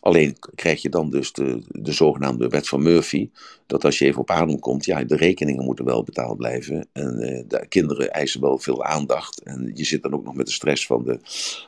[0.00, 3.30] Alleen krijg je dan dus de, de zogenaamde wet van Murphy.
[3.66, 6.88] Dat als je even op adem komt, ja, de rekeningen moeten wel betaald blijven.
[6.92, 9.42] En uh, de kinderen eisen wel veel aandacht.
[9.42, 11.18] En je zit dan ook nog met de stress van de,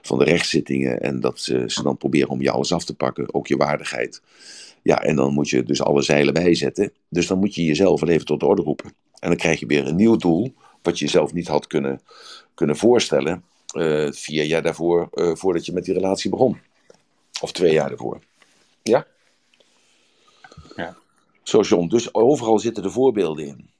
[0.02, 1.00] van de rechtszittingen.
[1.00, 4.22] En dat ze, ze dan proberen om je alles af te pakken, ook je waardigheid.
[4.82, 6.92] Ja, en dan moet je dus alle zeilen bijzetten.
[7.08, 8.92] Dus dan moet je jezelf wel even tot de orde roepen.
[9.18, 12.00] En dan krijg je weer een nieuw doel, wat je jezelf niet had kunnen,
[12.54, 13.44] kunnen voorstellen.
[13.76, 16.58] Uh, vier jaar daarvoor, uh, voordat je met die relatie begon.
[17.40, 18.20] Of twee jaar daarvoor.
[18.82, 19.06] Ja?
[20.76, 20.96] Ja.
[21.42, 21.88] Zo, John.
[21.88, 23.70] Dus overal zitten de voorbeelden in.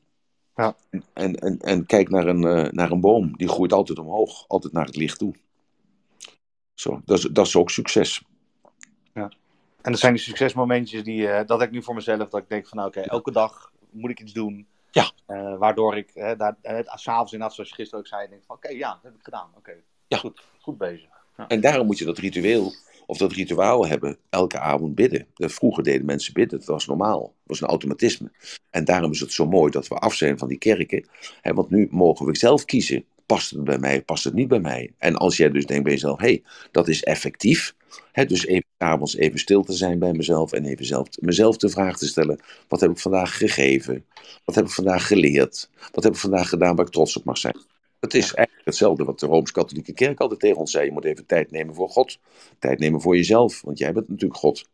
[0.55, 0.77] Ja.
[1.13, 3.37] En, en, en kijk naar een, uh, naar een boom.
[3.37, 4.45] Die groeit altijd omhoog.
[4.49, 5.35] Altijd naar het licht toe.
[6.75, 8.23] Zo, dat is, dat is ook succes.
[9.15, 9.33] Ja.
[9.83, 12.67] En dat zijn die succesmomentjes die, uh, dat ik nu voor mezelf, dat ik denk
[12.67, 14.67] van nou, oké, okay, elke dag moet ik iets doen.
[14.91, 15.11] Ja.
[15.29, 18.67] Uh, waardoor ik uh, daar, s'avonds inderdaad, zoals je gisteren ook zei, denk van oké,
[18.67, 19.49] okay, ja, dat heb ik gedaan.
[19.49, 20.19] Oké, okay, ja.
[20.19, 21.09] goed, goed bezig.
[21.37, 21.49] Ja.
[21.49, 22.73] En daarom moet je dat ritueel
[23.11, 25.27] of dat rituaal hebben, elke avond bidden.
[25.35, 27.21] Vroeger deden mensen bidden, dat was normaal.
[27.21, 28.31] Dat was een automatisme.
[28.71, 31.09] En daarom is het zo mooi dat we af zijn van die kerken.
[31.41, 33.05] Hè, want nu mogen we zelf kiezen.
[33.27, 34.93] Past het bij mij, past het niet bij mij?
[34.99, 37.75] En als jij dus denkt bij jezelf, hé, hey, dat is effectief.
[38.13, 41.69] Hè, dus even avonds even stil te zijn bij mezelf en even zelf, mezelf de
[41.69, 42.41] vraag te stellen.
[42.69, 44.05] Wat heb ik vandaag gegeven?
[44.45, 45.71] Wat heb ik vandaag geleerd?
[45.93, 47.57] Wat heb ik vandaag gedaan waar ik trots op mag zijn?
[48.01, 50.85] Het is eigenlijk hetzelfde wat de Rooms-Katholieke Kerk altijd tegen ons zei.
[50.85, 52.19] Je moet even tijd nemen voor God.
[52.59, 54.69] Tijd nemen voor jezelf, want jij bent natuurlijk God.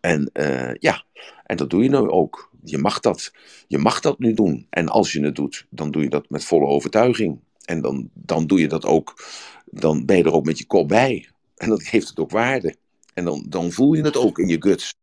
[0.00, 1.04] En uh, ja,
[1.44, 2.50] en dat doe je nu ook.
[2.64, 3.32] Je mag dat.
[3.68, 4.66] Je mag dat nu doen.
[4.70, 7.38] En als je het doet, dan doe je dat met volle overtuiging.
[7.64, 9.24] En dan, dan doe je dat ook.
[9.64, 11.28] Dan ben je er ook met je kop bij.
[11.56, 12.76] En dat geeft het ook waarde.
[13.14, 14.94] En dan, dan voel je het ook in je guts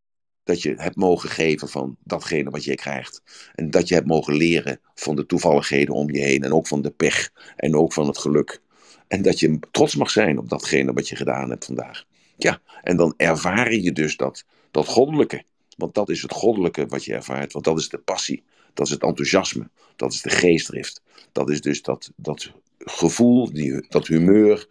[0.44, 3.22] dat je hebt mogen geven van datgene wat je krijgt.
[3.56, 6.44] En dat je hebt mogen leren van de toevalligheden om je heen.
[6.44, 7.32] En ook van de pech.
[7.56, 8.62] En ook van het geluk.
[9.08, 12.04] En dat je trots mag zijn op datgene wat je gedaan hebt vandaag.
[12.38, 15.44] Ja, en dan ervaar je dus dat, dat goddelijke.
[15.78, 17.54] Want dat is het goddelijke wat je ervaart.
[17.54, 18.44] Want dat is de passie.
[18.74, 19.70] Dat is het enthousiasme.
[19.96, 21.02] Dat is de geestdrift.
[21.32, 24.68] Dat is dus dat, dat gevoel, die, dat humeur.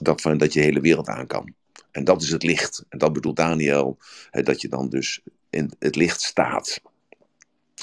[0.00, 1.54] Dat, van, dat je de hele wereld aan kan.
[1.90, 2.84] En dat is het licht.
[2.88, 3.98] En dat bedoelt Daniel,
[4.30, 5.20] hè, dat je dan dus
[5.50, 6.80] in het licht staat.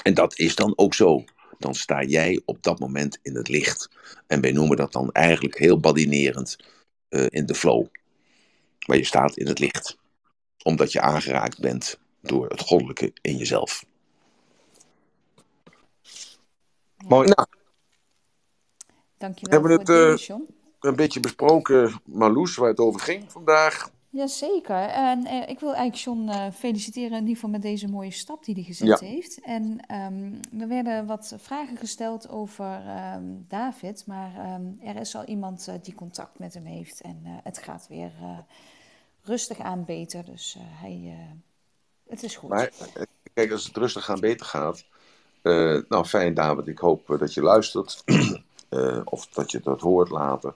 [0.02, 1.24] En dat is dan ook zo.
[1.58, 3.90] Dan sta jij op dat moment in het licht.
[4.26, 6.56] En wij noemen dat dan eigenlijk heel badinerend
[7.10, 7.86] uh, in de flow.
[8.86, 9.96] Maar je staat in het licht.
[10.62, 13.84] Omdat je aangeraakt bent door het goddelijke in jezelf.
[17.06, 17.28] Mooi.
[17.28, 17.46] Nou,
[19.18, 20.36] Dankjewel Hebben voor het, eh,
[20.80, 23.90] een beetje besproken, Marloes, waar het over ging vandaag.
[24.10, 24.88] Jazeker.
[24.88, 28.44] En eh, ik wil eigenlijk John eh, feliciteren in ieder geval met deze mooie stap
[28.44, 29.06] die hij gezet Ja.
[29.06, 29.40] heeft.
[29.40, 35.24] En ehm, er werden wat vragen gesteld over ehm, David, maar ehm, er is al
[35.24, 38.12] iemand eh, die contact met hem heeft en het gaat weer
[39.22, 40.24] rustig aan beter.
[40.24, 41.16] Dus hij,
[42.08, 42.48] het is goed.
[42.50, 42.70] Maar
[43.34, 44.84] kijk, als het rustig aan beter gaat.
[45.88, 46.66] nou, fijn, David.
[46.66, 48.04] Ik hoop dat je luistert.
[49.04, 50.54] of dat je dat hoort later.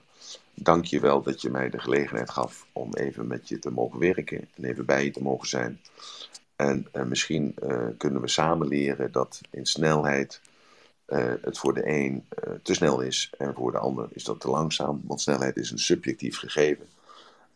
[0.55, 3.99] Dank je wel dat je mij de gelegenheid gaf om even met je te mogen
[3.99, 4.47] werken.
[4.55, 5.79] En even bij je te mogen zijn.
[6.55, 10.41] En eh, misschien eh, kunnen we samen leren dat in snelheid
[11.05, 12.25] eh, het voor de een
[12.63, 13.33] te snel is.
[13.37, 15.01] En voor de ander is dat te langzaam.
[15.05, 16.85] Want snelheid is een subjectief gegeven.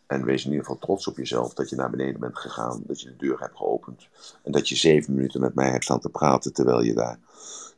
[0.07, 3.01] En wees in ieder geval trots op jezelf dat je naar beneden bent gegaan, dat
[3.01, 4.07] je de deur hebt geopend.
[4.43, 7.19] En dat je zeven minuten met mij hebt staan te praten terwijl je daar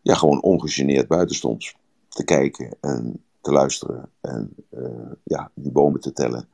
[0.02, 1.74] ja, gewoon ongegeneerd buiten stond.
[2.10, 6.48] Te kijken en te luisteren en eh, ja, die bomen te tellen.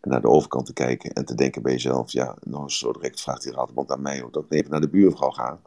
[0.00, 3.20] En naar de overkant te kijken en te denken bij jezelf, ja, nou zo direct
[3.20, 5.60] vraagt die raadband aan mij of dat even naar de buurvrouw ga.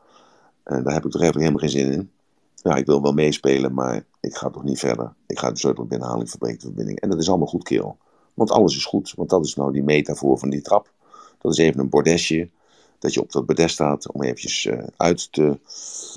[0.63, 2.11] En daar heb ik toch even helemaal geen zin in.
[2.55, 5.13] Ja, ik wil wel meespelen, maar ik ga toch niet verder.
[5.27, 6.99] Ik ga de sleutel binnenhalen, ik de verbinding.
[6.99, 7.97] En dat is allemaal goed, kerel.
[8.33, 9.13] Want alles is goed.
[9.15, 10.91] Want dat is nou die metafoor van die trap.
[11.37, 12.49] Dat is even een bordesje.
[12.99, 15.59] Dat je op dat bordes staat om eventjes eh, uit te,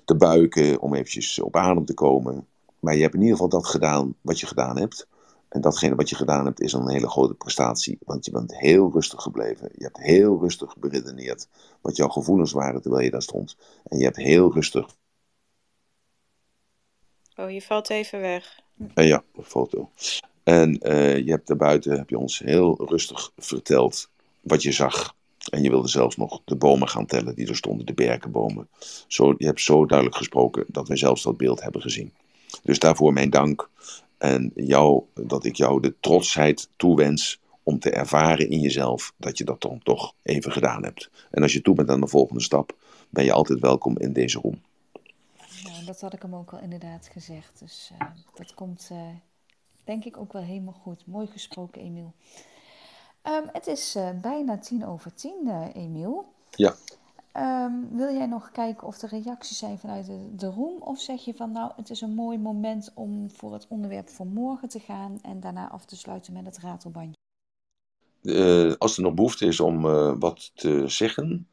[0.05, 0.81] te buiken.
[0.81, 2.47] Om eventjes op adem te komen.
[2.87, 5.09] Maar je hebt in ieder geval dat gedaan wat je gedaan hebt.
[5.49, 7.99] En datgene wat je gedaan hebt is een hele grote prestatie.
[8.05, 9.71] Want je bent heel rustig gebleven.
[9.77, 11.49] Je hebt heel rustig beredeneerd
[11.81, 13.57] wat jouw gevoelens waren terwijl je daar stond.
[13.85, 14.87] En je hebt heel rustig...
[17.37, 18.61] Oh, je valt even weg.
[18.95, 19.91] Eh, ja, een foto.
[20.43, 20.73] En
[21.25, 24.11] je hebt daarbuiten heb je ons heel rustig verteld
[24.41, 25.15] wat je zag.
[25.51, 28.69] En je wilde zelfs nog de bomen gaan tellen die er stonden, de berkenbomen.
[29.07, 32.13] Zo, je hebt zo duidelijk gesproken dat wij zelfs dat beeld hebben gezien.
[32.63, 33.71] Dus daarvoor mijn dank.
[34.19, 39.45] En jou, dat ik jou de trotsheid toewens om te ervaren in jezelf dat je
[39.45, 41.11] dat dan toch even gedaan hebt.
[41.31, 42.77] En als je toe bent aan de volgende stap,
[43.11, 44.61] ben je altijd welkom in deze room.
[45.65, 47.59] Nou, dat had ik hem ook al inderdaad gezegd.
[47.59, 48.99] Dus uh, dat komt uh,
[49.85, 51.07] denk ik ook wel helemaal goed.
[51.07, 52.13] Mooi gesproken, Emiel.
[53.23, 56.33] Um, het is uh, bijna tien over tien, Emiel.
[56.51, 56.75] Ja.
[57.39, 60.83] Um, wil jij nog kijken of er reacties zijn vanuit de, de room?
[60.83, 64.29] Of zeg je van nou, het is een mooi moment om voor het onderwerp van
[64.29, 67.15] morgen te gaan en daarna af te sluiten met het ratelbandje?
[68.23, 71.49] Uh, als er nog behoefte is om uh, wat te zeggen,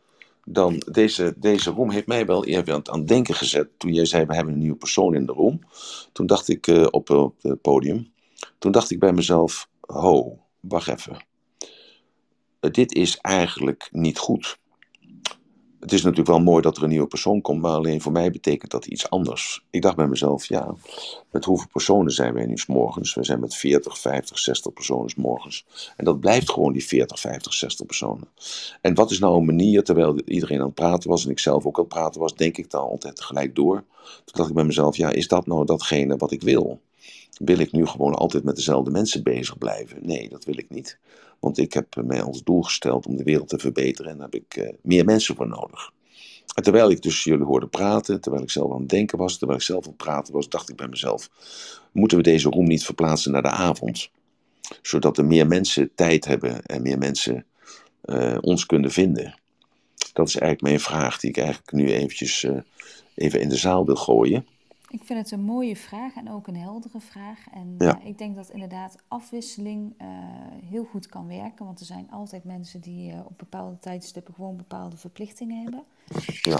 [0.45, 3.69] dan deze, deze room heeft mij wel even aan het denken gezet.
[3.79, 5.61] Toen jij zei, we hebben een nieuwe persoon in de room.
[6.11, 8.13] Toen dacht ik uh, op, op het podium,
[8.57, 11.25] toen dacht ik bij mezelf, ho, wacht even.
[12.59, 14.61] dit is eigenlijk niet goed
[15.83, 18.31] het is natuurlijk wel mooi dat er een nieuwe persoon komt, maar alleen voor mij
[18.31, 19.65] betekent dat iets anders.
[19.69, 20.75] Ik dacht bij mezelf, ja,
[21.31, 23.13] met hoeveel personen zijn wij nu morgens?
[23.13, 25.65] We zijn met 40, 50, 60 personen morgens.
[25.95, 28.27] En dat blijft gewoon die 40, 50, 60 personen.
[28.81, 31.65] En wat is nou een manier, terwijl iedereen aan het praten was en ik zelf
[31.65, 33.83] ook aan het praten was, denk ik dan altijd tegelijk door.
[34.03, 36.79] Toen dacht ik bij mezelf, ja, is dat nou datgene wat ik wil?
[37.37, 39.97] Wil ik nu gewoon altijd met dezelfde mensen bezig blijven?
[40.01, 40.97] Nee, dat wil ik niet.
[41.43, 44.41] Want ik heb mij als doel gesteld om de wereld te verbeteren en daar heb
[44.41, 45.91] ik uh, meer mensen voor nodig.
[46.55, 49.59] En terwijl ik dus jullie hoorde praten, terwijl ik zelf aan het denken was, terwijl
[49.59, 51.29] ik zelf aan het praten was, dacht ik bij mezelf:
[51.91, 54.09] moeten we deze room niet verplaatsen naar de avond?
[54.81, 57.45] Zodat er meer mensen tijd hebben en meer mensen
[58.05, 59.39] uh, ons kunnen vinden.
[60.13, 62.47] Dat is eigenlijk mijn vraag die ik eigenlijk nu eventjes
[63.15, 64.47] even in de zaal wil gooien.
[64.93, 67.49] Ik vind het een mooie vraag en ook een heldere vraag.
[67.51, 67.99] En Ja.
[67.99, 70.07] uh, ik denk dat inderdaad afwisseling uh,
[70.69, 71.65] heel goed kan werken.
[71.65, 75.83] Want er zijn altijd mensen die uh, op bepaalde tijdstippen gewoon bepaalde verplichtingen hebben.
[76.41, 76.59] Ja.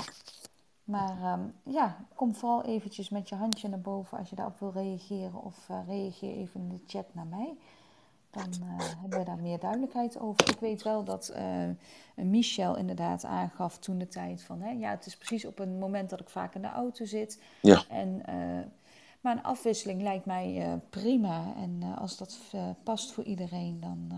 [0.84, 4.72] Maar um, ja, kom vooral eventjes met je handje naar boven als je daarop wil
[4.72, 5.43] reageren.
[5.43, 7.57] Of reageer even in de chat naar mij.
[8.34, 10.49] Dan uh, hebben we daar meer duidelijkheid over.
[10.49, 14.61] Ik weet wel dat uh, Michel inderdaad aangaf toen de tijd van...
[14.61, 17.41] Hè, ja, het is precies op een moment dat ik vaak in de auto zit.
[17.61, 17.84] Ja.
[17.89, 18.60] En, uh,
[19.22, 21.53] maar een afwisseling lijkt mij prima.
[21.55, 22.39] En als dat
[22.84, 24.11] past voor iedereen, dan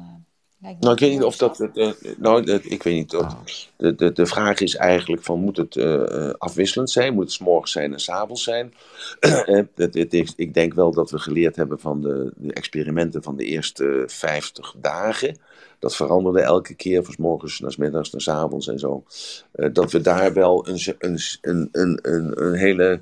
[0.79, 1.69] Nou, ik weet niet of dat.
[1.73, 3.15] Uh, nou, dat- ik weet niet.
[3.15, 3.35] Of,
[3.77, 7.13] de, de, de vraag is eigenlijk: van, moet het eh, afwisselend zijn?
[7.13, 8.73] Moet het 's morgens zijn en 's avonds zijn?
[9.19, 13.23] Eh, het, het is, ik denk wel dat we geleerd hebben van de, de experimenten
[13.23, 15.37] van de eerste 50 dagen.
[15.79, 19.03] Dat veranderde elke keer, van 's morgens naar 's middags naar 's avonds en zo.
[19.51, 21.99] Eh, dat we daar wel een, een, een, een,
[22.43, 23.01] een, hele.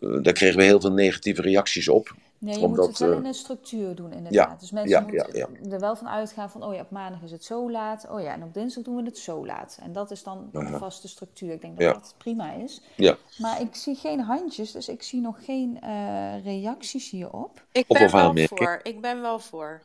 [0.00, 2.14] eh, daar kregen we heel veel negatieve reacties op.
[2.40, 4.50] Nee, je Omdat, moet het wel eh, in een structuur doen, inderdaad.
[4.50, 7.22] ja, dus mensen ja, moeten ja, er wel van uitgaan van, oh ja, op maandag
[7.22, 8.08] is het zo laat.
[8.08, 9.78] Oh ja, en op dinsdag doen we het zo laat.
[9.82, 10.78] En dat is dan een Aha.
[10.78, 11.52] vaste structuur.
[11.52, 11.92] Ik denk dat Ja.
[11.92, 12.80] dat prima is.
[12.96, 13.16] Ja.
[13.38, 17.64] Maar ik zie geen handjes, dus ik zie nog geen eh, reacties hierop.
[17.72, 18.80] Ik ben of wel voor.
[18.82, 19.82] Ik ben wel voor.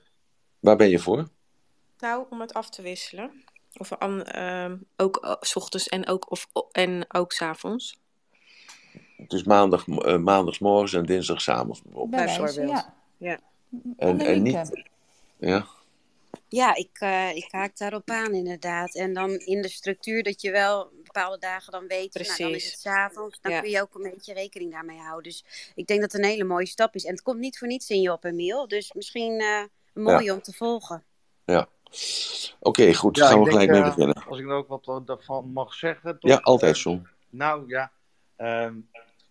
[0.59, 1.27] Waar ben je voor?
[1.99, 3.43] Nou, om het af te wisselen.
[3.77, 7.97] Of ehm, ook eh, s ochtends en ook, of, en ook s'avonds.
[9.27, 12.25] Dus maandag, eh, maandagsmorgens en dinsdagavonds bijvoorbeeld.
[12.25, 12.85] Bij wijze, Bijvoorbeeld.
[13.17, 13.29] ja.
[13.29, 13.39] Ja.
[13.97, 14.83] En, en niet.
[15.37, 15.65] Ja.
[16.47, 18.95] Ja, ik, eh, ik haak daarop aan inderdaad.
[18.95, 22.35] En dan in de structuur dat je wel bepaalde dagen dan weet, nou, dan is
[22.37, 22.71] Precies.
[22.71, 23.37] het 's avonds.
[23.41, 23.59] Dan Ja.
[23.61, 25.23] kun je ook een beetje rekening daarmee houden.
[25.23, 27.05] Dus ik denk dat het een hele mooie stap is.
[27.05, 28.67] En het komt niet voor niets in je op, Emiel.
[28.67, 29.63] Dus misschien eh
[29.93, 31.03] een mooie om te volgen.
[31.45, 31.67] ja.
[32.59, 33.17] Oké, goed.
[33.17, 34.25] Ja, gaan we denk, gelijk mee beginnen.
[34.27, 36.19] Als ik er ook wat daarvan mag zeggen.
[36.19, 36.31] Toch?
[36.31, 37.01] Ja, altijd zo.
[37.29, 37.91] Nou ja,
[38.35, 38.75] ehm,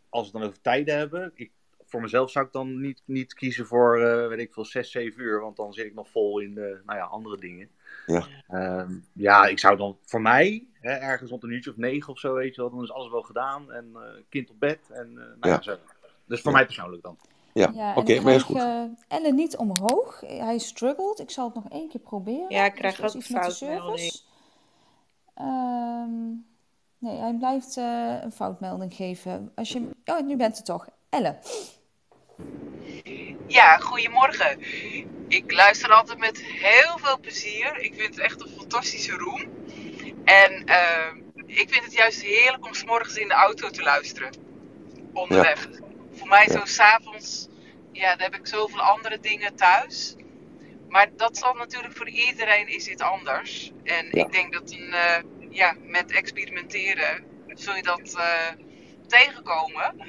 [0.09, 1.33] als we het dan over tijden hebben.
[1.35, 1.51] Ik,
[1.85, 5.23] voor mezelf zou ik dan niet, niet kiezen voor, eh, weet ik veel, 6, 7
[5.23, 5.41] uur.
[5.41, 7.69] Want dan zit ik nog vol in de, nou ja, andere dingen.
[8.07, 8.27] Ja.
[8.49, 12.19] Ehm, ja, ik zou dan voor mij, hè, ergens rond een uurtje of negen of
[12.19, 12.71] zo, weet je wel.
[12.71, 13.73] Dan is alles wel gedaan.
[13.73, 14.79] En eh, kind op bed.
[14.91, 15.49] En eh, nou ja.
[15.49, 15.63] Ja.
[15.63, 15.77] zo.
[16.27, 16.57] Dus voor Ja.
[16.57, 17.19] mij persoonlijk dan.
[17.53, 18.57] Ja, oké, maar is goed.
[19.09, 20.21] Ellen niet omhoog.
[20.21, 21.21] Hij struggelt.
[21.21, 22.47] Ik zal het nog één keer proberen.
[22.49, 24.23] Ja, ik Dus krijg dat is ook iets met de service.
[25.35, 26.11] Ehm,
[27.05, 29.53] nee, hij blijft eh, een foutmelding geven.
[29.55, 29.89] Als je...
[30.05, 30.89] Oh, nu bent het toch.
[31.11, 31.39] Ellen.
[33.47, 34.59] Ja, goedemorgen.
[35.29, 37.79] Ik luister altijd met heel veel plezier.
[37.79, 39.43] Ik vind het echt een fantastische room.
[40.25, 41.13] En eh,
[41.47, 44.31] ik vind het juist heerlijk om 's morgens in de auto te luisteren.
[45.13, 45.69] Onderweg.
[46.13, 47.49] Voor mij zo s'avonds,
[47.93, 50.15] ja, dan heb ik zoveel andere dingen thuis.
[50.89, 53.73] Maar dat zal natuurlijk voor iedereen is dit anders.
[53.85, 54.25] En Ja.
[54.25, 55.23] ik denk dat een, eh,
[55.55, 58.51] ja, met experimenteren zul je dat eh,
[59.07, 60.01] tegenkomen.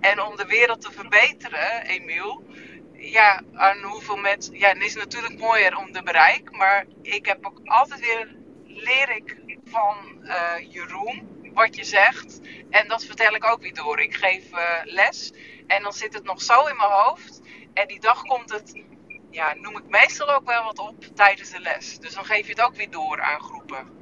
[0.00, 2.44] En om de wereld te verbeteren, Emiel,
[2.92, 7.46] ja, aan hoeveel met, ja, het is natuurlijk mooier om de bereik, maar ik heb
[7.46, 12.40] ook altijd weer, leer ik van eh, Jeroen wat je zegt.
[12.70, 14.00] En dat vertel ik ook weer door.
[14.00, 15.32] Ik geef eh, les
[15.66, 17.40] en dan zit het nog zo in mijn hoofd.
[17.74, 18.82] En die dag komt het,
[19.30, 21.98] ja, noem ik meestal ook wel wat op tijdens de les.
[21.98, 24.01] Dus dan geef je het ook weer door aan groepen.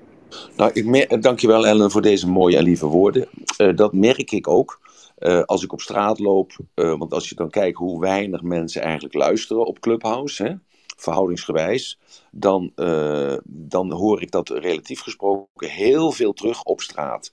[0.57, 3.29] Nou, ik mer- dankjewel Ellen voor deze mooie en lieve woorden.
[3.57, 4.81] Eh, dat merk ik ook
[5.19, 6.53] eh, als ik op straat loop.
[6.75, 10.55] eh, want als je dan kijkt hoe weinig mensen eigenlijk luisteren op Clubhouse, hè,
[10.97, 11.99] verhoudingsgewijs,
[12.31, 17.33] dan, eh, dan hoor ik dat relatief gesproken heel veel terug op straat.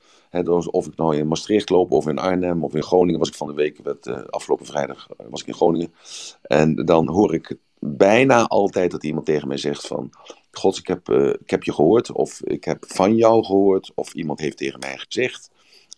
[0.71, 3.47] Of ik nou in Maastricht loop, of in Arnhem, of in Groningen, was ik van
[3.47, 5.93] de week, werd, eh, afgelopen vrijdag eh, was ik in Groningen.
[6.41, 10.09] En dan hoor ik bijna altijd dat iemand tegen mij zegt van...
[10.57, 14.13] God, ik heb, eh, ik heb je gehoord, of ik heb van jou gehoord, of
[14.13, 15.49] iemand heeft tegen mij gezegd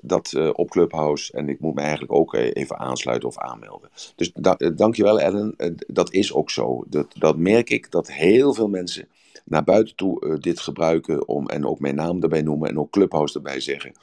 [0.02, 3.90] dat eh, op Clubhouse en ik moet me eigenlijk ook eh, even aansluiten of aanmelden.
[4.16, 5.56] Dus da dankjewel Ellen,
[5.88, 6.84] dat is ook zo.
[6.88, 9.08] Dat, dat merk ik, dat heel veel mensen
[9.46, 13.36] naar buiten toe dit gebruiken om, en ook mijn naam erbij noemen en ook Clubhouse
[13.36, 13.94] erbij zeggen,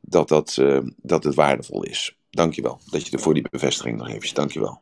[0.00, 0.58] dat, dat,
[0.96, 2.16] dat het waardevol is.
[2.30, 4.80] Dankjewel dat je er voor die bevestiging nog even, dankjewel.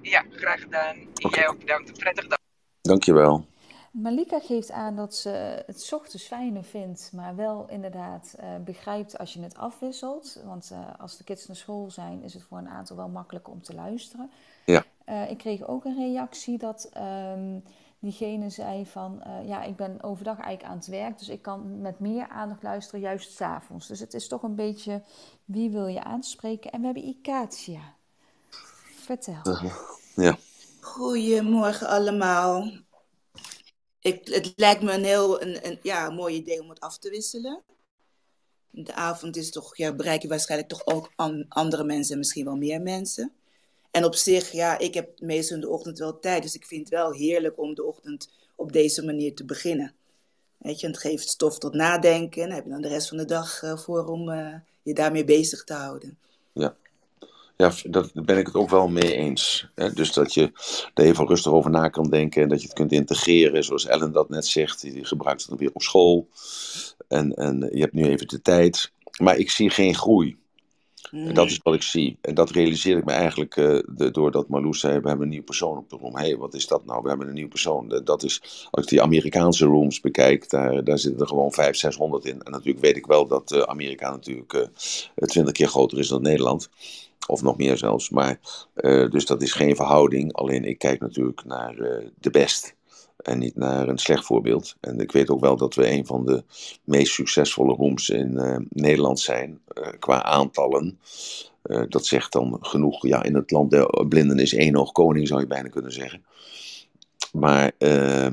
[0.00, 0.96] Ja, graag gedaan.
[1.14, 1.88] Jij ook bedankt.
[1.88, 2.38] Een prettige dag.
[2.80, 3.46] Dankjewel.
[3.94, 9.18] Malika geeft aan dat ze het 's ochtends fijner vindt, maar wel inderdaad eh, begrijpt
[9.18, 10.40] als je het afwisselt.
[10.44, 13.52] Want eh, als de kids naar school zijn, is het voor een aantal wel makkelijker
[13.52, 14.30] om te luisteren.
[14.64, 14.84] Ja.
[15.04, 17.58] Eh, ik kreeg ook een reactie dat ehm,
[17.98, 21.80] diegene zei van, eh, ja, ik ben overdag eigenlijk aan het werk, dus ik kan
[21.80, 23.86] met meer aandacht luisteren, juist 's avonds.
[23.86, 25.02] Dus het is toch een beetje,
[25.44, 26.70] wie wil je aanspreken?
[26.70, 27.94] En we hebben Ikatia.
[28.94, 29.58] Vertel.
[30.14, 30.36] Ja.
[30.80, 32.70] Goedemorgen allemaal.
[34.04, 37.62] Ik, het lijkt me een heel een, ja, mooi idee om het af te wisselen.
[38.70, 42.56] De avond is toch, ja, bereik je waarschijnlijk toch ook an- andere mensen, misschien wel
[42.56, 43.32] meer mensen.
[43.90, 46.80] En op zich, ja, ik heb meestal in de ochtend wel tijd, dus ik vind
[46.80, 49.94] het wel heerlijk om de ochtend op deze manier te beginnen.
[50.56, 53.16] Weet je, het geeft stof tot nadenken en dan heb je dan de rest van
[53.16, 56.18] de dag eh, voor om eh, je daarmee bezig te houden.
[56.52, 56.76] Ja.
[57.56, 59.68] Ja, dat daar ben ik het ook wel mee eens.
[59.74, 59.92] Hè?
[59.92, 60.52] Dus dat je
[60.94, 64.12] er even rustig over na kan denken en dat je het kunt integreren, zoals Ellen
[64.12, 64.80] dat net zegt.
[64.80, 66.28] Die gebruikt het dan weer op school.
[67.08, 68.92] En, en je hebt nu even de tijd.
[69.20, 70.36] Maar ik zie geen groei.
[71.10, 72.18] En dat is wat ik zie.
[72.20, 75.42] En dat realiseer ik me eigenlijk eh, de, doordat Marloes zei, we hebben een nieuw
[75.42, 76.16] persoon op de room.
[76.16, 77.02] Hé, hey, wat is dat nou?
[77.02, 78.00] We hebben een nieuw persoon.
[78.04, 82.24] Dat is, als ik die Amerikaanse rooms bekijk, daar, daar zitten er gewoon 500, 600
[82.24, 82.42] in.
[82.42, 84.68] En natuurlijk weet ik wel dat eh, Amerika natuurlijk eh,
[85.14, 86.68] 20 keer groter is dan Nederland.
[87.26, 88.10] Of nog meer zelfs.
[88.10, 88.38] Maar,
[88.74, 90.32] eh, dus dat is geen verhouding.
[90.32, 92.74] Alleen ik kijk natuurlijk naar eh, de best.
[93.16, 94.76] En niet naar een slecht voorbeeld.
[94.80, 96.44] En ik weet ook wel dat we een van de
[96.84, 99.60] meest succesvolle rooms in eh, Nederland zijn.
[99.98, 100.98] qua aantallen.
[101.88, 103.06] Dat zegt dan genoeg.
[103.06, 106.24] Ja, in het land der blinden is één oog koning, zou je bijna kunnen zeggen.
[107.32, 107.72] Maar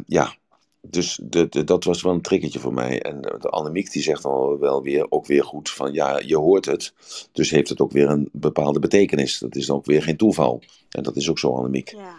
[0.05, 0.35] ja,
[0.82, 3.02] dus de, dat was wel een triggertje voor mij.
[3.02, 6.66] En de Annemiek die zegt dan wel weer, ook weer goed van ja, je hoort
[6.66, 6.94] het.
[7.32, 9.40] Dus heeft het ook weer een bepaalde betekenis.
[9.40, 10.62] Dat is dan ook weer geen toeval.
[10.90, 11.91] En dat is ook zo, Annemiek.
[11.91, 12.16] Ja.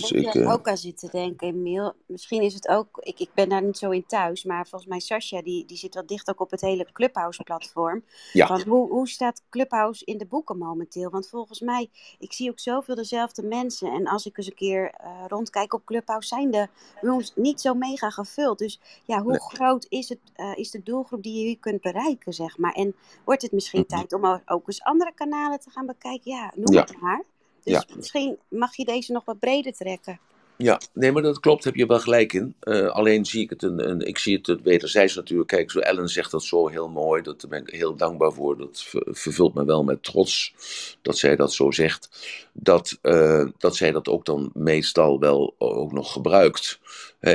[0.00, 1.92] Dus ik ik, er eh, ook aan zitten denken, Emiel.
[2.06, 5.00] Misschien is het ook, ik, ik ben daar niet zo in thuis, maar volgens mij
[5.00, 8.04] Sascha, die, die zit wel dicht ook op het hele Clubhouse-platform.
[8.32, 8.46] Ja.
[8.46, 11.10] Van hoe, hoe staat Clubhouse in de boeken momenteel?
[11.10, 13.92] Want volgens mij, ik zie ook zoveel dezelfde mensen.
[13.92, 16.68] En als ik eens een keer eh, rondkijk op Clubhouse, zijn de
[17.00, 18.58] rooms niet zo mega gevuld.
[18.58, 19.40] Dus ja, hoe Nee.
[19.40, 22.72] groot is, het, eh, is de doelgroep die je hier kunt bereiken, zeg maar?
[22.72, 22.94] En
[23.24, 23.98] wordt het misschien Mhm.
[23.98, 26.30] tijd om ook- ook eens andere kanalen te gaan bekijken?
[26.32, 26.80] Ja, noem Ja.
[26.80, 27.24] het maar.
[27.64, 27.84] Dus Ja.
[27.96, 30.20] misschien mag je deze nog wat breder trekken.
[30.56, 32.54] Ja, nee, maar dat klopt, heb je wel gelijk in.
[32.60, 35.48] Eh, alleen zie ik het, een, een, ik zie het, het wederzijds natuurlijk.
[35.48, 38.58] Kijk, zo Ellen zegt dat zo heel mooi, dat, daar ben ik heel dankbaar voor.
[38.58, 40.54] Dat ver- vervult me wel met trots
[41.02, 42.08] dat zij dat zo zegt.
[42.52, 46.78] Dat, eh, dat zij dat ook dan meestal wel ook nog gebruikt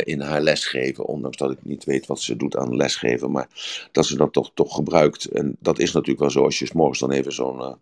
[0.03, 1.05] in haar lesgeven.
[1.05, 3.47] Ondanks dat ik niet weet wat ze doet aan lesgeven, maar
[3.91, 5.25] dat ze dat toch, toch gebruikt.
[5.25, 7.73] En dat is natuurlijk wel zo als je 's morgens dan even zo'n eh,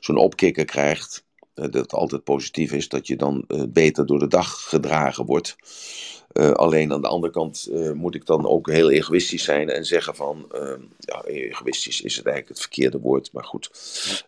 [0.00, 1.24] zo'n opkikker krijgt
[1.56, 5.56] dat het altijd positief is, dat je dan eh, beter door de dag gedragen wordt.
[6.32, 9.84] Eh, alleen aan de andere kant eh, moet ik dan ook heel egoïstisch zijn en
[9.84, 13.70] zeggen van, eh, ja, egoïstisch is het eigenlijk het verkeerde woord, maar goed,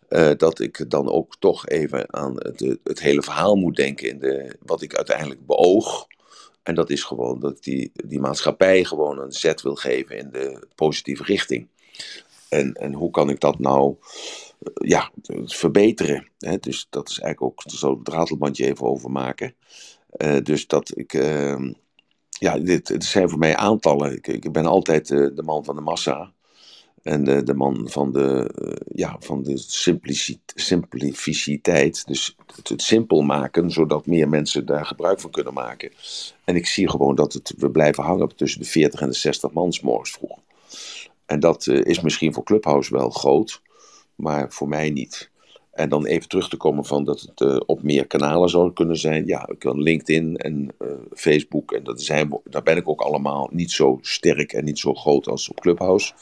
[0.08, 4.18] eh, dat ik dan ook toch even aan het, het hele verhaal moet denken in
[4.18, 6.06] de, wat ik uiteindelijk beoog.
[6.62, 10.66] En dat is gewoon dat die, die maatschappij gewoon een zet wil geven in de
[10.74, 11.68] positieve richting.
[12.48, 15.10] En, en hoe kan ik dat nou eh, ja,
[15.44, 16.28] verbeteren?
[16.38, 16.58] Hè?
[16.58, 19.54] Dus dat is eigenlijk ook, daar zal het ratelbandje even over maken.
[20.08, 21.72] Eh, dus dat ik, ehm,
[22.28, 24.16] ja, dit, zijn voor mij aantallen.
[24.16, 26.32] Ik, ik ben altijd eh, de man van de massa.
[27.02, 29.62] En de, de man van de, eh, ja, van de
[30.54, 32.06] simplificiteit.
[32.06, 35.92] Dus het, simpel maken, zodat meer mensen daar gebruik van kunnen maken.
[36.44, 39.52] En ik zie gewoon dat het, we blijven hangen tussen de 40 en de 60
[39.52, 40.38] man 's morgens vroeg.
[41.26, 43.62] En dat is misschien voor Clubhouse wel groot,
[44.18, 45.30] maar voor mij niet.
[45.72, 48.96] en dan even terug te komen van dat het eh, op meer kanalen zou kunnen
[48.96, 49.26] zijn.
[49.26, 51.72] Ja, ik kan LinkedIn en eh, Facebook.
[51.72, 55.26] En dat zijn, daar ben ik ook allemaal niet zo sterk en niet zo groot
[55.28, 56.12] als op Clubhouse.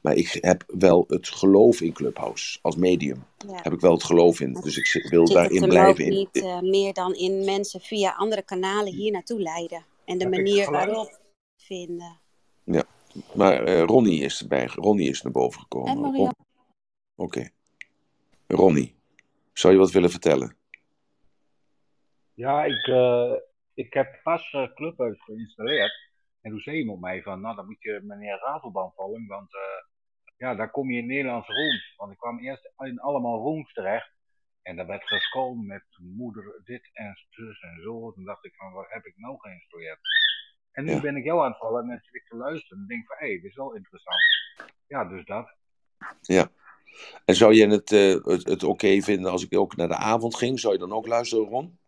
[0.00, 2.58] Maar ik heb wel het geloof in Clubhouse.
[2.62, 3.60] Als medium Ja.
[3.62, 4.52] heb ik wel het geloof in.
[4.52, 6.04] Dus ik wil Zit daarin blijven.
[6.04, 9.84] In, niet eh, meer dan in mensen via andere kanalen hier naartoe leiden?
[10.04, 11.18] En de manier waarop
[11.56, 12.18] vinden.
[12.64, 12.84] ja.
[13.34, 14.66] Maar eh, Ronnie is erbij.
[14.74, 16.32] Ronnie is naar boven gekomen.
[17.14, 17.48] Oké.
[18.46, 18.94] Ronnie,
[19.52, 20.56] zou je wat willen vertellen?
[22.34, 23.32] Ja, ik, eh,
[23.74, 26.12] ik heb pas eh, Clubhouse geïnstalleerd.
[26.40, 29.60] En toen zei iemand mij van, nou dan moet je meneer Ratelband volgen, want eh,
[30.36, 31.94] ja, daar kom je in Nederlandse rooms.
[31.96, 34.12] Want ik kwam eerst in allemaal rooms terecht.
[34.62, 38.12] En daar werd gescrollt met moeder dit en zus en zo.
[38.12, 39.98] Toen dacht ik van, wat heb ik nou geïnstalleerd?
[40.72, 41.00] En nu Ja.
[41.00, 42.78] ben ik jou aan het vallen en zit ik te luisteren.
[42.82, 44.20] En denk van, hé, dit is wel interessant.
[44.86, 45.54] Ja, dus dat.
[46.20, 46.50] Ja.
[47.24, 50.36] En zou je het, eh, het, het oké vinden als ik ook naar de avond
[50.36, 50.60] ging?
[50.60, 51.78] Zou je dan ook luisteren, Ron?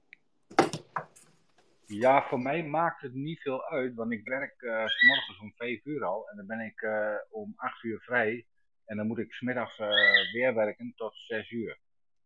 [1.86, 5.52] Ja, voor mij maakt het niet veel uit, want ik werk eh, s morgens om
[5.56, 8.46] 5 uur al en dan ben ik eh, om 8 uur vrij.
[8.84, 9.88] En dan moet ik smiddags eh
[10.32, 11.78] weer werken tot 6 uur.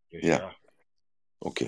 [0.09, 0.35] Dus Ja.
[0.37, 0.55] ja,
[1.37, 1.65] Oké.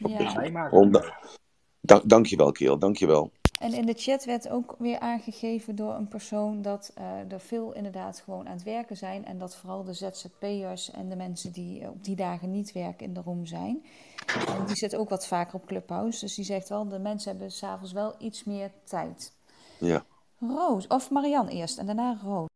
[0.00, 0.34] voor Ja.
[0.34, 1.38] mij maakt het Ron, niet da- uit.
[1.80, 2.78] dank, dankjewel, Keel.
[2.78, 3.32] Dankjewel.
[3.64, 7.74] En in de chat werd ook weer aangegeven door een persoon dat eh, er veel
[7.74, 9.24] inderdaad gewoon aan het werken zijn.
[9.24, 13.06] En dat vooral de ZZP'ers en de mensen die eh, op die dagen niet werken
[13.06, 13.84] in de room zijn.
[14.46, 16.20] En die zit ook wat vaker op Clubhouse.
[16.20, 19.32] Dus die zegt wel, de mensen hebben s'avonds wel iets meer tijd.
[19.78, 20.04] Ja.
[20.38, 22.48] Roos, of Marianne eerst en daarna Roos.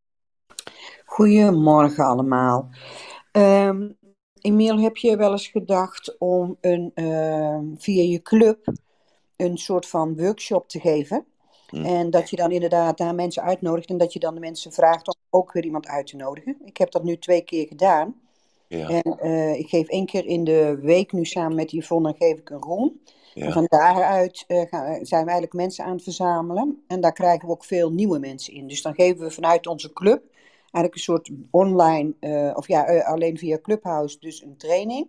[1.04, 2.68] Goedemorgen allemaal.
[3.32, 3.88] Ehm
[4.40, 8.72] Emiel, heb je wel eens gedacht om een, ehm, via je club
[9.38, 11.24] een soort van workshop te geven?
[11.68, 11.84] Hm.
[11.84, 15.06] En dat je dan inderdaad daar mensen uitnodigt en dat je dan de mensen vraagt
[15.06, 16.56] om ook weer iemand uit te nodigen.
[16.64, 18.14] Ik heb dat nu twee keer gedaan.
[18.68, 18.88] Ja.
[18.88, 22.50] En eh, ik geef één keer in de week nu samen met Yvonne geef ik
[22.50, 23.00] een room.
[23.34, 26.82] En van daaruit eh, gaan, zijn we eigenlijk mensen aan het verzamelen.
[26.86, 28.68] En daar krijgen we ook veel nieuwe mensen in.
[28.68, 30.22] Dus dan geven we vanuit onze club
[30.70, 35.08] eigenlijk een soort online, eh, of ja, eh, alleen via Clubhouse, dus een training.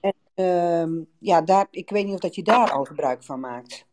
[0.00, 0.14] En
[0.44, 3.88] ehm, ja, daar, ik weet niet of dat je daar al gebruik van maakt.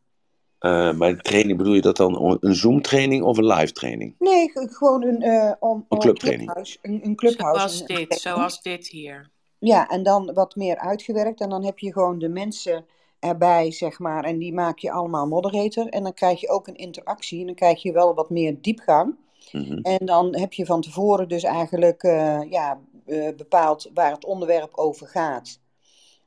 [0.59, 4.15] Eh, maar training, bedoel je dat dan een Zoom-training of een live-training?
[4.19, 6.45] Nee, ge- gewoon een, eh om, Een clubtraining.
[6.51, 6.77] Clubhouse.
[6.81, 7.59] Een, een Clubhouse.
[7.59, 8.21] Zoals een- een dit, training.
[8.21, 9.29] zoals dit hier.
[9.59, 11.41] Ja, en dan wat meer uitgewerkt.
[11.41, 12.85] En dan heb je gewoon de mensen
[13.19, 14.23] erbij, zeg maar.
[14.23, 15.87] En die maak je allemaal moderator.
[15.87, 17.39] En dan krijg je ook een interactie.
[17.39, 19.15] En dan krijg je wel wat meer diepgang.
[19.51, 19.79] Mhm.
[19.81, 24.77] En dan heb je van tevoren dus eigenlijk eh, ja, eh, bepaald waar het onderwerp
[24.77, 25.59] over gaat.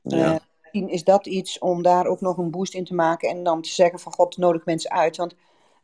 [0.03, 3.29] Eh, misschien is dat iets om daar ook nog een boost in te maken.
[3.29, 5.17] En dan te zeggen van god, nodig mensen uit.
[5.17, 5.35] Want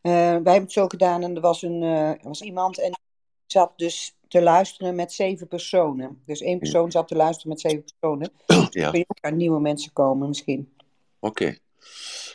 [0.02, 2.91] eh, wij hebben het zo gedaan en er was, een, eh, er was iemand en
[2.91, 2.99] die
[3.45, 6.22] zat dus te luisteren met zeven personen.
[6.26, 8.31] Dus één persoon zat te luisteren met zeven personen.
[8.69, 8.89] Ja.
[8.89, 10.73] Kun je ook aan nieuwe mensen komen misschien.
[11.19, 11.57] Oké.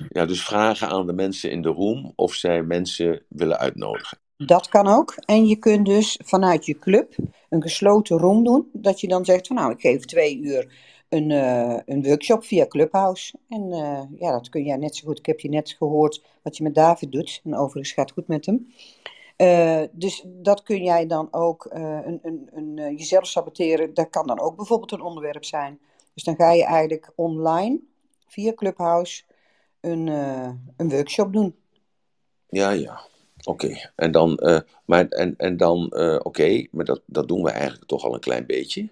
[0.09, 4.19] Ja, dus vragen aan de mensen in de room of zij mensen willen uitnodigen.
[4.37, 5.15] Dat kan ook.
[5.25, 7.15] En je kunt dus vanuit je club
[7.49, 8.69] een gesloten room doen.
[8.73, 10.73] Dat je dan zegt van nou, ik geef twee uur
[11.13, 13.35] een, eh, een workshop via Clubhouse.
[13.49, 15.19] En eh, ja, dat kun jij net zo goed.
[15.19, 17.41] Ik heb je net gehoord wat je met David doet.
[17.45, 18.73] En overigens gaat het goed met hem.
[19.37, 23.95] Eh, dus dat kun jij dan ook een, een, een, jezelf saboteren.
[23.95, 25.81] Dat kan dan ook bijvoorbeeld een onderwerp zijn.
[26.15, 27.81] Dus dan ga je eigenlijk online
[28.27, 29.23] via Clubhouse
[29.81, 30.07] een,
[30.77, 31.57] een workshop doen.
[32.49, 33.01] Ja, ja.
[33.45, 33.91] Oké.
[33.97, 34.41] En dan,
[34.85, 38.47] maar, en, en dan oké, maar dat, dat doen we eigenlijk toch al een klein
[38.47, 38.89] beetje.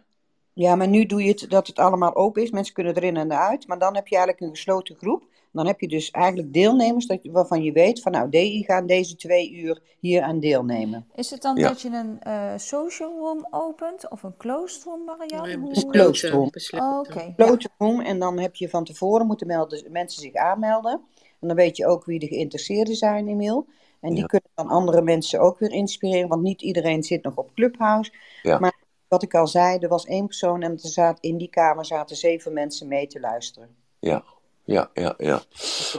[0.60, 2.50] Ja, maar nu doe je het dat het allemaal open is.
[2.50, 3.66] Mensen kunnen erin en eruit.
[3.66, 5.22] Maar dan heb je eigenlijk een gesloten groep.
[5.52, 8.86] Dan heb je dus eigenlijk deelnemers dat, je- waarvan je weet van nou, die gaan
[8.86, 11.06] deze twee uur hier aan deelnemen.
[11.14, 11.68] Is het dan Ja.
[11.68, 15.56] dat je een eh, social room opent of een closed room, Marianne?
[15.58, 16.50] Hoe- Closed room.
[16.70, 16.98] Oh.
[17.00, 21.00] Gesloten room en dan heb je van tevoren moeten melden, mensen zich aanmelden.
[21.40, 23.66] En dan weet je ook wie de geïnteresseerden zijn, Emiel.
[24.00, 24.26] En die Ja.
[24.26, 28.12] kunnen dan andere mensen ook weer inspireren, want niet iedereen zit nog op Clubhouse.
[28.42, 28.58] Ja.
[28.58, 28.74] Maar
[29.10, 32.16] wat ik al zei, er was één persoon en er zat, in die kamer zaten
[32.16, 33.76] zeven mensen mee te luisteren.
[33.98, 34.24] Ja,
[34.64, 35.42] ja, ja, ja.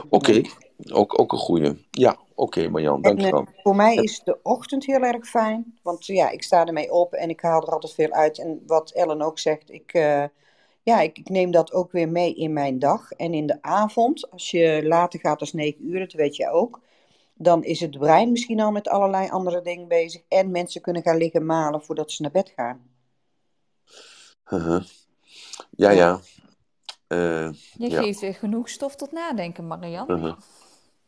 [0.08, 0.40] Oké,
[0.92, 1.86] ook, ook een goeie.
[1.90, 3.40] Ja, oké, Marjan, En dankjewel.
[3.40, 7.12] eh, voor mij is de ochtend heel erg fijn, want ja, ik sta ermee op
[7.12, 8.38] en ik haal er altijd veel uit.
[8.38, 10.24] En wat Ellen ook zegt, ik, eh,
[10.82, 13.10] ja, ik, ik neem dat ook weer mee in mijn dag.
[13.10, 16.80] En in de avond, als je later gaat als 9 uur, dat weet je ook,
[17.34, 20.22] dan is het brein misschien al met allerlei andere dingen bezig.
[20.28, 22.90] En mensen kunnen gaan liggen malen voordat ze naar bed gaan.
[24.52, 24.82] Uh-huh.
[25.70, 25.90] Ja, Ja.
[25.90, 26.20] ja.
[27.06, 28.02] Eh, Je ja.
[28.02, 30.14] geeft weer genoeg stof tot nadenken, Marianne.
[30.14, 30.36] uh-huh.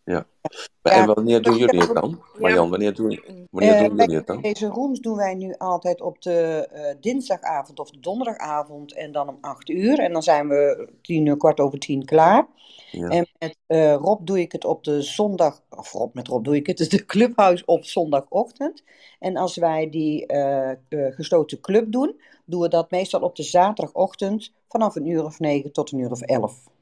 [0.05, 0.27] Ja.
[0.83, 2.21] Maar en wanneer doen jullie het dan?
[2.33, 2.41] Ja.
[2.41, 3.21] Marjan, wanneer doen,
[3.51, 4.41] wanneer Eh, doen jullie het dan?
[4.41, 9.29] deze rooms doen wij nu altijd op de eh, dinsdagavond of de donderdagavond en dan
[9.29, 9.99] om 8 uur.
[9.99, 12.47] En dan zijn we tien uur, kwart over tien klaar.
[12.91, 13.09] Ja.
[13.09, 16.57] En met eh, Rob doe ik het op de zondag, of Rob, met Rob doe
[16.57, 18.83] ik het, dus de clubhouse op zondagochtend.
[19.19, 23.43] En als wij die eh, eh, gesloten club doen, doen we dat meestal op de
[23.43, 26.73] zaterdagochtend vanaf een uur of negen tot een uur of elf.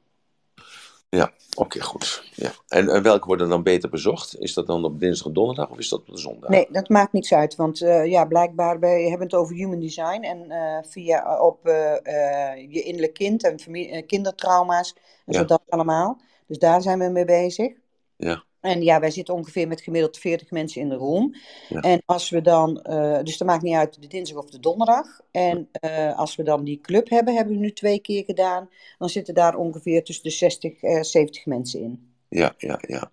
[1.15, 2.23] Ja, oké, goed.
[2.35, 2.51] Ja.
[2.67, 4.39] En, en welke worden dan beter bezocht?
[4.39, 6.49] Is dat dan op dinsdag en donderdag of is dat op de zondag?
[6.49, 10.21] Nee, dat maakt niets uit, want eh, ja, blijkbaar, wij hebben het over human design
[10.21, 14.95] en eh, via op eh, eh, je innerlijk kind en familie, kindertrauma's
[15.25, 16.21] en zo dat allemaal.
[16.47, 17.71] Dus daar zijn we mee bezig.
[18.15, 18.43] Ja.
[18.63, 21.35] En ja, wij zitten ongeveer met gemiddeld 40 mensen in de room.
[21.69, 21.79] Ja.
[21.79, 25.21] En als we dan, eh, dus dat maakt niet uit de dinsdag of de donderdag.
[25.31, 29.09] En eh, als we dan die club hebben, hebben we nu twee keer gedaan, dan
[29.09, 32.13] zitten daar ongeveer tussen de 60 en 70 mensen in.
[32.29, 33.11] Ja, ja, ja.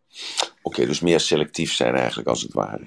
[0.62, 2.85] Oké, dus meer selectief zijn eigenlijk als het ware.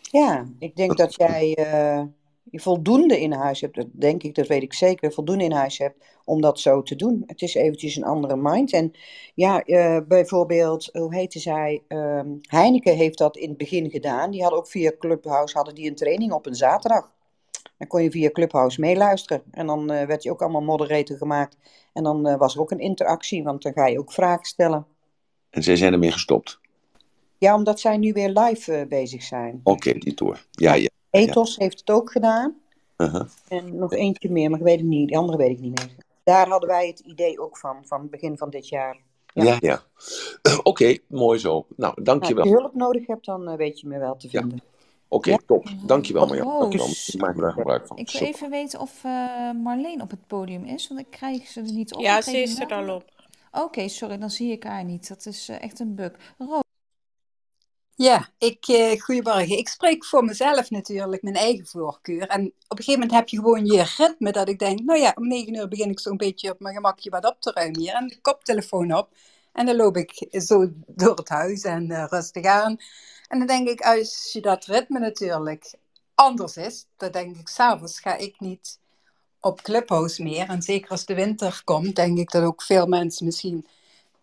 [0.00, 2.02] Ja, ik denk dat jij eh,
[2.50, 5.78] je voldoende in huis hebt, dat denk ik, dat weet ik zeker, voldoende in huis
[5.78, 7.22] hebt om dat zo te doen.
[7.26, 8.72] Het is eventjes een andere mind.
[8.72, 8.92] En
[9.34, 11.82] ja, eh, bijvoorbeeld, hoe heette zij?
[11.88, 14.30] Ehm, Heineken heeft dat in het begin gedaan.
[14.30, 17.12] Die hadden ook via Clubhouse hadden die een training op een zaterdag.
[17.76, 19.42] Dan kon je via Clubhouse meeluisteren.
[19.50, 21.56] En dan eh, werd je ook allemaal moderator gemaakt.
[21.92, 24.86] En dan eh, was er ook een interactie, want dan ga je ook vragen stellen.
[25.50, 26.60] En zij zijn ermee gestopt.
[27.38, 29.60] Ja, omdat zij nu weer live bezig zijn.
[29.62, 30.46] Oké, die tour.
[30.50, 30.88] Ja, ja.
[31.10, 31.20] Ja.
[31.20, 32.54] Ethos heeft het ook gedaan.
[32.96, 33.26] Uh-huh.
[33.48, 35.08] En nog eentje meer, maar ik weet het niet.
[35.08, 35.90] Die andere weet ik niet meer.
[36.24, 38.98] Daar hadden wij het idee ook van, van het begin van dit jaar.
[39.34, 39.42] Ja.
[39.44, 39.82] Ja, ja.
[40.62, 41.50] Oké, mooi zo.
[41.52, 42.44] Nou, Nou, als dankjewel.
[42.46, 44.40] je hulp nodig hebt, dan eh, weet je me wel te Ja.
[44.40, 44.62] vinden.
[45.08, 45.38] Oké, Ja.
[45.46, 45.66] top.
[45.86, 46.58] Dankjewel Marjan.
[46.58, 46.88] Dankjewel.
[47.06, 47.96] Ik maak daar gebruik van.
[47.96, 48.34] ik wil Super.
[48.34, 51.94] even weten of eh, Marleen op het podium is, want ik krijg ze er niet
[51.94, 52.00] op.
[52.00, 53.04] Ja, ze is er al op.
[53.52, 55.08] Oké, sorry, dan zie ik haar niet.
[55.08, 56.12] Dat is eh, echt een bug.
[56.38, 56.62] Roos,
[58.00, 59.58] Ja, ik, eh, goedemorgen.
[59.58, 62.28] Ik spreek voor mezelf natuurlijk, mijn eigen voorkeur.
[62.28, 65.12] En op een gegeven moment heb je gewoon je ritme dat ik denk, nou ja,
[65.16, 67.94] om negen uur begin ik zo'n beetje op mijn gemakje wat op te ruimen hier.
[67.94, 69.08] En de koptelefoon op.
[69.52, 72.76] En dan loop ik zo door het huis en eh, rustig aan.
[73.28, 75.74] En dan denk ik, als je dat ritme natuurlijk
[76.14, 78.78] anders is, dan denk ik, s'avonds ga ik niet
[79.40, 80.48] op Clubhouse meer.
[80.48, 83.66] En zeker als de winter komt, denk ik dat ook veel mensen misschien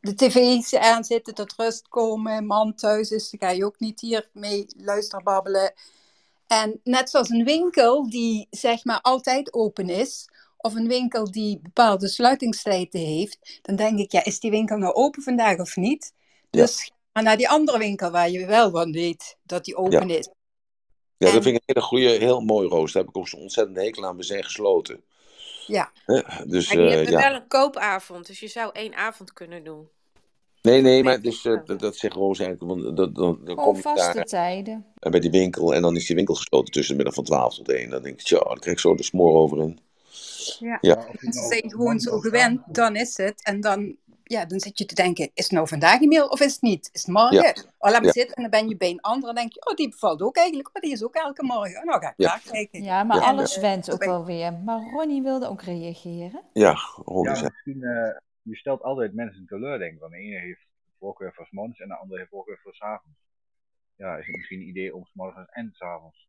[0.08, 4.30] de tv's aanzetten, tot rust komen, man thuis is, dan ga je ook niet hier
[4.34, 5.74] mee luisterbabbelen.
[6.48, 11.60] En net zoals een winkel die zeg maar altijd open is, of een winkel die
[11.62, 16.14] bepaalde sluitingstijden heeft, dan denk ik, ja, is die winkel nou open vandaag of niet?
[16.50, 16.62] Ja.
[16.62, 20.10] Dus ga maar naar die andere winkel waar je wel van weet dat die open
[20.10, 20.30] is.
[21.18, 22.92] Ja, dat vind ik een hele goede, heel mooi Roos.
[22.92, 24.18] Daar heb ik ook zo'n ontzettend hekel aan.
[24.18, 25.04] We zijn gesloten.
[25.68, 25.92] Ja?
[26.46, 27.20] Dus je eh, hebt ja.
[27.20, 29.90] wel een koopavond, dus je zou één avond kunnen doen.
[30.62, 32.72] Nee, nee, maar dus, eh, dat, dat zegt Roos eigenlijk.
[32.84, 34.86] Want dat, dan, dan kom vaste daar tijden.
[35.00, 37.56] eh, bij die winkel en dan is die winkel gesloten tussen de middag van 12
[37.56, 37.90] tot 1.
[37.90, 39.80] Dan denk ik, tja, dan krijg ik zo de smoor over in.
[40.60, 40.78] ja.
[40.82, 43.44] Ja, Maar zijn gewoon zo gewend, dan is het.
[43.44, 46.40] En dan, ja, dan zit je te denken, is het nou vandaag een mail of
[46.42, 46.90] is het niet?
[46.94, 47.36] Is het morgen?
[47.38, 48.36] ja, Oh, laat me ja, zitten.
[48.36, 50.70] En dan ben je bij een andere en denk je, oh, die bevalt ook eigenlijk.
[50.74, 51.86] Oh, die is ook elke morgen.
[51.86, 52.84] Nou, ga ik ja, daar kijken.
[52.84, 54.54] Ja, maar ja, alles eh, wendt zo ook wel weer.
[54.54, 56.42] Maar Ronnie wilde ook reageren.
[56.54, 57.50] ja, Ronnie Ja, zei.
[57.54, 58.18] misschien, eh,
[58.49, 59.99] je stelt altijd mensen teleur, denk ik.
[59.99, 60.65] Want de ene heeft
[60.99, 63.18] voorkeur voor 's morgens en de andere heeft voorkeur voor 's avonds.
[63.95, 66.28] Ja, is het misschien een idee om 's morgens en 's avonds?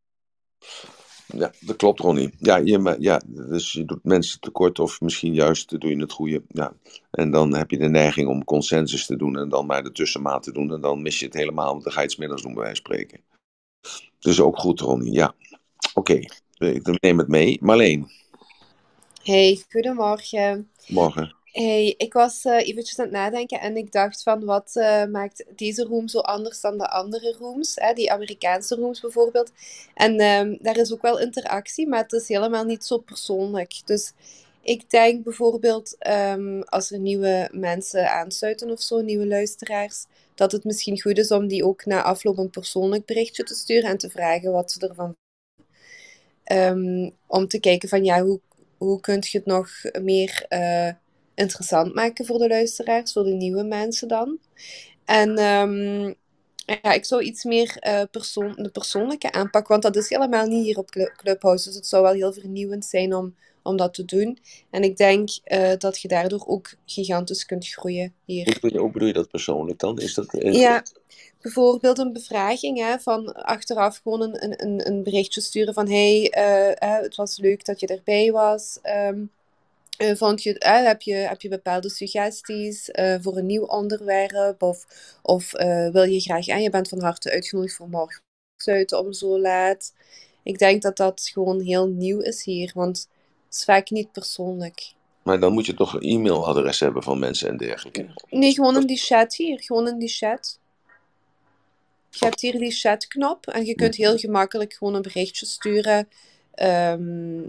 [1.27, 2.35] Ja, dat klopt, Ronnie.
[2.39, 6.13] Ja, je, ma- ja, dus je doet mensen tekort of misschien juist doe je het
[6.13, 6.43] goede.
[6.49, 6.73] Ja.
[7.11, 10.43] En dan heb je de neiging om consensus te doen en dan maar de tussenmaat
[10.43, 10.73] te doen.
[10.73, 12.93] En dan mis je het helemaal, want dan ga je middags doen, bij wijze van
[12.95, 13.25] spreken.
[14.19, 15.13] Dus ook goed, Ronnie.
[15.13, 15.35] Ja,
[15.95, 16.21] oké.
[16.59, 17.59] Ik neem het mee.
[17.61, 18.11] Marleen,
[19.23, 20.71] Hey, goedemorgen.
[20.87, 21.37] morgen.
[21.59, 25.45] Hey, ik was eh eventjes aan het nadenken en ik dacht van wat eh, maakt
[25.57, 29.53] deze room zo anders dan de andere rooms, hè, die Amerikaanse rooms bijvoorbeeld.
[29.95, 33.81] En ehm, daar is ook wel interactie, maar het is helemaal niet zo persoonlijk.
[33.85, 34.13] Dus
[34.63, 40.05] ik denk bijvoorbeeld ehm, als er nieuwe mensen aansluiten of zo, nieuwe luisteraars,
[40.35, 43.91] dat het misschien goed is om die ook na afloop een persoonlijk berichtje te sturen
[43.91, 45.17] en te vragen wat ze ervan
[46.45, 48.41] Ehm, om te kijken van ja, hoe,
[48.79, 49.69] hoe kun je het nog
[50.03, 50.91] meer eh,
[51.39, 54.39] interessant maken voor de luisteraars, voor de nieuwe mensen dan.
[55.05, 56.15] En ehm,
[56.83, 60.65] ja, ik zou iets meer eh, persoon, de persoonlijke aanpak, want dat is helemaal niet
[60.65, 61.65] hier op Clu- Clubhouse.
[61.67, 64.39] Dus het zou wel heel vernieuwend zijn om, om dat te doen.
[64.71, 68.45] En ik denk eh, dat je daardoor ook gigantisch kunt groeien hier.
[68.45, 69.99] Hoe bedoel je, hoe bedoel je dat persoonlijk dan?
[69.99, 70.83] Is dat, eh, Ja,
[71.41, 76.33] bijvoorbeeld een bevraging, hè, van achteraf gewoon een, een- een, berichtje sturen van hey,
[76.79, 78.79] het was leuk dat je erbij was.
[78.83, 79.25] Ehm,
[79.99, 84.63] Vond je, eh, heb je, heb je bepaalde suggesties eh, voor een nieuw onderwerp?
[84.63, 84.87] Of,
[85.23, 88.23] of eh, wil je graag, en je bent van harte uitgenodigd voor morgen
[88.57, 89.95] sluiten om zo laat.
[90.43, 93.09] Ik denk dat dat gewoon heel nieuw is hier, want
[93.47, 94.93] het is vaak niet persoonlijk.
[95.23, 98.07] Maar dan moet je toch een e-mailadres hebben van mensen en dergelijke.
[98.31, 100.59] Nee, gewoon in die chat hier, gewoon in die chat.
[102.11, 106.09] Je hebt hier die chatknop en je kunt heel gemakkelijk gewoon een berichtje sturen.
[106.55, 107.41] Ehm,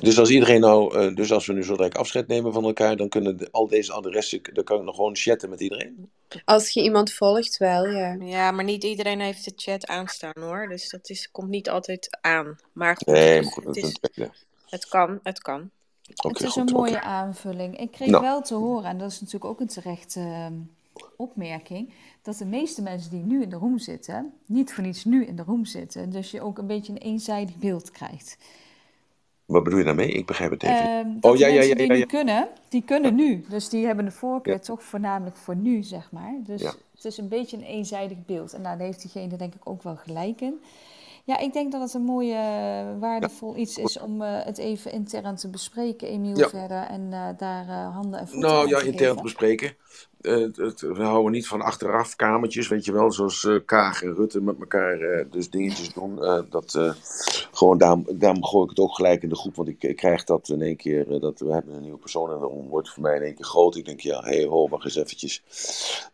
[0.00, 2.96] Dus als iedereen nou, eh, dus als we nu zo direct afscheid nemen van elkaar,
[2.96, 6.10] dan kunnen de- al deze adressen, dan kan ik nog gewoon chatten met iedereen.
[6.44, 8.16] als je iemand volgt, wel, ja.
[8.20, 10.66] Ja, maar niet iedereen heeft de chat aanstaan hoor.
[10.68, 12.56] Dus dat is, komt niet altijd aan.
[12.72, 13.98] Maar goed, Nee, het, maar goed, het, is
[14.68, 15.70] het kan, het kan.
[16.16, 17.78] Oké, Het is goed, een mooie aanvulling.
[17.80, 18.22] Ik kreeg Nou.
[18.22, 20.52] wel te horen, en dat is natuurlijk ook een terechte ehm,
[21.16, 21.92] opmerking,
[22.22, 25.36] dat de meeste mensen die nu in de room zitten, niet voor niets nu in
[25.36, 26.10] de room zitten.
[26.10, 28.36] Dus je ook een beetje een eenzijdig beeld krijgt.
[29.48, 30.08] Wat bedoel je daarmee?
[30.08, 30.76] Ik begrijp het even.
[30.76, 33.44] Ehm, Oh ja, ja, ja, die ja, kunnen, die kunnen nu.
[33.48, 34.58] Dus die hebben de voorkeur Ja.
[34.60, 36.34] toch voornamelijk voor nu, zeg maar.
[36.44, 38.52] Dus het is een beetje een eenzijdig beeld.
[38.52, 40.60] En daar heeft diegene denk ik ook wel gelijk in.
[41.28, 44.92] Ja, ik denk dat het een mooie, eh, waardevol iets is om eh, het even
[44.92, 46.48] intern te bespreken, Emiel, Ja.
[46.48, 46.82] verder.
[46.82, 49.76] En eh, daar handen en voeten Nou ja, te intern te bespreken.
[50.20, 54.58] Het- we houden niet van achteraf kamertjes, weet je wel, zoals Kaag en Rutte met
[54.60, 56.16] elkaar dus dingetjes doen.
[56.50, 56.94] Dat,
[57.52, 60.24] gewoon daarom, daarom gooi ik het ook gelijk in de groep, want ik, ik krijg
[60.24, 63.04] dat in één keer, dat we hebben een nieuwe persoon en dan wordt het voor
[63.04, 63.76] mij in één keer groot.
[63.76, 65.42] Ik denk, ja, hé, hey, ho, wacht eens eventjes.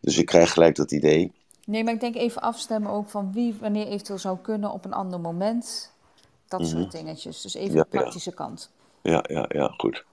[0.00, 1.32] Dus ik krijg gelijk dat idee.
[1.66, 4.92] Nee, maar ik denk even afstemmen ook van wie wanneer eventueel zou kunnen op een
[4.92, 5.92] ander moment.
[6.48, 6.68] Dat Mhm.
[6.68, 7.40] soort dingetjes.
[7.40, 8.70] Dus even Ja, de praktische kant.
[9.02, 10.04] Ja, ja, ja, goed.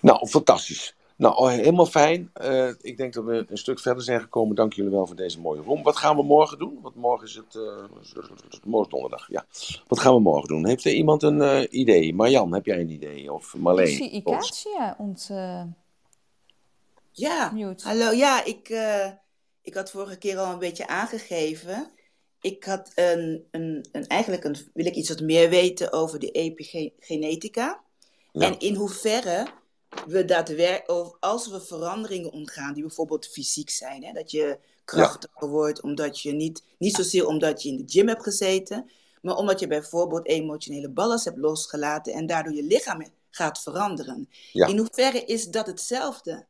[0.00, 0.94] Nou, fantastisch.
[1.16, 2.30] Nou, oh, helemaal fijn.
[2.32, 4.54] Eh, ik denk dat we een stuk verder zijn gekomen.
[4.56, 5.82] Dank jullie wel voor deze mooie room.
[5.82, 6.78] Wat gaan we morgen doen?
[6.82, 7.62] Want morgen is het, eh,
[8.64, 9.44] morgen is donderdag, ja.
[9.88, 10.66] Wat gaan we morgen doen?
[10.66, 12.14] Heeft er iemand een eh, idee?
[12.14, 13.32] Marjan, heb jij een idee?
[13.32, 13.86] Of Ik Marleen?
[13.86, 15.30] zie Of- Ikatia ont,
[17.12, 17.88] Ja, mute.
[17.88, 18.10] hallo.
[18.10, 19.06] Ja, ik, eh,
[19.62, 21.90] ik had vorige keer al een beetje aangegeven.
[22.40, 26.30] Ik had een, een, een, eigenlijk een, wil ik iets wat meer weten over de
[26.30, 27.80] epigenetica.
[28.32, 28.46] Ja.
[28.46, 29.46] En in hoeverre
[30.06, 35.82] we daadwerkelijk, als we veranderingen ontgaan, die bijvoorbeeld fysiek zijn, hè, dat je krachtiger wordt,
[35.82, 38.90] omdat je niet, niet zozeer omdat je in de gym hebt gezeten,
[39.22, 44.28] maar omdat je bijvoorbeeld emotionele ballast hebt losgelaten en daardoor je lichaam gaat veranderen.
[44.52, 44.66] Ja.
[44.66, 46.46] In hoeverre is dat hetzelfde?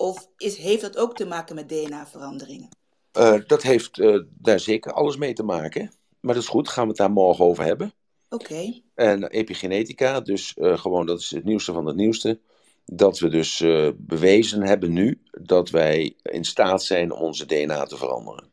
[0.00, 2.68] Of is, heeft dat ook te maken met DNA-veranderingen?
[3.12, 5.92] Eh, dat heeft eh, daar zeker alles mee te maken.
[6.20, 7.92] Maar dat is goed, gaan we het daar morgen over hebben.
[8.28, 8.80] Oké.
[8.94, 12.40] En epigenetica, dus eh, gewoon dat is het nieuwste van het nieuwste.
[12.84, 13.64] Dat we dus
[13.96, 18.50] bewezen hebben nu dat wij in staat zijn om onze DNA te veranderen.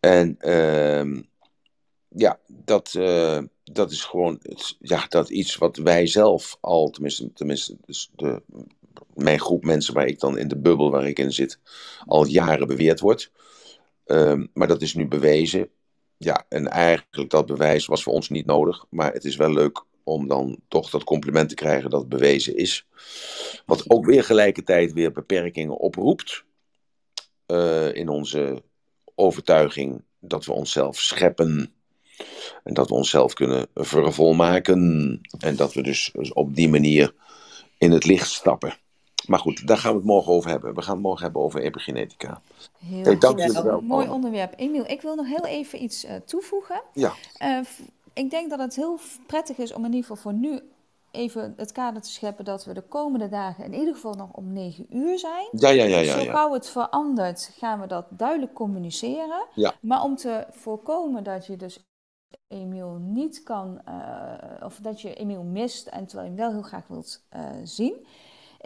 [0.00, 1.22] En ehm,
[2.08, 2.92] ja, dat,
[3.64, 8.42] dat is gewoon het, ja, dat iets wat wij zelf al, tenminste, tenminste dus de,
[9.14, 11.60] mijn groep mensen waar ik dan in de bubbel waar ik in zit,
[12.06, 13.32] al jaren beweerd wordt.
[14.06, 15.68] Ehm, maar dat is nu bewezen.
[16.16, 18.84] Ja, en eigenlijk dat bewijs was voor ons niet nodig.
[18.90, 22.86] Maar het is wel leuk om dan toch dat compliment te krijgen dat bewezen is.
[23.66, 26.44] Wat ook weer gelijkertijd weer beperkingen oproept.
[27.46, 28.62] eh, in onze
[29.14, 31.74] overtuiging dat we onszelf scheppen.
[32.64, 35.20] En dat we onszelf kunnen vervolmaken.
[35.38, 37.14] En dat we dus op die manier
[37.78, 38.74] in het licht stappen.
[39.26, 40.74] Maar goed, daar gaan we het morgen over hebben.
[40.74, 42.40] We gaan het morgen hebben over epigenetica.
[42.78, 43.80] Heel Hey, dank jullie wel.
[43.80, 44.54] Mooi onderwerp.
[44.56, 46.82] Emiel, ik wil nog heel even iets eh, toevoegen.
[46.92, 47.60] Ja, Eh,
[48.12, 50.60] ik denk dat het heel prettig is om in ieder geval voor nu
[51.10, 54.52] even het kader te scheppen dat we de komende dagen in ieder geval nog om
[54.52, 55.48] 9 uur zijn.
[55.50, 56.12] ja, ja, ja, ja.
[56.12, 56.32] Zo ja.
[56.32, 59.46] gauw het verandert, gaan we dat duidelijk communiceren.
[59.54, 59.74] Ja.
[59.80, 61.84] Maar om te voorkomen dat je dus
[62.48, 66.68] Emiel niet kan, eh, of dat je Emiel mist en terwijl je hem wel heel
[66.68, 67.22] graag wilt
[67.64, 68.06] zien,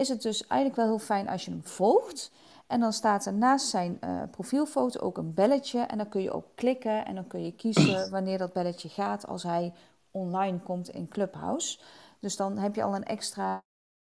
[0.00, 2.30] is het dus eigenlijk wel heel fijn als je hem volgt.
[2.66, 5.80] En dan staat er naast zijn eh, profielfoto ook een belletje.
[5.80, 9.26] En dan kun je ook klikken en dan kun je kiezen wanneer dat belletje gaat
[9.26, 9.72] als hij
[10.10, 11.78] online komt in Clubhouse.
[12.20, 13.62] Dus dan heb je al een extra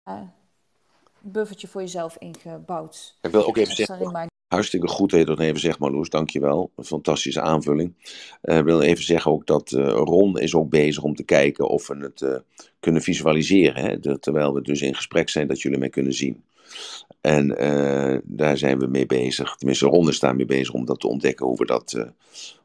[0.04, 0.22] eh,
[1.20, 3.18] buffertje voor jezelf ingebouwd.
[3.22, 4.33] Ik wil ook even Extra zeggen.
[4.54, 6.10] Hartstikke goed dat je dat even zegt, Marloes.
[6.10, 6.72] Dankjewel.
[6.76, 7.94] Een fantastische aanvulling.
[8.42, 11.68] Eh, Ik wil even zeggen ook dat eh, Ron is ook bezig om te kijken
[11.68, 12.36] of we het eh,
[12.80, 13.84] kunnen visualiseren.
[13.84, 14.20] Hè?
[14.20, 16.44] Terwijl we dus in gesprek zijn, dat jullie mij kunnen zien.
[17.22, 19.56] En eh, daar zijn we mee bezig.
[19.56, 22.04] Tenminste, Ron is daar mee bezig om dat te ontdekken, hoe we dat, eh,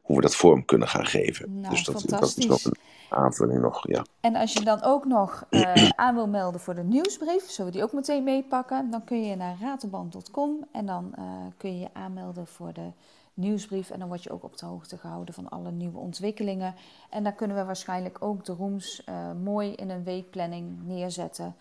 [0.09, 1.59] hoe we dat vorm kunnen gaan geven.
[1.59, 2.45] Nou, dus dat, dat is fantastisch.
[2.45, 2.77] nog een
[3.09, 4.05] aanvulling nog, ja.
[4.19, 7.77] En als je dan ook nog eh, aan wil melden voor de nieuwsbrief, zullen we
[7.77, 8.89] die ook meteen meepakken.
[8.91, 11.23] Dan kun je naar ratenband.com en dan eh,
[11.57, 12.87] kun je je aanmelden voor de
[13.33, 13.89] nieuwsbrief.
[13.89, 16.75] En dan word je ook op de hoogte gehouden van alle nieuwe ontwikkelingen.
[17.09, 21.55] En dan kunnen we waarschijnlijk ook de rooms eh, mooi in een weekplanning neerzetten.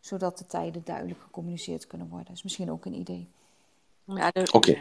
[0.00, 2.26] zodat de tijden duidelijk gecommuniceerd kunnen worden.
[2.26, 3.28] Dat is misschien ook een idee.
[4.04, 4.78] Ja, de- Oké.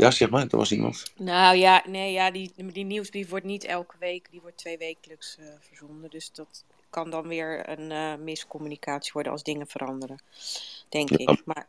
[0.00, 1.12] Ja, zeg maar, er was iemand.
[1.16, 5.36] Nou ja, nee, ja die, die nieuwsbrief wordt niet elke week, die wordt twee wekelijks
[5.38, 6.10] eh, verzonden.
[6.10, 10.22] Dus dat kan dan weer een eh, miscommunicatie worden als dingen veranderen,
[10.88, 11.16] denk Ja.
[11.18, 11.42] ik.
[11.44, 11.68] Maar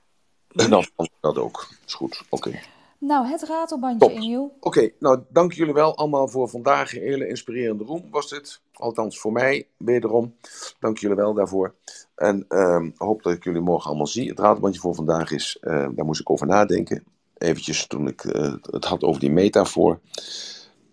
[0.56, 0.86] En dan
[1.20, 1.68] dat ook.
[1.86, 2.22] Is goed.
[2.30, 2.60] Oké.
[2.98, 4.18] Nou, het ratelbandje, Top.
[4.18, 4.58] Emiel.
[4.60, 6.94] Oké, nou dank jullie wel allemaal voor vandaag.
[6.96, 8.62] Een hele inspirerende room was dit.
[8.74, 10.36] Althans voor mij, wederom.
[10.80, 11.76] Dank jullie wel daarvoor.
[12.16, 14.30] En ehm, hoop dat ik jullie morgen allemaal zie.
[14.30, 17.04] Het ratelbandje voor vandaag is, eh, daar moest ik over nadenken.
[17.42, 20.00] Eventjes toen ik eh, het had over die metafoor.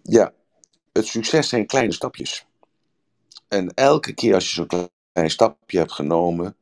[0.02, 0.32] Ja,
[0.92, 2.46] het succes zijn kleine stapjes.
[3.48, 6.56] En elke keer als je zo'n klein stapje hebt genomen,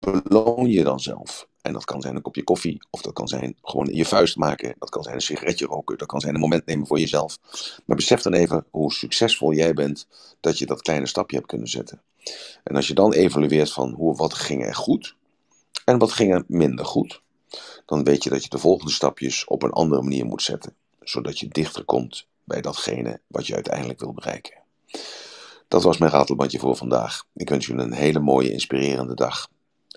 [0.00, 1.48] beloon je dan zelf.
[1.62, 4.74] En dat kan zijn een kopje koffie, of dat kan zijn gewoon je vuist maken,
[4.78, 7.38] dat kan zijn een sigaretje roken, dat kan zijn een moment nemen voor jezelf.
[7.84, 10.06] Maar besef dan even hoe succesvol jij bent
[10.40, 12.02] dat je dat kleine stapje hebt kunnen zetten.
[12.64, 15.16] En als je dan evalueert van hoe, wat ging er goed
[15.84, 17.22] en wat ging er minder goed,
[17.86, 21.38] dan weet je dat je de volgende stapjes op een andere manier moet zetten, zodat
[21.38, 24.58] je dichter komt bij datgene wat je uiteindelijk wil bereiken.
[25.68, 27.24] Dat was mijn ratelbandje voor vandaag.
[27.34, 29.48] Ik wens jullie een hele mooie, inspirerende dag.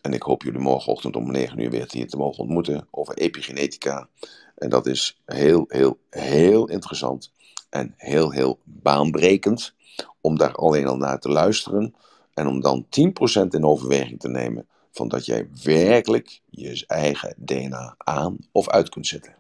[0.02, 4.08] En ik hoop jullie morgenochtend om 9 uur weer hier te mogen ontmoeten over epigenetica.
[4.56, 7.32] En dat is heel, heel, heel interessant
[7.70, 9.74] en heel, heel baanbrekend
[10.22, 11.96] om daar alleen al naar te luisteren
[12.34, 17.96] en om dan 10% in overweging te nemen van dat jij werkelijk je eigen DNA
[17.98, 19.36] aan of uit kunt zetten.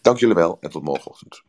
[0.00, 1.42] Dank jullie wel en tot morgenochtend.